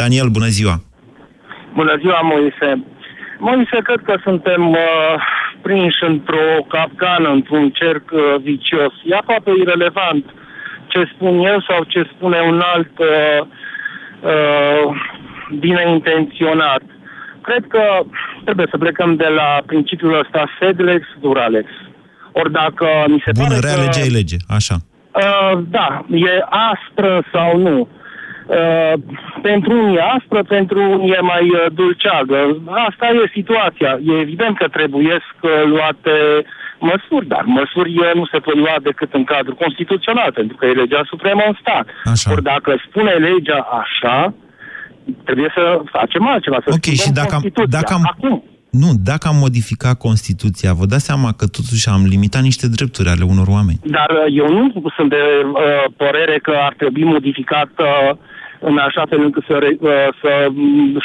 Daniel, 0.00 0.28
bună 0.36 0.50
ziua! 0.58 0.76
Bună 1.74 1.94
ziua, 2.02 2.20
Moise! 2.32 2.70
Moise, 3.38 3.76
cred 3.88 4.00
că 4.08 4.14
suntem 4.22 4.62
uh, 4.70 5.14
prinși 5.62 6.02
într-o 6.12 6.48
capcană, 6.68 7.28
într-un 7.38 7.64
cerc 7.70 8.06
uh, 8.12 8.20
vicios. 8.48 8.92
E 9.10 9.14
aproape 9.14 9.50
irrelevant 9.62 10.24
uh, 10.24 10.44
ce 10.86 11.10
spun 11.14 11.38
eu 11.38 11.60
sau 11.68 11.84
ce 11.84 12.10
spune 12.14 12.40
un 12.40 12.62
alt 12.74 12.98
uh, 12.98 13.46
uh, 14.20 14.96
bine 15.58 15.90
intenționat. 15.90 16.82
Cred 17.40 17.64
că 17.68 17.82
trebuie 18.44 18.66
să 18.70 18.78
plecăm 18.78 19.16
de 19.16 19.28
la 19.28 19.62
principiul 19.66 20.18
ăsta 20.18 20.44
Sedlex, 20.60 21.02
Duralex. 21.20 21.68
Ori 22.32 22.52
dacă 22.52 22.86
mi 23.06 23.22
se 23.24 23.30
Bună, 23.34 23.48
pare 23.48 23.60
rea 23.60 23.74
că... 23.74 23.80
lege 23.80 24.00
e 24.00 24.16
lege, 24.18 24.36
așa. 24.48 24.74
Uh, 25.12 25.58
da, 25.68 26.04
e 26.08 26.44
aspră 26.72 27.24
sau 27.32 27.58
nu. 27.58 27.88
Uh, 28.46 28.92
pentru 29.42 29.72
unii 29.82 29.96
e 29.96 30.02
aspră, 30.16 30.42
pentru 30.42 30.80
unii 30.90 31.10
e 31.10 31.20
mai 31.20 31.48
uh, 31.48 31.66
dulceagă. 31.74 32.62
Asta 32.88 33.06
e 33.06 33.30
situația. 33.32 33.98
E 34.06 34.20
evident 34.20 34.56
că 34.58 34.68
trebuie 34.68 35.14
uh, 35.14 35.50
luate 35.64 36.44
măsuri, 36.78 37.26
dar 37.26 37.42
măsuri 37.44 37.94
nu 38.14 38.26
se 38.32 38.38
pot 38.38 38.54
lua 38.54 38.76
decât 38.82 39.12
în 39.12 39.24
cadrul 39.24 39.54
constituțional, 39.54 40.32
pentru 40.32 40.56
că 40.56 40.66
e 40.66 40.72
legea 40.82 41.02
supremă 41.06 41.42
în 41.46 41.56
stat. 41.60 41.86
Așa. 42.04 42.30
Ori 42.32 42.42
dacă 42.42 42.70
spune 42.88 43.12
legea 43.12 43.60
așa, 43.82 44.34
trebuie 45.24 45.50
să 45.54 45.80
facem 45.84 46.26
altceva, 46.26 46.58
să 46.64 46.72
Ok, 46.72 46.84
și 46.84 47.10
dacă 47.12 47.34
am, 47.34 47.42
dacă 47.68 47.92
am, 47.92 48.02
Acum, 48.12 48.44
nu, 48.70 48.90
dacă 49.10 49.28
am 49.28 49.36
modificat 49.36 49.98
Constituția, 49.98 50.72
vă 50.72 50.86
dați 50.86 51.04
seama 51.04 51.30
că 51.38 51.46
totuși 51.46 51.88
am 51.88 52.02
limitat 52.14 52.42
niște 52.42 52.66
drepturi 52.68 53.08
ale 53.08 53.24
unor 53.32 53.46
oameni. 53.56 53.80
Dar 53.84 54.10
uh, 54.10 54.26
eu 54.40 54.48
nu 54.56 54.90
sunt 54.96 55.10
de 55.10 55.24
uh, 55.44 55.84
părere 55.96 56.38
că 56.42 56.52
ar 56.68 56.74
trebui 56.76 57.04
modificat 57.04 57.70
uh, 57.78 58.16
în 58.60 58.78
așa 58.78 59.02
fel 59.08 59.20
încât 59.22 59.44
să, 59.48 59.56
re, 59.64 59.76
uh, 59.80 60.08
să 60.20 60.32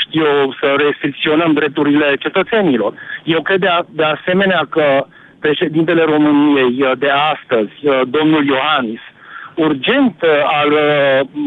știu, 0.04 0.26
să 0.60 0.68
restricționăm 0.86 1.54
drepturile 1.54 2.16
cetățenilor. 2.20 2.94
Eu 3.24 3.42
cred 3.42 3.60
de, 3.60 3.68
a, 3.68 3.82
de 3.90 4.04
asemenea 4.04 4.68
că 4.70 4.86
uh, 5.00 5.06
președintele 5.42 6.04
României 6.04 6.76
uh, 6.80 6.92
de 6.98 7.10
astăzi, 7.34 7.76
uh, 7.84 8.02
domnul 8.06 8.46
Iohannis, 8.46 9.00
urgent 9.56 10.16
uh, 10.22 10.30
ar 10.62 10.70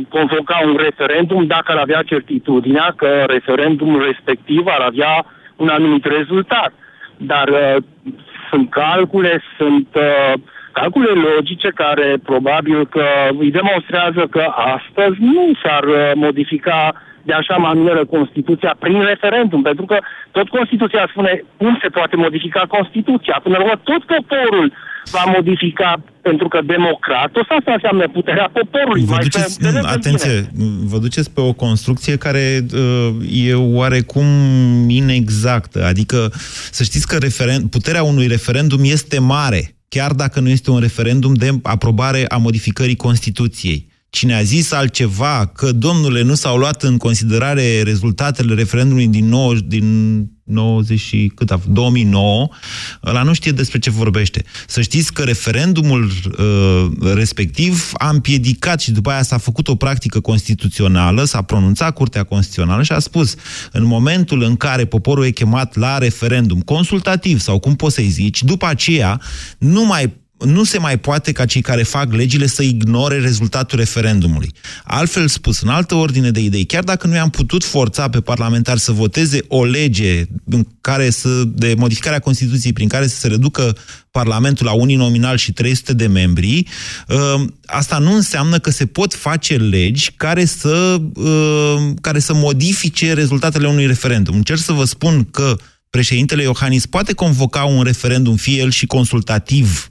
convoca 0.08 0.60
un 0.64 0.76
referendum 0.76 1.46
dacă 1.46 1.72
ar 1.72 1.78
avea 1.78 2.02
certitudinea 2.02 2.94
că 2.96 3.24
referendumul 3.26 4.02
respectiv 4.02 4.66
ar 4.66 4.80
avea 4.80 5.26
un 5.56 5.68
anumit 5.68 6.04
rezultat. 6.04 6.72
Dar 7.16 7.48
sunt 8.50 8.70
calcule, 8.70 9.42
sunt 9.58 9.88
calcule 10.72 11.10
logice 11.10 11.68
care 11.74 12.16
probabil 12.24 12.86
că 12.86 13.06
îi 13.38 13.50
demonstrează 13.50 14.26
că 14.30 14.44
astăzi 14.76 15.16
nu 15.20 15.52
s-ar 15.62 15.84
modifica 16.14 16.92
de 17.28 17.32
așa 17.32 17.56
manieră 17.56 18.04
Constituția 18.04 18.76
prin 18.78 19.00
referendum, 19.12 19.62
pentru 19.62 19.84
că 19.84 19.96
tot 20.36 20.48
Constituția 20.48 21.08
spune 21.10 21.44
cum 21.56 21.78
se 21.82 21.88
poate 21.88 22.16
modifica 22.16 22.62
Constituția. 22.76 23.40
Până 23.42 23.56
la 23.56 23.62
urmă, 23.64 23.80
tot 23.90 24.02
poporul 24.14 24.66
va 25.10 25.24
modifica, 25.36 26.02
pentru 26.22 26.48
că 26.48 26.58
democratul, 26.66 27.46
asta 27.48 27.72
înseamnă 27.72 28.08
puterea 28.08 28.50
poporului. 28.52 29.04
Vă 29.04 29.16
duceți, 29.20 29.62
nu, 29.62 29.80
atenție, 29.84 30.50
vă 30.84 30.98
duceți 30.98 31.30
pe 31.34 31.40
o 31.40 31.52
construcție 31.52 32.16
care 32.16 32.44
uh, 32.74 33.48
e 33.48 33.54
oarecum 33.54 34.26
inexactă. 34.88 35.84
Adică 35.84 36.30
să 36.70 36.82
știți 36.82 37.06
că 37.06 37.16
referen- 37.18 37.68
puterea 37.70 38.02
unui 38.02 38.26
referendum 38.26 38.80
este 38.82 39.18
mare, 39.20 39.76
chiar 39.88 40.12
dacă 40.12 40.40
nu 40.40 40.48
este 40.48 40.70
un 40.70 40.80
referendum 40.80 41.34
de 41.34 41.48
aprobare 41.62 42.24
a 42.28 42.36
modificării 42.36 42.96
Constituției. 42.96 43.92
Cine 44.14 44.34
a 44.34 44.42
zis 44.42 44.72
altceva, 44.72 45.46
că, 45.46 45.72
domnule, 45.72 46.22
nu 46.22 46.34
s-au 46.34 46.56
luat 46.56 46.82
în 46.82 46.96
considerare 46.96 47.82
rezultatele 47.82 48.54
referendumului 48.54 49.08
din, 49.08 49.28
9, 49.28 49.54
din 49.54 50.18
90 50.44 51.32
cât 51.34 51.50
a, 51.50 51.60
2009, 51.68 52.48
ăla 53.04 53.22
nu 53.22 53.32
știe 53.32 53.52
despre 53.52 53.78
ce 53.78 53.90
vorbește. 53.90 54.44
Să 54.66 54.80
știți 54.80 55.12
că 55.12 55.22
referendumul 55.22 56.10
uh, 56.38 57.12
respectiv 57.14 57.90
a 57.94 58.08
împiedicat 58.08 58.80
și 58.80 58.92
după 58.92 59.10
aia 59.10 59.22
s-a 59.22 59.38
făcut 59.38 59.68
o 59.68 59.74
practică 59.74 60.20
constituțională, 60.20 61.24
s-a 61.24 61.42
pronunțat 61.42 61.94
Curtea 61.94 62.22
Constituțională 62.22 62.82
și 62.82 62.92
a 62.92 62.98
spus 62.98 63.34
în 63.72 63.84
momentul 63.84 64.42
în 64.42 64.56
care 64.56 64.84
poporul 64.84 65.24
e 65.24 65.30
chemat 65.30 65.76
la 65.76 65.98
referendum 65.98 66.60
consultativ 66.60 67.40
sau 67.40 67.58
cum 67.58 67.74
poți 67.74 67.94
să-i 67.94 68.08
zici, 68.08 68.42
după 68.42 68.66
aceea 68.66 69.20
nu 69.58 69.84
mai 69.84 70.22
nu 70.38 70.64
se 70.64 70.78
mai 70.78 70.98
poate 70.98 71.32
ca 71.32 71.44
cei 71.44 71.60
care 71.60 71.82
fac 71.82 72.12
legile 72.12 72.46
să 72.46 72.62
ignore 72.62 73.18
rezultatul 73.18 73.78
referendumului. 73.78 74.52
Altfel 74.84 75.28
spus, 75.28 75.60
în 75.60 75.68
altă 75.68 75.94
ordine 75.94 76.30
de 76.30 76.40
idei, 76.40 76.64
chiar 76.64 76.84
dacă 76.84 77.06
nu 77.06 77.14
i-am 77.14 77.30
putut 77.30 77.64
forța 77.64 78.08
pe 78.08 78.20
parlamentari 78.20 78.80
să 78.80 78.92
voteze 78.92 79.38
o 79.48 79.64
lege 79.64 80.24
în 80.44 80.66
care 80.80 81.10
să, 81.10 81.42
de 81.46 81.74
modificarea 81.78 82.18
Constituției 82.18 82.72
prin 82.72 82.88
care 82.88 83.06
să 83.06 83.16
se 83.16 83.28
reducă 83.28 83.76
Parlamentul 84.10 84.66
la 84.66 84.72
unii 84.72 84.96
nominal 84.96 85.36
și 85.36 85.52
300 85.52 85.92
de 85.92 86.06
membri, 86.06 86.66
ă, 87.08 87.44
asta 87.66 87.98
nu 87.98 88.14
înseamnă 88.14 88.58
că 88.58 88.70
se 88.70 88.86
pot 88.86 89.14
face 89.14 89.56
legi 89.56 90.12
care 90.16 90.44
să, 90.44 91.00
ă, 91.16 91.92
care 92.00 92.18
să 92.18 92.34
modifice 92.34 93.12
rezultatele 93.12 93.68
unui 93.68 93.86
referendum. 93.86 94.34
Încerc 94.34 94.60
să 94.60 94.72
vă 94.72 94.84
spun 94.84 95.28
că 95.30 95.56
președintele 95.90 96.42
Iohannis 96.42 96.86
poate 96.86 97.12
convoca 97.12 97.64
un 97.64 97.82
referendum, 97.82 98.36
fie 98.36 98.60
el 98.60 98.70
și 98.70 98.86
consultativ, 98.86 99.88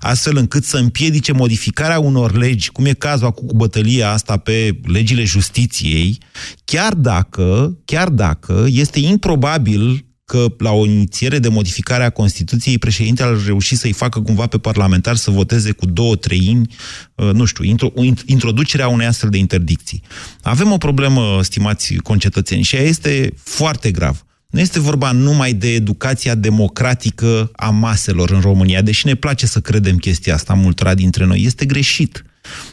astfel 0.00 0.36
încât 0.36 0.64
să 0.64 0.76
împiedice 0.76 1.32
modificarea 1.32 1.98
unor 1.98 2.36
legi, 2.36 2.70
cum 2.70 2.84
e 2.84 2.92
cazul 2.92 3.26
acum 3.26 3.46
cu 3.46 3.56
bătălia 3.56 4.10
asta 4.10 4.36
pe 4.36 4.80
legile 4.84 5.24
justiției, 5.24 6.18
chiar 6.64 6.94
dacă, 6.94 7.78
chiar 7.84 8.08
dacă 8.08 8.66
este 8.68 9.00
improbabil 9.00 10.04
că 10.24 10.46
la 10.58 10.72
o 10.72 10.86
inițiere 10.86 11.38
de 11.38 11.48
modificare 11.48 12.04
a 12.04 12.10
Constituției 12.10 12.78
președintele 12.78 13.28
ar 13.28 13.44
reuși 13.44 13.76
să-i 13.76 13.92
facă 13.92 14.20
cumva 14.20 14.46
pe 14.46 14.58
parlamentar 14.58 15.16
să 15.16 15.30
voteze 15.30 15.72
cu 15.72 15.86
două 15.86 16.16
treimi, 16.16 16.66
uh, 17.14 17.30
nu 17.32 17.44
știu, 17.44 17.64
intro, 17.64 17.92
introducerea 18.26 18.88
unei 18.88 19.06
astfel 19.06 19.30
de 19.30 19.38
interdicții. 19.38 20.02
Avem 20.42 20.72
o 20.72 20.76
problemă, 20.76 21.42
stimați 21.42 21.94
concetățeni, 21.94 22.62
și 22.62 22.76
ea 22.76 22.82
este 22.82 23.34
foarte 23.42 23.90
grav. 23.90 24.24
Nu 24.54 24.60
este 24.60 24.80
vorba 24.80 25.12
numai 25.12 25.52
de 25.52 25.74
educația 25.74 26.34
democratică 26.34 27.50
a 27.56 27.70
maselor 27.70 28.30
în 28.30 28.40
România, 28.40 28.82
deși 28.82 29.06
ne 29.06 29.14
place 29.14 29.46
să 29.46 29.60
credem 29.60 29.96
chestia 29.96 30.34
asta 30.34 30.54
multora 30.54 30.94
dintre 30.94 31.24
noi. 31.24 31.42
Este 31.42 31.64
greșit. 31.64 32.24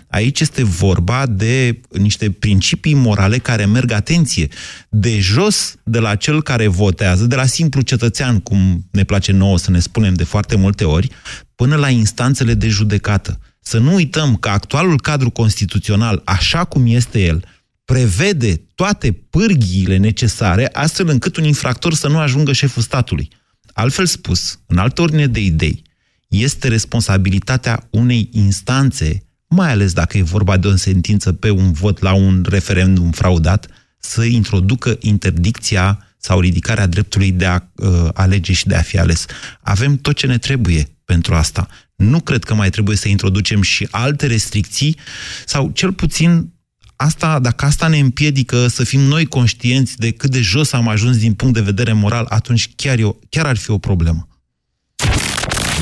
Aici 0.07 0.39
este 0.39 0.63
vorba 0.63 1.25
de 1.25 1.81
niște 1.89 2.31
principii 2.31 2.93
morale 2.93 3.37
care 3.37 3.65
merg, 3.65 3.91
atenție, 3.91 4.47
de 4.89 5.19
jos 5.19 5.75
de 5.83 5.99
la 5.99 6.15
cel 6.15 6.43
care 6.43 6.67
votează, 6.67 7.25
de 7.25 7.35
la 7.35 7.45
simplu 7.45 7.81
cetățean, 7.81 8.39
cum 8.39 8.87
ne 8.91 9.03
place 9.03 9.31
nouă 9.31 9.57
să 9.57 9.71
ne 9.71 9.79
spunem 9.79 10.13
de 10.13 10.23
foarte 10.23 10.55
multe 10.55 10.83
ori, 10.83 11.09
până 11.55 11.75
la 11.75 11.89
instanțele 11.89 12.53
de 12.53 12.67
judecată. 12.67 13.39
Să 13.61 13.77
nu 13.77 13.93
uităm 13.93 14.35
că 14.35 14.49
actualul 14.49 15.01
cadru 15.01 15.29
constituțional, 15.29 16.21
așa 16.25 16.63
cum 16.63 16.85
este 16.85 17.19
el, 17.19 17.45
prevede 17.85 18.61
toate 18.75 19.11
pârghiile 19.11 19.97
necesare 19.97 20.69
astfel 20.73 21.09
încât 21.09 21.35
un 21.35 21.43
infractor 21.43 21.93
să 21.93 22.07
nu 22.07 22.17
ajungă 22.17 22.53
șeful 22.53 22.81
statului. 22.81 23.29
Altfel 23.73 24.05
spus, 24.05 24.59
în 24.67 24.77
altă 24.77 25.01
ordine 25.01 25.27
de 25.27 25.39
idei, 25.39 25.83
este 26.27 26.67
responsabilitatea 26.67 27.87
unei 27.89 28.29
instanțe, 28.31 29.23
mai 29.47 29.71
ales 29.71 29.93
dacă 29.93 30.17
e 30.17 30.21
vorba 30.21 30.57
de 30.57 30.67
o 30.67 30.75
sentință 30.75 31.33
pe 31.33 31.49
un 31.49 31.71
vot 31.71 31.99
la 31.99 32.13
un 32.13 32.45
referendum 32.49 33.11
fraudat, 33.11 33.67
să 33.99 34.23
introducă 34.23 34.97
interdicția 34.99 36.05
sau 36.17 36.39
ridicarea 36.39 36.87
dreptului 36.87 37.31
de 37.31 37.45
a 37.45 37.59
uh, 37.75 38.09
alege 38.13 38.53
și 38.53 38.67
de 38.67 38.75
a 38.75 38.81
fi 38.81 38.97
ales. 38.99 39.25
Avem 39.61 39.97
tot 39.97 40.15
ce 40.15 40.27
ne 40.27 40.37
trebuie 40.37 40.87
pentru 41.05 41.33
asta. 41.33 41.67
Nu 41.95 42.19
cred 42.19 42.43
că 42.43 42.53
mai 42.53 42.69
trebuie 42.69 42.97
să 42.97 43.07
introducem 43.07 43.61
și 43.61 43.87
alte 43.91 44.27
restricții 44.27 44.97
sau 45.45 45.71
cel 45.73 45.93
puțin 45.93 46.53
asta, 47.01 47.39
dacă 47.39 47.65
asta 47.65 47.87
ne 47.87 47.99
împiedică 47.99 48.67
să 48.67 48.83
fim 48.83 48.99
noi 48.99 49.25
conștienți 49.25 49.97
de 49.97 50.11
cât 50.11 50.31
de 50.31 50.41
jos 50.41 50.73
am 50.73 50.87
ajuns 50.87 51.17
din 51.17 51.33
punct 51.33 51.53
de 51.53 51.61
vedere 51.61 51.93
moral, 51.93 52.25
atunci 52.29 52.69
chiar, 52.75 52.99
eu, 52.99 53.19
chiar 53.29 53.45
ar 53.45 53.57
fi 53.57 53.71
o 53.71 53.77
problemă. 53.77 54.27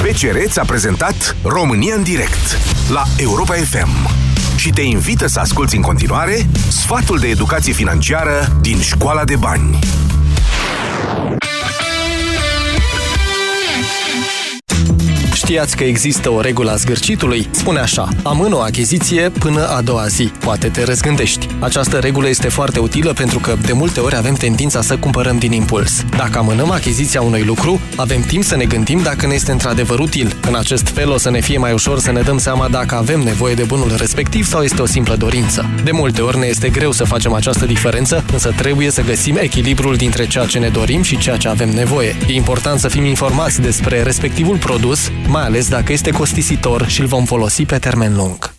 BCR 0.01 0.37
ți-a 0.47 0.63
prezentat 0.63 1.35
România 1.43 1.95
în 1.95 2.03
direct 2.03 2.57
la 2.89 3.03
Europa 3.17 3.53
FM 3.53 4.09
și 4.55 4.69
te 4.69 4.81
invită 4.81 5.27
să 5.27 5.39
asculti 5.39 5.75
în 5.75 5.81
continuare 5.81 6.49
sfatul 6.69 7.19
de 7.19 7.27
educație 7.27 7.73
financiară 7.73 8.57
din 8.61 8.81
Școala 8.81 9.23
de 9.23 9.35
Bani. 9.35 9.79
Știați 15.49 15.75
că 15.75 15.83
există 15.83 16.31
o 16.31 16.41
regulă 16.41 16.71
a 16.71 16.75
zgârcitului? 16.75 17.47
Spune 17.51 17.79
așa, 17.79 18.07
amână 18.23 18.55
o 18.55 18.59
achiziție 18.59 19.29
până 19.29 19.67
a 19.67 19.81
doua 19.81 20.07
zi. 20.07 20.23
Poate 20.23 20.67
te 20.67 20.83
răzgândești. 20.83 21.47
Această 21.59 21.97
regulă 21.97 22.29
este 22.29 22.47
foarte 22.47 22.79
utilă 22.79 23.13
pentru 23.13 23.39
că 23.39 23.55
de 23.65 23.73
multe 23.73 23.99
ori 23.99 24.15
avem 24.15 24.33
tendința 24.33 24.81
să 24.81 24.97
cumpărăm 24.97 25.37
din 25.37 25.51
impuls. 25.51 26.03
Dacă 26.17 26.37
amânăm 26.37 26.71
achiziția 26.71 27.21
unui 27.21 27.43
lucru, 27.43 27.79
avem 27.95 28.21
timp 28.21 28.43
să 28.43 28.55
ne 28.55 28.65
gândim 28.65 29.01
dacă 29.03 29.27
ne 29.27 29.33
este 29.33 29.51
într-adevăr 29.51 29.99
util. 29.99 30.35
În 30.47 30.55
acest 30.55 30.87
fel 30.87 31.11
o 31.11 31.17
să 31.17 31.29
ne 31.29 31.39
fie 31.39 31.57
mai 31.57 31.73
ușor 31.73 31.99
să 31.99 32.11
ne 32.11 32.21
dăm 32.21 32.37
seama 32.37 32.67
dacă 32.67 32.95
avem 32.95 33.19
nevoie 33.19 33.53
de 33.53 33.63
bunul 33.63 33.95
respectiv 33.97 34.45
sau 34.45 34.61
este 34.61 34.81
o 34.81 34.85
simplă 34.85 35.15
dorință. 35.15 35.69
De 35.83 35.91
multe 35.91 36.21
ori 36.21 36.37
ne 36.37 36.45
este 36.45 36.69
greu 36.69 36.91
să 36.91 37.03
facem 37.03 37.33
această 37.33 37.65
diferență, 37.65 38.23
însă 38.31 38.53
trebuie 38.55 38.91
să 38.91 39.01
găsim 39.01 39.37
echilibrul 39.37 39.95
dintre 39.95 40.27
ceea 40.27 40.45
ce 40.45 40.59
ne 40.59 40.69
dorim 40.69 41.01
și 41.01 41.17
ceea 41.17 41.37
ce 41.37 41.47
avem 41.47 41.69
nevoie. 41.69 42.15
E 42.27 42.33
important 42.33 42.79
să 42.79 42.87
fim 42.87 43.05
informați 43.05 43.61
despre 43.61 44.03
respectivul 44.03 44.57
produs, 44.57 45.11
mai 45.27 45.38
ales 45.43 45.69
dacă 45.69 45.91
este 45.91 46.11
costisitor 46.11 46.87
și 46.87 47.01
îl 47.01 47.07
vom 47.07 47.25
folosi 47.25 47.65
pe 47.65 47.79
termen 47.79 48.15
lung. 48.15 48.53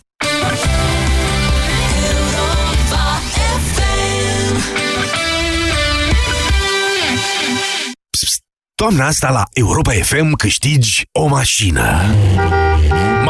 Toamna 8.75 9.05
asta 9.05 9.29
la 9.29 9.43
Europa 9.53 9.91
FM 9.91 10.31
câștigi 10.31 11.01
o 11.11 11.27
mașină. 11.27 12.01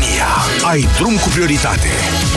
România. 0.00 0.26
Ai 0.70 0.88
drum 0.98 1.16
cu 1.16 1.28
prioritate. 1.28 1.88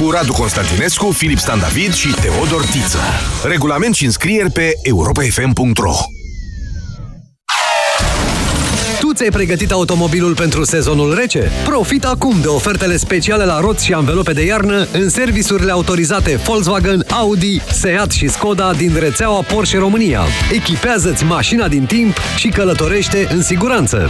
Cu 0.01 0.09
Radu 0.09 0.33
Constantinescu, 0.33 1.11
Filip 1.11 1.37
Stan 1.37 1.59
David 1.59 1.93
și 1.93 2.07
Teodor 2.21 2.65
Tiță. 2.65 2.99
Regulament 3.43 3.95
și 3.95 4.05
înscrieri 4.05 4.51
pe 4.51 4.71
europafm.ro 4.81 5.95
ți-ai 9.13 9.29
pregătit 9.29 9.71
automobilul 9.71 10.33
pentru 10.33 10.63
sezonul 10.63 11.13
rece? 11.13 11.51
Profit 11.65 12.05
acum 12.05 12.41
de 12.41 12.47
ofertele 12.47 12.97
speciale 12.97 13.45
la 13.45 13.59
roți 13.59 13.85
și 13.85 13.93
anvelope 13.93 14.33
de 14.33 14.45
iarnă 14.45 14.87
în 14.91 15.09
serviciurile 15.09 15.71
autorizate 15.71 16.35
Volkswagen, 16.35 17.05
Audi, 17.09 17.61
Seat 17.71 18.11
și 18.11 18.27
Skoda 18.27 18.73
din 18.73 18.95
rețeaua 18.99 19.41
Porsche 19.41 19.77
România. 19.77 20.21
Echipează-ți 20.51 21.23
mașina 21.23 21.67
din 21.67 21.85
timp 21.85 22.17
și 22.37 22.47
călătorește 22.47 23.27
în 23.31 23.41
siguranță. 23.41 24.09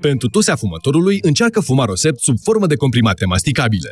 Pentru 0.00 0.28
tosea 0.28 0.56
fumătorului, 0.56 1.18
încearcă 1.22 1.60
Fumarosept 1.60 2.20
sub 2.20 2.36
formă 2.42 2.66
de 2.66 2.76
comprimate 2.76 3.24
masticabile. 3.24 3.90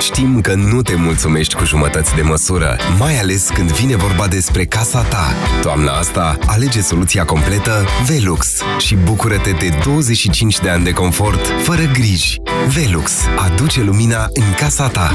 Știm 0.00 0.40
că 0.40 0.54
nu 0.54 0.82
te 0.82 0.94
mulțumești 0.94 1.54
cu 1.54 1.64
jumătăți 1.64 2.14
de 2.14 2.22
măsură, 2.22 2.76
mai 2.98 3.18
ales 3.18 3.48
când 3.54 3.70
vine 3.70 3.96
vorba 3.96 4.28
despre 4.28 4.64
casa 4.64 5.02
ta. 5.02 5.34
Toamna 5.62 5.92
asta, 5.92 6.38
alege 6.46 6.80
soluția 6.80 7.24
completă 7.24 7.84
Velux 8.06 8.60
și 8.78 8.94
bucură-te 8.94 9.50
de 9.50 9.78
25 9.84 10.58
de 10.58 10.68
ani 10.68 10.84
de 10.84 10.92
confort, 10.92 11.46
fără 11.62 11.82
griji. 11.92 12.40
Velux 12.74 13.12
aduce 13.36 13.82
lumina 13.82 14.28
în 14.34 14.54
casa 14.56 14.88
ta. 14.88 15.14